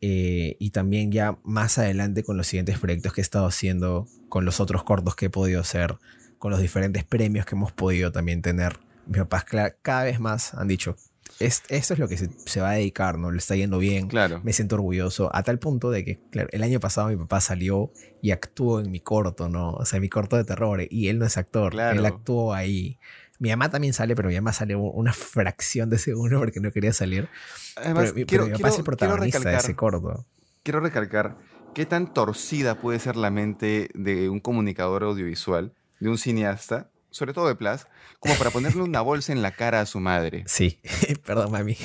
Eh, 0.01 0.57
y 0.59 0.71
también 0.71 1.13
ya 1.13 1.37
más 1.45 1.77
adelante 1.77 2.23
con 2.23 2.35
los 2.35 2.47
siguientes 2.47 2.77
proyectos 2.77 3.13
que 3.13 3.21
he 3.21 3.23
estado 3.23 3.45
haciendo, 3.45 4.05
con 4.27 4.43
los 4.43 4.59
otros 4.59 4.83
cortos 4.83 5.15
que 5.15 5.27
he 5.27 5.29
podido 5.29 5.61
hacer, 5.61 5.95
con 6.39 6.51
los 6.51 6.59
diferentes 6.59 7.05
premios 7.05 7.45
que 7.45 7.55
hemos 7.55 7.71
podido 7.71 8.11
también 8.11 8.41
tener, 8.41 8.79
mis 9.05 9.19
papás 9.19 9.45
cada 9.81 10.03
vez 10.03 10.19
más 10.19 10.55
han 10.55 10.67
dicho, 10.67 10.97
es, 11.45 11.63
esto 11.69 11.93
es 11.93 11.99
lo 11.99 12.07
que 12.07 12.17
se, 12.17 12.61
va 12.61 12.71
a 12.71 12.73
dedicar, 12.73 13.17
¿no? 13.17 13.31
Le 13.31 13.37
está 13.37 13.55
yendo 13.55 13.77
bien. 13.77 14.07
Claro. 14.07 14.41
Me 14.43 14.53
siento 14.53 14.75
orgulloso. 14.75 15.29
A 15.35 15.43
tal 15.43 15.59
punto 15.59 15.91
de 15.91 16.05
que, 16.05 16.19
claro, 16.31 16.49
el 16.51 16.63
año 16.63 16.79
pasado 16.79 17.09
mi 17.09 17.17
papá 17.17 17.41
salió 17.41 17.91
y 18.21 18.31
actuó 18.31 18.79
en 18.79 18.91
mi 18.91 18.99
corto, 18.99 19.49
¿no? 19.49 19.71
O 19.71 19.85
sea, 19.85 19.99
mi 19.99 20.09
corto 20.09 20.37
de 20.37 20.43
terror. 20.43 20.81
Y 20.89 21.09
él 21.09 21.19
no 21.19 21.25
es 21.25 21.37
actor. 21.37 21.73
Él 21.79 22.05
actuó 22.05 22.53
ahí. 22.53 22.97
Mi 23.39 23.49
mamá 23.49 23.69
también 23.69 23.93
sale, 23.93 24.15
pero 24.15 24.29
mi 24.29 24.35
mamá 24.35 24.53
sale 24.53 24.75
una 24.75 25.13
fracción 25.13 25.89
de 25.89 25.97
segundo 25.97 26.39
porque 26.39 26.59
no 26.59 26.71
quería 26.71 26.93
salir. 26.93 27.27
Además, 27.75 28.11
pero, 28.13 28.27
quiero, 28.27 28.45
mi 28.45 28.53
papá 28.53 28.69
es 28.69 28.77
el 28.77 28.83
protagonista 28.83 29.39
de 29.39 29.57
ese 29.57 29.75
corto. 29.75 30.25
Quiero 30.63 30.79
recalcar 30.79 31.37
qué 31.73 31.85
tan 31.85 32.13
torcida 32.13 32.75
puede 32.75 32.99
ser 32.99 33.17
la 33.17 33.31
mente 33.31 33.89
de 33.93 34.29
un 34.29 34.39
comunicador 34.39 35.03
audiovisual, 35.03 35.73
de 35.99 36.09
un 36.09 36.17
cineasta, 36.17 36.89
sobre 37.13 37.31
todo 37.33 37.47
de 37.47 37.55
Plas, 37.55 37.87
como 38.19 38.33
para 38.35 38.49
ponerle 38.49 38.81
una 38.81 39.01
bolsa 39.01 39.31
en 39.31 39.43
la 39.43 39.51
cara 39.51 39.81
a 39.81 39.85
su 39.85 39.99
madre. 39.99 40.43
Sí, 40.47 40.79
perdón, 41.25 41.51
mami. 41.51 41.77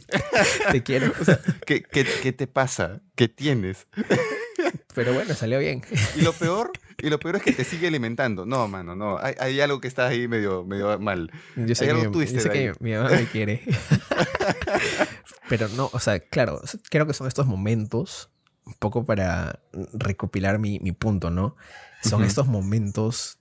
te 0.72 0.82
quiero. 0.82 1.12
¿qué, 1.66 1.82
qué, 1.82 2.32
te 2.32 2.46
pasa? 2.46 3.02
¿Qué 3.14 3.28
tienes? 3.28 3.86
Pero 4.94 5.12
bueno, 5.12 5.34
salió 5.34 5.58
bien. 5.58 5.82
Y 6.16 6.22
lo 6.22 6.32
peor, 6.32 6.72
y 6.98 7.10
lo 7.10 7.20
peor 7.20 7.36
es 7.36 7.42
que 7.42 7.52
te 7.52 7.64
sigue 7.64 7.86
alimentando. 7.86 8.46
No, 8.46 8.66
mano, 8.66 8.96
no. 8.96 9.18
Hay, 9.18 9.34
hay 9.38 9.60
algo 9.60 9.78
que 9.80 9.88
está 9.88 10.06
ahí 10.06 10.26
medio, 10.26 10.64
medio 10.64 10.98
mal. 10.98 11.30
Yo 11.54 11.74
sé, 11.74 11.86
que, 11.86 11.94
mi, 11.94 12.02
yo 12.02 12.40
sé 12.40 12.50
que 12.50 12.72
mi 12.80 12.92
mamá 12.94 13.10
me 13.10 13.26
quiere. 13.26 13.62
Pero 15.50 15.68
no, 15.68 15.90
o 15.92 15.98
sea, 15.98 16.18
claro, 16.18 16.62
creo 16.88 17.06
que 17.06 17.12
son 17.12 17.28
estos 17.28 17.46
momentos, 17.46 18.30
un 18.64 18.74
poco 18.74 19.04
para 19.04 19.60
recopilar 19.92 20.58
mi, 20.58 20.78
mi 20.80 20.92
punto, 20.92 21.30
¿no? 21.30 21.56
Son 22.02 22.24
estos 22.24 22.46
momentos 22.46 23.38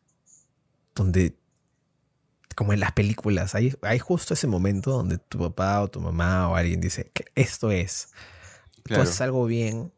donde, 0.95 1.35
como 2.55 2.73
en 2.73 2.79
las 2.79 2.91
películas, 2.91 3.55
hay, 3.55 3.73
hay 3.81 3.99
justo 3.99 4.33
ese 4.33 4.47
momento 4.47 4.91
donde 4.91 5.17
tu 5.17 5.39
papá 5.39 5.81
o 5.81 5.89
tu 5.89 6.01
mamá 6.01 6.49
o 6.49 6.55
alguien 6.55 6.81
dice, 6.81 7.11
esto 7.35 7.71
es, 7.71 8.09
tú 8.83 8.95
haces 8.95 9.21
algo 9.21 9.45
bien 9.45 9.91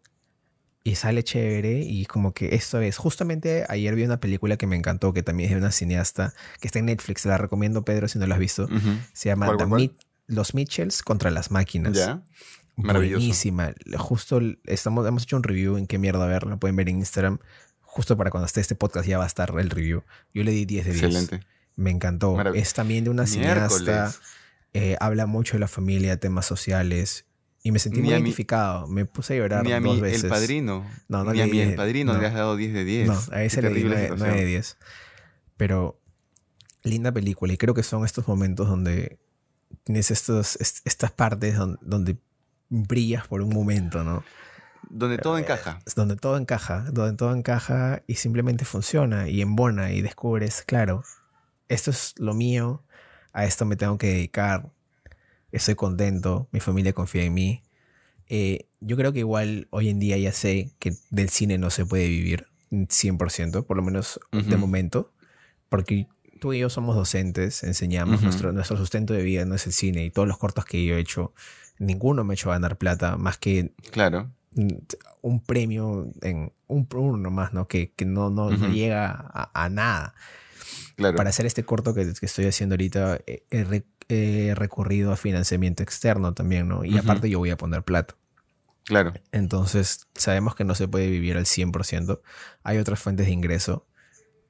y 0.83 0.95
sale 0.95 1.23
chévere 1.23 1.79
y 1.79 2.05
como 2.05 2.33
que 2.33 2.55
esto 2.55 2.81
es. 2.81 2.97
Justamente 2.97 3.65
ayer 3.69 3.95
vi 3.95 4.03
una 4.03 4.19
película 4.19 4.57
que 4.57 4.67
me 4.67 4.75
encantó, 4.75 5.13
que 5.13 5.23
también 5.23 5.49
es 5.49 5.55
de 5.55 5.59
una 5.59 5.71
cineasta, 5.71 6.33
que 6.59 6.67
está 6.67 6.79
en 6.79 6.85
Netflix, 6.85 7.25
la 7.25 7.37
recomiendo 7.37 7.85
Pedro 7.85 8.07
si 8.07 8.19
no 8.19 8.27
la 8.27 8.35
has 8.35 8.39
visto. 8.39 8.67
Se 9.13 9.29
llama 9.29 9.55
Los 10.27 10.53
Mitchells 10.53 11.01
contra 11.01 11.31
las 11.31 11.51
máquinas. 11.51 11.93
¿Ya? 11.93 12.23
Buenísima. 12.75 13.73
Justo 13.97 14.41
estamos, 14.65 15.07
hemos 15.07 15.23
hecho 15.23 15.37
un 15.37 15.43
review 15.43 15.77
en 15.77 15.87
qué 15.87 15.97
mierda 15.99 16.25
ver, 16.25 16.43
lo 16.43 16.59
pueden 16.59 16.75
ver 16.75 16.89
en 16.89 16.97
Instagram 16.97 17.39
justo 17.93 18.17
para 18.17 18.31
cuando 18.31 18.47
esté 18.47 18.59
este 18.59 18.73
podcast 18.73 19.07
ya 19.07 19.19
va 19.19 19.23
a 19.23 19.27
estar 19.27 19.53
el 19.55 19.69
review. 19.69 20.03
Yo 20.33 20.43
le 20.43 20.51
di 20.51 20.65
10 20.65 20.85
de 20.85 20.91
10. 20.93 21.03
Excelente. 21.03 21.45
Me 21.75 21.91
encantó. 21.91 22.41
es 22.55 22.73
también 22.73 23.03
de 23.03 23.11
una 23.11 23.27
cineasta. 23.27 24.11
Eh, 24.73 24.97
habla 24.99 25.27
mucho 25.27 25.53
de 25.53 25.59
la 25.59 25.67
familia, 25.67 26.19
temas 26.19 26.47
sociales. 26.47 27.25
Y 27.61 27.71
me 27.71 27.77
sentí 27.77 28.01
muy 28.01 28.09
identificado. 28.09 28.87
Me 28.87 29.05
puse 29.05 29.35
a 29.35 29.37
llorar 29.37 29.63
ni 29.63 29.73
a 29.73 29.79
dos 29.79 29.95
mí, 29.95 30.01
veces. 30.01 30.23
El 30.23 30.29
padrino. 30.31 30.89
No, 31.07 31.23
no 31.23 31.33
ni 31.33 31.41
a 31.41 31.45
mí 31.45 31.59
el 31.59 31.75
padrino 31.75 32.17
le 32.17 32.25
has 32.25 32.33
dado 32.33 32.55
10 32.55 32.73
de 32.73 32.83
10. 32.83 33.07
No, 33.07 33.21
a 33.31 33.43
ese 33.43 33.61
le 33.61 33.69
di 33.69 33.83
9, 33.83 34.17
de 34.17 34.45
10. 34.45 34.77
Pero 35.55 36.01
linda 36.81 37.11
película. 37.11 37.53
Y 37.53 37.57
creo 37.57 37.75
que 37.75 37.83
son 37.83 38.05
estos 38.05 38.27
momentos 38.27 38.67
donde 38.67 39.19
tienes 39.83 40.09
estos, 40.09 40.57
estas 40.83 41.11
partes 41.11 41.57
donde, 41.57 41.77
donde 41.83 42.17
brillas 42.69 43.27
por 43.27 43.43
un 43.43 43.53
momento, 43.53 44.03
¿no? 44.03 44.23
Donde 44.95 45.17
todo 45.17 45.39
encaja. 45.39 45.79
Donde 45.95 46.15
todo 46.15 46.37
encaja, 46.37 46.85
donde 46.91 47.17
todo 47.17 47.33
encaja 47.33 48.03
y 48.05 48.13
simplemente 48.13 48.63
funciona 48.63 49.27
y 49.27 49.41
embona 49.41 49.91
y 49.91 50.03
descubres, 50.03 50.61
claro, 50.61 51.03
esto 51.67 51.89
es 51.89 52.13
lo 52.19 52.35
mío, 52.35 52.83
a 53.33 53.45
esto 53.45 53.65
me 53.65 53.75
tengo 53.75 53.97
que 53.97 54.05
dedicar, 54.07 54.69
estoy 55.51 55.73
contento, 55.73 56.47
mi 56.51 56.59
familia 56.59 56.93
confía 56.93 57.23
en 57.23 57.33
mí. 57.33 57.63
Eh, 58.27 58.67
yo 58.81 58.95
creo 58.95 59.11
que 59.13 59.19
igual 59.19 59.67
hoy 59.71 59.89
en 59.89 59.97
día 59.97 60.15
ya 60.19 60.31
sé 60.31 60.69
que 60.77 60.93
del 61.09 61.29
cine 61.29 61.57
no 61.57 61.71
se 61.71 61.87
puede 61.87 62.07
vivir 62.07 62.45
100%, 62.69 63.65
por 63.65 63.75
lo 63.75 63.81
menos 63.81 64.19
de 64.31 64.57
momento, 64.57 65.11
porque 65.69 66.07
tú 66.39 66.53
y 66.53 66.59
yo 66.59 66.69
somos 66.69 66.95
docentes, 66.95 67.63
enseñamos, 67.63 68.21
nuestro, 68.21 68.51
nuestro 68.51 68.77
sustento 68.77 69.15
de 69.15 69.23
vida 69.23 69.43
no 69.45 69.55
es 69.55 69.65
el 69.65 69.73
cine 69.73 70.05
y 70.05 70.11
todos 70.11 70.27
los 70.27 70.37
cortos 70.37 70.65
que 70.65 70.85
yo 70.85 70.97
he 70.97 70.99
hecho, 70.99 71.33
ninguno 71.79 72.23
me 72.23 72.33
ha 72.33 72.35
hecho 72.35 72.51
ganar 72.51 72.77
plata 72.77 73.17
más 73.17 73.39
que 73.39 73.73
claro 73.89 74.29
un 75.21 75.39
premio 75.39 76.11
en 76.21 76.51
un 76.67 76.87
uno 76.91 77.31
más, 77.31 77.53
¿no? 77.53 77.67
Que, 77.67 77.93
no, 78.05 78.29
no, 78.29 78.51
llega 78.69 79.31
a, 79.53 79.69
nada. 79.69 80.15
Para 80.97 81.29
hacer 81.29 81.45
este 81.45 81.63
corto 81.63 81.93
que, 81.93 82.13
estoy 82.21 82.45
haciendo 82.45 82.73
ahorita, 82.73 83.19
he, 83.25 84.53
recurrido 84.55 85.11
a 85.11 85.17
financiamiento 85.17 85.83
externo 85.83 86.33
también, 86.33 86.67
¿no? 86.67 86.83
Y 86.83 86.97
aparte 86.97 87.29
yo 87.29 87.39
voy 87.39 87.49
a 87.49 87.57
poner 87.57 87.83
plata. 87.83 88.15
Claro. 88.85 89.13
Entonces, 89.31 90.07
sabemos 90.13 90.55
que 90.55 90.65
no 90.65 90.75
se 90.75 90.87
puede 90.87 91.09
vivir 91.09 91.37
al 91.37 91.45
100%. 91.45 92.19
Hay 92.63 92.77
otras 92.77 92.99
fuentes 92.99 93.27
de 93.27 93.31
ingreso, 93.31 93.87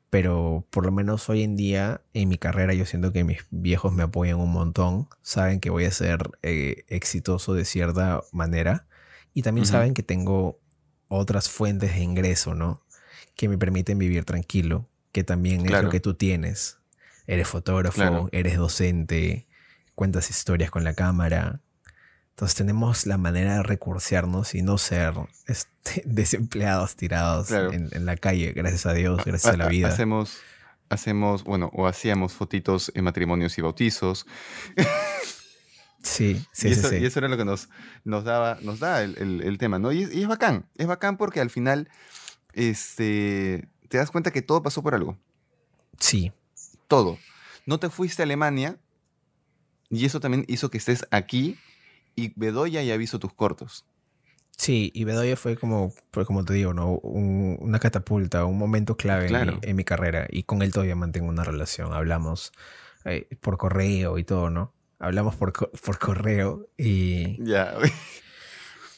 pero 0.10 0.66
por 0.72 0.86
lo 0.86 0.92
menos 0.92 1.30
hoy 1.30 1.44
en 1.44 1.56
día, 1.56 2.02
en 2.14 2.30
mi 2.30 2.38
carrera, 2.38 2.74
yo 2.74 2.86
siento 2.86 3.12
que 3.12 3.24
mis 3.24 3.46
viejos 3.52 3.94
me 3.94 4.04
apoyan 4.04 4.40
un 4.40 4.52
montón. 4.52 5.08
Saben 5.22 5.60
que 5.60 5.70
voy 5.70 5.86
a 5.86 5.92
ser 5.92 6.32
eh, 6.42 6.84
exitoso 6.88 7.54
de 7.54 7.66
cierta 7.66 8.22
manera 8.32 8.88
y 9.34 9.42
también 9.42 9.66
saben 9.66 9.94
que 9.94 10.04
tengo 10.04 10.60
otras 11.08 11.50
fuentes 11.50 11.96
de 11.96 12.02
ingreso, 12.02 12.56
¿no? 12.56 12.82
Que 13.36 13.48
me 13.48 13.58
permiten 13.58 13.98
vivir 13.98 14.26
tranquilo, 14.26 14.88
que 15.12 15.24
también 15.24 15.66
es 15.66 15.84
lo 15.84 15.90
que 15.90 16.00
tú 16.00 16.14
tienes. 16.14 16.78
Eres 17.26 17.48
fotógrafo, 17.48 18.30
eres 18.32 18.58
docente, 18.58 19.48
cuentas 19.96 20.30
historias 20.30 20.72
con 20.72 20.84
la 20.84 20.94
cámara. 20.94 21.62
Entonces 22.32 22.56
tenemos 22.56 23.06
la 23.06 23.18
manera 23.18 23.58
de 23.58 23.64
recursearnos 23.64 24.56
y 24.56 24.62
no 24.62 24.78
ser 24.78 25.14
este, 25.48 26.02
desempleados 26.06 26.96
tirados 26.96 27.52
en, 27.52 28.06
la 28.06 28.18
calle, 28.18 28.54
gracias 28.54 28.86
a 28.86 28.94
Dios, 28.94 29.24
gracias 29.24 29.54
a 29.54 29.58
la 29.58 29.68
vida. 29.68 29.88
Hacemos, 29.88 30.40
hacemos, 30.90 31.44
bueno, 31.44 31.70
o 31.74 31.88
hacíamos 31.88 32.34
fotitos 32.34 32.92
en 32.96 33.04
matrimonios 33.04 33.58
y 33.58 33.62
bautizos. 33.62 34.26
Sí, 36.04 36.46
sí, 36.52 36.68
y 36.68 36.72
eso, 36.72 36.90
sí, 36.90 36.98
Y 36.98 37.06
eso 37.06 37.20
era 37.20 37.30
lo 37.30 37.38
que 37.38 37.46
nos, 37.46 37.70
nos, 38.04 38.26
daba, 38.26 38.58
nos 38.62 38.80
da 38.80 39.02
el, 39.04 39.58
tema, 39.58 39.80
¿no? 39.80 39.92
Y, 39.92 40.04
es 40.04 40.28
bacán, 40.28 40.68
es 40.78 40.86
bacán 40.86 41.16
porque 41.16 41.40
al 41.40 41.50
final 41.50 41.90
este, 42.52 43.70
te 43.88 43.98
das 43.98 44.12
cuenta 44.12 44.32
que 44.32 44.42
todo 44.42 44.62
pasó 44.62 44.84
por 44.84 44.96
algo. 44.96 45.18
Sí. 45.98 46.34
Todo. 46.88 47.18
No 47.66 47.80
te 47.80 47.90
fuiste 47.90 48.22
a 48.22 48.26
Alemania 48.26 48.78
y 49.90 50.06
eso 50.06 50.20
también 50.20 50.44
hizo 50.50 50.70
que 50.70 50.78
estés 50.78 51.08
aquí 51.10 51.58
y 52.16 52.34
Bedoya 52.36 52.84
ya 52.84 52.98
visto 52.98 53.18
tus 53.18 53.34
cortos. 53.34 53.86
Sí, 54.58 54.92
y 54.94 55.06
Bedoya 55.06 55.38
fue 55.38 55.56
como, 55.56 55.94
como 56.28 56.44
te 56.44 56.54
digo, 56.54 56.74
¿no? 56.74 56.92
una 56.92 57.80
catapulta, 57.80 58.46
un 58.46 58.58
momento 58.58 58.98
clave 58.98 59.28
en, 59.62 59.76
mi, 59.76 59.84
carrera. 59.84 60.28
Y 60.30 60.44
con 60.44 60.62
él 60.62 60.72
todavía 60.72 60.96
mantengo 60.96 61.30
una 61.30 61.44
relación. 61.44 61.94
Hablamos 61.94 62.52
eh, 63.06 63.28
por 63.42 63.58
correo 63.58 64.18
y 64.18 64.24
todo, 64.24 64.50
¿no? 64.50 64.74
Hablamos 65.04 65.36
por, 65.36 65.54
por 65.54 66.00
correo 66.00 66.70
y... 66.78 67.44
Ya. 67.44 67.76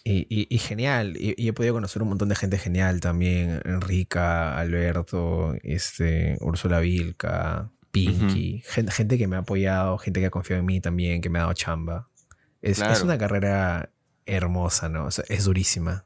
Y, 0.08 0.28
y, 0.54 0.60
genial. 0.60 1.18
Y, 1.18 1.48
he 1.48 1.52
podido 1.54 1.74
conocer 1.74 2.04
un 2.04 2.10
montón 2.10 2.30
de 2.30 2.36
gente 2.36 2.60
genial 2.60 3.00
también. 3.00 3.60
Enrica, 3.66 4.56
Alberto, 4.56 5.56
este, 5.64 6.38
Úrsula 6.42 6.80
Vilca, 6.80 7.72
Pinky. 7.90 8.62
gente, 8.68 9.18
que 9.18 9.28
me 9.28 9.36
ha 9.36 9.40
apoyado, 9.40 9.98
gente 9.98 10.20
que 10.20 10.28
ha 10.28 10.30
confiado 10.30 10.60
en 10.60 10.68
mí 10.68 10.80
también, 10.80 11.22
que 11.22 11.30
me 11.32 11.40
ha 11.40 11.42
dado 11.42 11.54
chamba. 11.54 12.08
Es, 12.62 12.80
es 12.82 13.02
una 13.02 13.18
carrera 13.18 13.90
hermosa, 14.28 14.90
¿no? 14.90 15.08
es 15.08 15.44
durísima. 15.44 16.06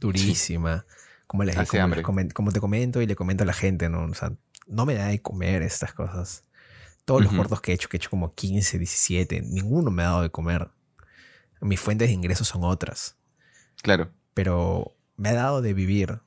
Durísima. 0.00 0.84
Como, 1.28 1.44
les, 1.44 1.54
como, 2.02 2.24
como, 2.34 2.50
te 2.50 2.58
comento 2.58 3.00
y 3.00 3.06
le 3.06 3.14
comento 3.14 3.44
a 3.44 3.46
la 3.46 3.52
gente, 3.52 3.88
¿no? 3.88 4.06
O 4.06 4.14
sea, 4.14 4.32
no 4.66 4.86
me 4.86 4.94
da 4.94 5.06
de 5.06 5.22
comer 5.22 5.62
estas 5.62 5.92
cosas. 5.92 6.42
Todos 7.10 7.24
los 7.24 7.34
cortos 7.34 7.60
que 7.60 7.72
he 7.72 7.74
hecho, 7.74 7.88
que 7.88 7.96
he 7.96 7.98
hecho 7.98 8.08
como 8.08 8.36
15, 8.36 8.78
17, 8.78 9.42
ninguno 9.42 9.90
me 9.90 10.04
ha 10.04 10.06
dado 10.06 10.22
de 10.22 10.30
comer. 10.30 10.68
Mis 11.60 11.80
fuentes 11.80 12.06
de 12.06 12.14
ingresos 12.14 12.46
son 12.46 12.62
otras. 12.62 13.16
Claro. 13.82 14.12
Pero 14.32 14.96
me 15.16 15.30
ha 15.30 15.32
dado 15.32 15.60
de 15.60 15.74
vivir. 15.74 16.20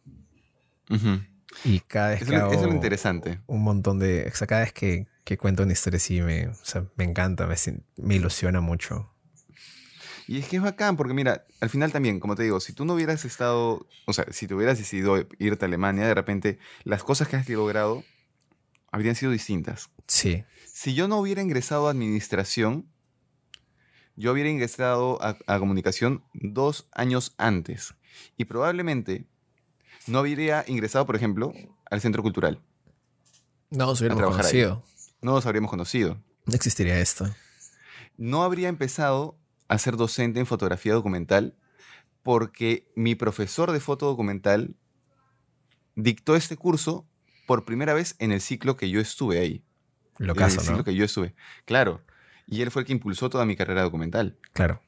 Y 1.63 1.79
cada 1.79 2.09
vez 2.09 2.25
que 2.25 2.35
es 2.35 2.61
lo 2.61 2.67
interesante. 2.67 3.39
Un 3.47 3.63
montón 3.63 3.97
de... 3.97 4.29
O 4.29 4.35
sea, 4.35 4.45
cada 4.45 4.59
vez 4.59 4.73
que, 4.73 5.07
que 5.23 5.37
cuento 5.37 5.63
una 5.63 5.71
historia 5.71 5.95
así 5.95 6.19
me, 6.19 6.49
o 6.49 6.65
sea, 6.65 6.83
me 6.97 7.05
encanta, 7.05 7.47
me, 7.47 7.55
me 7.95 8.15
ilusiona 8.15 8.59
mucho. 8.59 9.09
Y 10.27 10.39
es 10.39 10.49
que 10.49 10.57
es 10.57 10.61
bacán, 10.61 10.97
porque 10.97 11.13
mira, 11.13 11.45
al 11.61 11.69
final 11.69 11.93
también, 11.93 12.19
como 12.19 12.35
te 12.35 12.43
digo, 12.43 12.59
si 12.59 12.73
tú 12.73 12.83
no 12.83 12.95
hubieras 12.95 13.23
estado, 13.23 13.87
o 14.05 14.11
sea, 14.11 14.25
si 14.31 14.47
te 14.47 14.53
hubieras 14.53 14.77
decidido 14.77 15.25
irte 15.39 15.63
a 15.63 15.67
Alemania, 15.69 16.05
de 16.05 16.13
repente 16.13 16.59
las 16.83 17.05
cosas 17.05 17.29
que 17.29 17.37
has 17.37 17.47
logrado 17.47 18.03
habrían 18.91 19.15
sido 19.15 19.31
distintas. 19.31 19.89
Sí. 20.07 20.43
Si 20.83 20.93
yo 20.93 21.07
no 21.07 21.17
hubiera 21.17 21.41
ingresado 21.41 21.87
a 21.87 21.91
administración, 21.91 22.89
yo 24.17 24.33
hubiera 24.33 24.49
ingresado 24.49 25.17
a, 25.23 25.37
a 25.47 25.57
comunicación 25.57 26.25
dos 26.33 26.89
años 26.91 27.35
antes. 27.37 27.93
Y 28.35 28.43
probablemente 28.43 29.25
no 30.07 30.19
habría 30.19 30.65
ingresado, 30.67 31.05
por 31.05 31.15
ejemplo, 31.15 31.53
al 31.89 32.01
centro 32.01 32.21
cultural. 32.21 32.61
No 33.69 33.85
nos 33.85 34.01
hubiéramos 34.01 34.23
ahí. 34.25 34.31
conocido. 34.31 34.83
No 35.21 35.31
nos 35.31 35.45
habríamos 35.45 35.69
conocido. 35.69 36.21
No 36.45 36.53
existiría 36.53 36.99
esto. 36.99 37.33
No 38.17 38.43
habría 38.43 38.67
empezado 38.67 39.39
a 39.69 39.77
ser 39.77 39.95
docente 39.95 40.41
en 40.41 40.45
fotografía 40.45 40.93
documental 40.93 41.55
porque 42.23 42.91
mi 42.93 43.15
profesor 43.15 43.71
de 43.71 43.79
foto 43.79 44.07
documental 44.07 44.75
dictó 45.95 46.35
este 46.35 46.57
curso 46.57 47.07
por 47.47 47.63
primera 47.63 47.93
vez 47.93 48.17
en 48.19 48.33
el 48.33 48.41
ciclo 48.41 48.75
que 48.75 48.89
yo 48.89 48.99
estuve 48.99 49.39
ahí. 49.39 49.63
Lo 50.17 50.35
caso, 50.35 50.71
¿no? 50.71 50.83
que 50.83 50.95
yo 50.95 51.05
estuve. 51.05 51.33
Claro. 51.65 52.01
Y 52.47 52.61
él 52.61 52.71
fue 52.71 52.81
el 52.81 52.85
que 52.85 52.93
impulsó 52.93 53.29
toda 53.29 53.45
mi 53.45 53.55
carrera 53.55 53.81
documental. 53.81 54.37
Claro. 54.53 54.81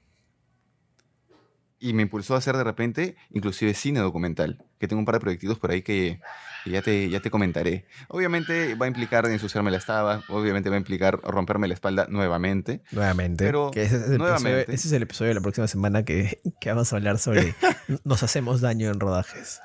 Y 1.79 1.93
me 1.93 2.03
impulsó 2.03 2.35
a 2.35 2.37
hacer 2.37 2.55
de 2.57 2.63
repente, 2.63 3.15
inclusive 3.31 3.73
cine 3.73 3.99
documental, 3.99 4.65
que 4.79 4.87
tengo 4.87 4.99
un 4.99 5.05
par 5.05 5.15
de 5.15 5.19
proyectitos 5.19 5.59
por 5.59 5.71
ahí 5.71 5.81
que, 5.81 6.19
que 6.63 6.69
ya, 6.71 6.81
te, 6.81 7.09
ya 7.09 7.19
te 7.19 7.29
comentaré. 7.29 7.85
Obviamente 8.07 8.75
va 8.75 8.85
a 8.85 8.87
implicar 8.87 9.25
ensuciarme 9.27 9.71
la 9.71 9.77
estaba, 9.77 10.23
obviamente 10.29 10.69
va 10.69 10.75
a 10.75 10.79
implicar 10.79 11.19
romperme 11.21 11.67
la 11.67 11.73
espalda 11.73 12.07
nuevamente. 12.09 12.81
Nuevamente. 12.91 13.45
Pero, 13.45 13.71
que 13.71 13.83
ese, 13.83 13.97
es 13.97 14.09
el 14.09 14.17
nuevamente. 14.17 14.61
Episodio, 14.61 14.75
ese 14.75 14.87
es 14.87 14.93
el 14.93 15.03
episodio 15.03 15.29
de 15.29 15.35
la 15.35 15.41
próxima 15.41 15.67
semana 15.67 16.03
que, 16.05 16.41
que 16.59 16.69
vamos 16.69 16.91
a 16.91 16.95
hablar 16.95 17.19
sobre 17.19 17.55
nos 18.03 18.23
hacemos 18.23 18.61
daño 18.61 18.89
en 18.89 18.99
rodajes. 18.99 19.59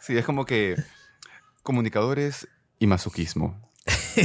Sí, 0.00 0.16
es 0.16 0.24
como 0.24 0.44
que 0.44 0.76
comunicadores 1.62 2.46
y 2.78 2.86
masoquismo. 2.86 3.72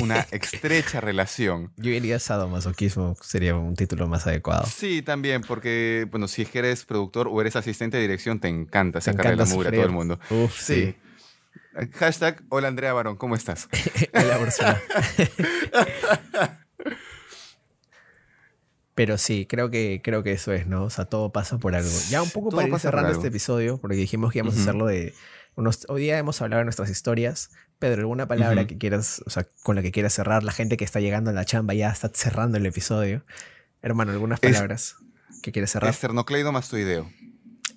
Una 0.01 0.19
estrecha 0.31 1.01
relación. 1.01 1.71
Yo 1.77 1.91
diría 1.91 2.19
sadomasoquismo, 2.19 3.15
sería 3.21 3.55
un 3.55 3.75
título 3.75 4.07
más 4.07 4.27
adecuado. 4.27 4.65
Sí, 4.65 5.01
también, 5.01 5.41
porque, 5.41 6.07
bueno, 6.11 6.27
si 6.27 6.43
es 6.43 6.49
que 6.49 6.59
eres 6.59 6.85
productor 6.85 7.27
o 7.27 7.41
eres 7.41 7.55
asistente 7.55 7.97
de 7.97 8.03
dirección, 8.03 8.39
te 8.39 8.47
encanta 8.47 9.01
sacarle 9.01 9.35
la 9.35 9.45
mugre 9.45 9.69
a 9.69 9.71
todo 9.71 9.85
el 9.85 9.91
mundo. 9.91 10.19
Uf, 10.29 10.59
sí. 10.59 10.85
Sí. 10.85 10.95
Hashtag, 11.93 12.43
hola 12.49 12.67
Andrea 12.67 12.93
Barón, 12.93 13.15
¿cómo 13.15 13.35
estás? 13.35 13.69
Hola, 14.13 14.39
Úrsula. 14.39 14.81
Pero 18.95 19.17
sí, 19.17 19.45
creo 19.45 19.69
que, 19.69 20.01
creo 20.03 20.23
que 20.23 20.33
eso 20.33 20.51
es, 20.51 20.67
¿no? 20.67 20.83
O 20.83 20.89
sea, 20.89 21.05
todo 21.05 21.31
pasa 21.31 21.57
por 21.57 21.73
algo. 21.73 21.89
Ya 22.09 22.21
un 22.21 22.29
poco 22.29 22.49
Todo 22.49 22.57
para 22.57 22.67
ir 22.67 22.79
cerrando 22.79 23.11
este 23.11 23.29
episodio, 23.29 23.77
porque 23.77 23.95
dijimos 23.95 24.33
que 24.33 24.39
íbamos 24.39 24.57
a 24.57 24.61
hacerlo 24.61 24.87
de... 24.87 25.13
Hoy 25.89 26.01
día 26.03 26.17
hemos 26.17 26.41
hablado 26.41 26.59
de 26.59 26.63
nuestras 26.65 26.89
historias. 26.89 27.51
Pedro, 27.79 28.01
¿alguna 28.01 28.27
palabra 28.29 28.65
que 28.65 28.77
quieras, 28.77 29.21
o 29.25 29.29
sea, 29.29 29.45
con 29.63 29.75
la 29.75 29.81
que 29.81 29.91
quieras 29.91 30.13
cerrar? 30.13 30.43
La 30.43 30.53
gente 30.53 30.77
que 30.77 30.85
está 30.85 31.01
llegando 31.01 31.31
a 31.31 31.33
la 31.33 31.43
chamba 31.43 31.73
ya 31.73 31.89
está 31.89 32.09
cerrando 32.13 32.57
el 32.57 32.65
episodio. 32.65 33.25
Hermano, 33.81 34.11
¿algunas 34.13 34.39
Es- 34.41 34.53
palabras 34.53 34.95
que 35.43 35.51
quieras 35.51 35.71
cerrar? 35.71 35.89
Esternocleidomastoideo. 35.91 37.11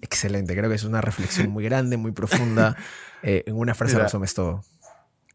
Excelente, 0.00 0.54
creo 0.56 0.68
que 0.68 0.76
es 0.76 0.84
una 0.84 1.00
reflexión 1.00 1.50
muy 1.50 1.64
grande, 1.64 1.96
muy 1.96 2.12
profunda. 2.12 2.76
Eh, 3.24 3.44
en 3.46 3.54
una 3.54 3.72
frase 3.76 3.94
Mira. 3.94 4.06
resumes 4.06 4.34
todo. 4.34 4.64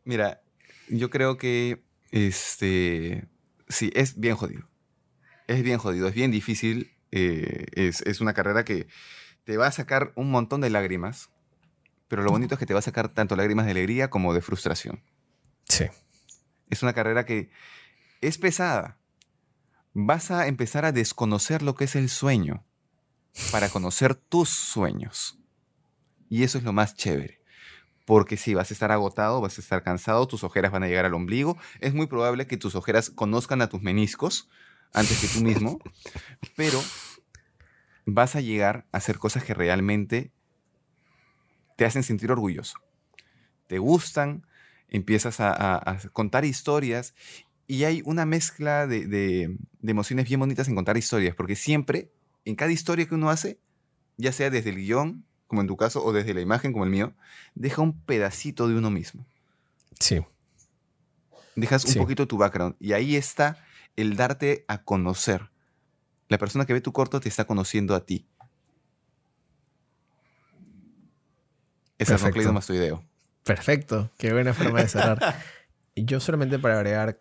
Mira, 0.04 0.42
yo 0.90 1.10
creo 1.10 1.38
que 1.38 1.86
este 2.12 3.26
sí, 3.70 3.92
es 3.96 4.20
bien 4.20 4.36
jodido. 4.36 4.68
Es 5.48 5.64
bien 5.64 5.78
jodido, 5.78 6.10
es 6.10 6.14
bien 6.14 6.30
difícil. 6.32 6.92
eh, 7.12 7.66
es, 7.72 8.02
es 8.02 8.20
una 8.20 8.34
carrera 8.34 8.66
que 8.66 8.88
te 9.46 9.56
va 9.56 9.68
a 9.68 9.72
sacar 9.72 10.12
un 10.16 10.30
montón 10.32 10.60
de 10.60 10.70
lágrimas, 10.70 11.30
pero 12.08 12.24
lo 12.24 12.32
bonito 12.32 12.56
es 12.56 12.60
que 12.60 12.66
te 12.66 12.74
va 12.74 12.80
a 12.80 12.84
sacar 12.84 13.10
tanto 13.10 13.36
lágrimas 13.36 13.66
de 13.66 13.72
alegría 13.72 14.10
como 14.10 14.34
de 14.34 14.42
frustración. 14.42 15.04
Sí. 15.66 15.86
Es 16.70 16.84
una 16.84 16.94
carrera 16.94 17.26
que 17.26 17.50
es 18.22 18.38
pesada. 18.38 18.98
Vas 19.94 20.32
a 20.32 20.48
empezar 20.48 20.86
a 20.86 20.92
desconocer 20.92 21.62
lo 21.62 21.76
que 21.76 21.86
es 21.86 21.96
el 21.96 22.10
sueño 22.10 22.66
para 23.52 23.70
conocer 23.70 24.16
tus 24.16 24.50
sueños. 24.50 25.38
Y 26.30 26.44
eso 26.44 26.58
es 26.58 26.64
lo 26.64 26.74
más 26.74 26.96
chévere. 26.96 27.42
Porque 28.06 28.38
si 28.38 28.54
vas 28.54 28.72
a 28.72 28.74
estar 28.74 28.92
agotado, 28.92 29.42
vas 29.42 29.58
a 29.58 29.62
estar 29.62 29.84
cansado, 29.84 30.28
tus 30.28 30.44
ojeras 30.44 30.72
van 30.72 30.84
a 30.84 30.88
llegar 30.88 31.06
al 31.06 31.14
ombligo. 31.14 31.58
Es 31.80 31.94
muy 31.94 32.08
probable 32.08 32.48
que 32.48 32.58
tus 32.58 32.76
ojeras 32.76 33.10
conozcan 33.10 33.62
a 33.62 33.68
tus 33.68 33.82
meniscos 33.82 34.50
antes 34.94 35.20
que 35.20 35.28
tú 35.28 35.44
mismo, 35.44 35.80
pero 36.56 36.82
vas 38.06 38.38
a 38.38 38.42
llegar 38.42 38.88
a 38.94 38.98
hacer 38.98 39.20
cosas 39.20 39.44
que 39.44 39.54
realmente 39.54 40.32
te 41.78 41.86
hacen 41.86 42.04
sentir 42.04 42.30
orgulloso. 42.32 42.78
Te 43.68 43.78
gustan, 43.80 44.46
empiezas 44.90 45.40
a, 45.40 45.52
a- 45.54 45.92
a 45.92 46.00
contar 46.10 46.44
historias 46.44 47.14
y 47.68 47.86
hay 47.86 48.02
una 48.06 48.26
mezcla 48.26 48.86
de, 48.88 49.08
de- 49.08 49.58
de 49.80 49.92
emociones 49.92 50.28
bien 50.28 50.40
bonitas 50.42 50.68
en 50.68 50.76
contar 50.76 50.98
historias, 50.98 51.34
porque 51.36 51.56
siempre, 51.56 52.12
en 52.46 52.56
cada 52.56 52.72
historia 52.72 53.06
que 53.08 53.16
uno 53.16 53.30
hace, 53.30 53.60
ya 54.18 54.32
sea 54.34 54.50
desde 54.50 54.72
el 54.72 54.78
guion, 54.78 55.26
como 55.48 55.62
en 55.62 55.68
tu 55.68 55.78
caso, 55.78 56.04
o 56.04 56.12
desde 56.12 56.34
la 56.34 56.42
imagen, 56.42 56.74
como 56.74 56.84
el 56.84 56.90
mío, 56.90 57.14
deja 57.56 57.82
un 57.82 57.98
pedacito 58.02 58.68
de 58.68 58.76
uno 58.76 58.90
mismo. 58.90 59.26
Sí. 60.00 60.22
Dejas 61.56 61.86
un 61.86 61.92
Sí. 61.92 62.00
poquito 62.00 62.24
de 62.24 62.28
tu 62.28 62.38
background. 62.38 62.76
Y 62.80 62.94
ahí 62.94 63.16
está 63.16 63.64
el 63.96 64.16
darte 64.16 64.66
a 64.68 64.84
conocer. 64.84 65.50
La 66.30 66.38
persona 66.38 66.66
que 66.66 66.74
ve 66.74 66.82
tu 66.82 66.92
corto 66.92 67.20
te 67.20 67.30
está 67.30 67.46
conociendo 67.46 67.96
a 67.96 68.06
ti. 68.06 68.28
Es 71.98 72.08
Perfecto. 72.08 72.26
arnocleidomastoideo. 72.28 73.04
Perfecto, 73.44 74.12
qué 74.18 74.34
buena 74.34 74.54
forma 74.54 74.82
de 74.82 74.88
cerrar. 74.90 75.42
Yo 75.96 76.20
solamente 76.20 76.60
para 76.60 76.76
agregar, 76.76 77.18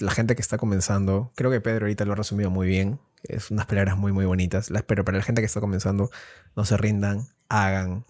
la 0.00 0.10
gente 0.12 0.34
que 0.34 0.42
está 0.42 0.56
comenzando, 0.56 1.32
creo 1.34 1.50
que 1.50 1.60
Pedro 1.60 1.86
ahorita 1.86 2.04
lo 2.04 2.12
ha 2.12 2.16
resumido 2.16 2.48
muy 2.50 2.66
bien, 2.66 3.00
es 3.24 3.50
unas 3.50 3.66
palabras 3.66 3.96
muy 3.96 4.12
muy 4.12 4.24
bonitas, 4.24 4.70
las- 4.70 4.82
pero 4.82 5.04
para 5.04 5.18
la 5.18 5.24
gente 5.24 5.42
que 5.42 5.46
está 5.46 5.60
comenzando, 5.60 6.10
no 6.56 6.64
se 6.64 6.76
rindan, 6.76 7.26
hagan, 7.48 8.04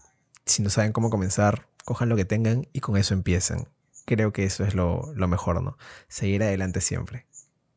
si 0.47 0.63
no 0.63 0.71
saben 0.71 0.93
cómo 0.93 1.11
comenzar, 1.11 1.67
cojan 1.85 2.09
lo 2.09 2.17
que 2.17 2.25
tengan 2.25 2.69
y 2.73 2.81
con 2.81 2.97
eso 2.97 3.15
empiecen. 3.15 3.69
Creo 4.07 4.33
que 4.33 4.45
eso 4.45 4.65
es 4.65 4.75
lo, 4.75 5.13
lo 5.17 5.27
mejor, 5.29 5.63
¿no? 5.63 5.79
Seguir 6.09 6.43
adelante 6.43 6.81
siempre. 6.81 7.27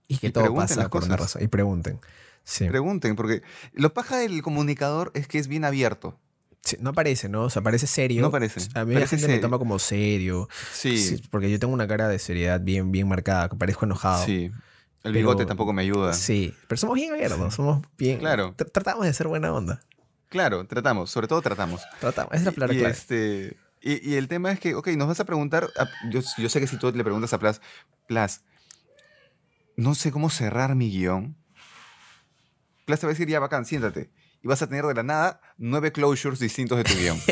Y 0.09 0.17
que 0.17 0.27
Y 0.27 0.31
todo 0.31 0.53
pasa 0.53 0.89
por 0.89 1.03
una 1.03 1.15
cosas. 1.15 1.19
razón. 1.35 1.43
Y 1.43 1.47
pregunten. 1.47 1.99
Sí. 2.43 2.67
Pregunten, 2.69 3.15
porque 3.15 3.41
lo 3.73 3.93
paja 3.93 4.17
del 4.17 4.41
comunicador 4.41 5.11
es 5.15 5.27
que 5.27 5.39
es 5.39 5.47
bien 5.47 5.63
abierto. 5.65 6.19
Sí, 6.64 6.76
no 6.82 6.93
parece, 6.93 7.30
¿no? 7.30 7.43
O 7.43 7.49
sea, 7.49 7.62
parece 7.62 7.88
serio. 7.88 8.22
No 8.22 8.30
parece, 8.32 8.60
A 8.78 8.84
mí 8.84 8.93
la 8.93 8.99
parece 8.99 9.18
gente 9.18 9.36
me 9.36 9.39
toma 9.39 9.58
como 9.58 9.80
serio. 9.80 10.49
Sí, 10.74 10.97
Sí, 10.97 11.18
sí. 11.18 11.24
porque 11.30 11.49
yo 11.49 11.60
tengo 11.60 11.74
una 11.74 11.88
cara 11.88 12.08
de 12.10 12.20
seriedad 12.20 12.60
bien, 12.60 12.91
bien 12.91 13.08
marcada, 13.08 13.47
que 13.49 13.55
parezco 13.55 13.86
enojado. 13.86 14.26
El 14.26 14.51
Pero- 15.03 15.14
bigote 15.14 15.45
tampoco 15.45 15.72
me 15.72 15.84
ayuda. 15.84 16.12
Sí, 16.14 16.53
pero 16.68 16.78
somos 16.78 16.95
bien 16.95 17.14
abiertos, 17.14 17.53
somos 17.53 17.86
bien... 17.97 18.20
Claro. 18.20 18.53
tr- 18.58 18.70
Tratamos 18.72 19.05
de 19.05 19.14
ser 19.14 19.28
buena 19.28 19.53
onda. 19.53 19.80
Claro, 20.30 20.66
tratamos, 20.68 21.10
sobre 21.10 21.28
todo 21.28 21.41
tratamos. 21.41 21.82
Tratamos, 22.01 22.34
es 22.34 22.43
la 22.43 22.51
palabra 22.51 22.76
y, 22.76 22.84
este, 22.84 23.55
y, 23.82 24.10
y 24.12 24.16
el 24.16 24.28
tema 24.28 24.51
es 24.51 24.60
que, 24.60 24.76
ok, 24.76 24.88
nos 24.89 25.08
vas 25.08 25.22
a 25.22 25.26
preguntar, 25.26 25.70
a- 25.78 25.88
yo, 26.10 26.20
yo 26.38 26.49
sé 26.49 26.60
que 26.60 26.68
si 26.68 26.76
tú 26.78 26.91
le 26.93 27.03
preguntas 27.03 27.32
a 27.32 27.39
Plas, 27.39 27.62
Plas, 28.08 28.41
no 29.78 29.95
sé 29.95 30.12
cómo 30.12 30.30
cerrar 30.30 30.76
mi 30.76 30.89
guion. 30.91 31.38
Plas 32.86 32.99
te 32.99 33.05
va 33.05 33.12
a 33.12 33.14
decir, 33.14 33.28
ya, 33.30 33.39
bacán, 33.39 33.64
siéntate. 33.66 34.10
Y 34.43 34.47
vas 34.47 34.61
a 34.61 34.67
tener 34.67 34.85
de 34.85 34.93
la 34.93 35.03
nada 35.03 35.41
nueve 35.57 35.91
closures 35.91 36.39
distintos 36.39 36.77
de 36.77 36.83
tu 36.83 36.93
guion. 36.95 37.19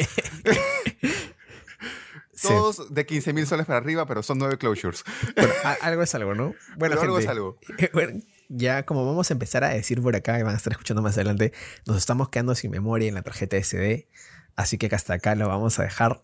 Sí. 2.37 2.49
Todos 2.49 2.93
de 2.93 3.05
15 3.05 3.31
mil 3.31 3.47
soles 3.47 3.65
para 3.65 3.79
arriba, 3.79 4.05
pero 4.05 4.21
son 4.21 4.37
nueve 4.37 4.57
closures. 4.57 5.05
Bueno, 5.37 5.53
algo 5.81 6.03
es 6.03 6.13
algo, 6.15 6.35
¿no? 6.35 6.53
Bueno, 6.77 6.99
algo 6.99 7.17
es 7.17 7.27
algo. 7.27 7.57
bueno, 7.93 8.19
ya 8.49 8.85
como 8.85 9.05
vamos 9.05 9.31
a 9.31 9.33
empezar 9.33 9.63
a 9.63 9.69
decir 9.69 10.01
por 10.01 10.17
acá, 10.17 10.37
y 10.37 10.43
van 10.43 10.53
a 10.53 10.57
estar 10.57 10.73
escuchando 10.73 11.01
más 11.01 11.15
adelante, 11.15 11.53
nos 11.85 11.95
estamos 11.95 12.27
quedando 12.27 12.53
sin 12.53 12.71
memoria 12.71 13.07
en 13.07 13.15
la 13.15 13.21
tarjeta 13.21 13.57
SD, 13.57 14.09
así 14.57 14.77
que 14.77 14.93
hasta 14.93 15.13
acá 15.13 15.35
lo 15.35 15.47
vamos 15.47 15.79
a 15.79 15.83
dejar. 15.83 16.21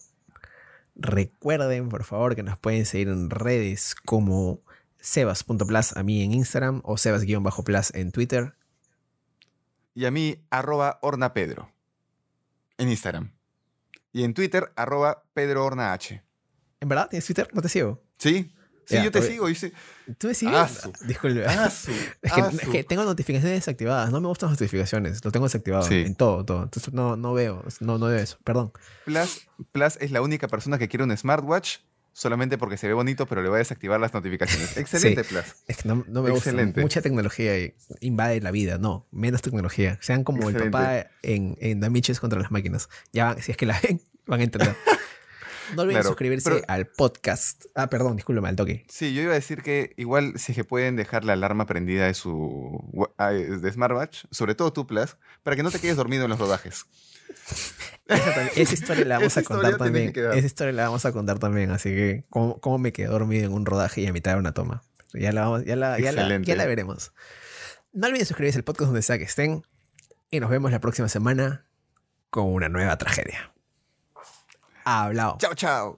Recuerden, 0.96 1.88
por 1.88 2.04
favor, 2.04 2.36
que 2.36 2.44
nos 2.44 2.60
pueden 2.60 2.86
seguir 2.86 3.08
en 3.08 3.30
redes 3.30 3.96
como 3.96 4.62
sebas.plus 5.00 5.96
a 5.96 6.04
mí 6.04 6.24
en 6.24 6.34
Instagram 6.34 6.82
o 6.84 6.98
sebas-plus 6.98 7.96
en 7.96 8.12
Twitter. 8.12 8.54
Y 9.94 10.06
a 10.06 10.12
mí, 10.12 10.46
arroba 10.50 11.00
Horna 11.02 11.34
Pedro. 11.34 11.72
En 12.78 12.90
Instagram. 12.90 13.32
Y 14.14 14.24
en 14.24 14.34
Twitter, 14.34 14.72
arroba 14.76 15.24
Pedro 15.34 15.66
Horna 15.66 15.94
H. 15.94 16.24
¿En 16.80 16.90
verdad? 16.90 17.08
¿Tienes 17.10 17.26
Twitter? 17.26 17.48
No 17.54 17.62
te 17.62 17.70
sigo. 17.70 18.02
¿Sí? 18.18 18.54
Sí, 18.86 19.02
yo 19.02 19.12
te 19.12 19.22
sigo. 19.22 19.48
Y 19.48 19.56
sí. 19.56 19.72
¿Tú 20.18 20.28
me 20.28 20.34
sigues? 20.34 20.82
Disculpe. 21.06 21.46
Es 22.22 22.34
que, 22.34 22.42
es 22.42 22.60
su- 22.62 22.72
que 22.72 22.84
tengo 22.84 23.04
notificaciones 23.06 23.60
desactivadas. 23.60 24.12
No 24.12 24.20
me 24.20 24.28
gustan 24.28 24.50
las 24.50 24.60
notificaciones. 24.60 25.24
Lo 25.24 25.32
tengo 25.32 25.46
desactivado 25.46 25.84
Sí. 25.84 26.02
en 26.06 26.16
todo, 26.16 26.44
todo. 26.44 26.64
Entonces 26.64 26.92
no, 26.94 27.16
no 27.16 27.34
veo. 27.34 27.64
No, 27.80 27.98
no 27.98 28.08
veo 28.08 28.18
eso. 28.18 28.38
Perdón. 28.44 28.74
Plus, 29.06 29.48
Plus 29.72 29.98
es 30.02 30.12
la 30.12 30.22
única 30.22 30.48
persona 30.50 30.78
que 30.78 30.90
quiere 30.90 31.04
un 31.06 31.16
smartwatch 31.16 31.78
solamente 32.14 32.58
porque 32.58 32.78
se 32.78 32.88
ve 32.88 32.94
bonito, 32.94 33.26
pero 33.26 33.42
le 33.42 33.50
voy 33.50 33.56
a 33.56 33.60
desactivar 33.60 34.00
las 34.00 34.14
notificaciones. 34.14 34.76
Excelente, 34.78 35.24
Plus. 35.24 35.44
Es 35.68 35.78
que 35.78 35.88
no, 35.88 36.04
no 36.08 36.22
me 36.24 36.30
Excelente. 36.32 36.72
gusta. 36.74 36.82
Mucha 36.82 37.02
tecnología 37.02 37.54
invade 38.00 38.42
la 38.42 38.52
vida. 38.52 38.78
No, 38.78 39.08
menos 39.12 39.42
tecnología. 39.42 39.98
Sean 40.02 40.24
como 40.24 40.50
el 40.50 40.56
papá 40.56 41.08
en, 41.22 41.58
en 41.62 41.80
Damiches 41.80 42.20
contra 42.20 42.40
las 42.40 42.52
máquinas. 42.52 42.90
Ya 43.14 43.26
van- 43.26 43.42
si 43.42 43.52
es 43.52 43.58
que 43.58 43.66
la 43.66 43.80
ven, 43.82 44.02
van 44.26 44.40
a 44.42 44.44
entender. 44.44 44.76
No 45.76 45.84
olviden 45.84 46.02
Claro, 46.02 46.10
suscribirse 46.10 46.50
pero- 46.50 46.66
al 46.68 46.88
podcast. 46.88 47.64
Ah, 47.76 47.88
perdón, 47.90 48.18
discúlpeme, 48.18 48.50
al 48.50 48.58
toque. 48.58 48.86
Sí, 48.90 49.14
yo 49.14 49.22
iba 49.22 49.32
a 49.32 49.36
decir 49.36 49.62
que 49.62 49.94
igual 49.96 50.34
si 50.38 50.52
es 50.52 50.56
que 50.58 50.66
pueden 50.66 50.98
dejar 50.98 51.24
la 51.24 51.32
alarma 51.32 51.66
prendida 51.66 52.08
de 52.08 52.14
su 52.14 52.84
ah, 53.18 53.30
de 53.30 53.72
Smartwatch, 53.72 54.26
sobre 54.32 54.54
todo 54.54 54.74
tú, 54.74 54.86
Plus, 54.86 55.16
para 55.44 55.56
que 55.56 55.64
no 55.64 55.72
te 55.72 55.80
quedes 55.80 55.96
dormido 55.96 56.26
en 56.26 56.30
los 56.32 56.40
rodajes. 56.40 56.88
Esa, 58.08 58.26
también- 58.34 58.50
esa 58.56 58.74
historia 58.74 59.06
la 59.06 59.16
vamos 59.18 59.32
Esa 59.34 59.40
a 59.40 59.44
contar 59.44 59.78
también. 59.78 60.14
que. 60.14 60.28
Esa 60.30 60.46
historia 60.46 60.74
la 60.74 60.84
vamos 60.86 61.06
a 61.06 61.12
contar 61.12 61.40
también. 61.40 61.72
Así 61.72 61.90
que, 61.90 62.26
¿cómo, 62.30 62.60
cómo 62.60 62.78
me 62.78 62.92
quedé 62.94 63.08
dormido 63.08 63.46
en 63.46 63.54
un 63.54 63.66
rodaje 63.66 64.02
y 64.02 64.08
a 64.08 64.14
mitad 64.14 64.34
de 64.34 64.40
una 64.40 64.54
toma? 64.54 64.84
Ya 65.14 65.32
la, 65.32 65.42
vamos- 65.42 65.66
ya 65.66 65.76
la, 65.76 66.00
ya 66.00 66.12
la, 66.12 66.38
ya 66.42 66.56
la 66.56 66.66
veremos. 66.66 67.12
No 67.94 68.08
olviden 68.08 68.26
suscribirse 68.26 68.58
al 68.60 68.64
podcast 68.64 68.88
donde 68.88 69.02
sea 69.02 69.18
que 69.18 69.26
estén. 69.26 69.64
Y 70.30 70.40
nos 70.40 70.50
vemos 70.50 70.72
la 70.72 70.80
próxima 70.80 71.10
semana 71.10 71.66
con 72.30 72.46
una 72.54 72.70
nueva 72.70 72.98
tragedia. 72.98 73.52
Hablado. 74.86 75.38
Chao, 75.40 75.54
chao. 75.54 75.98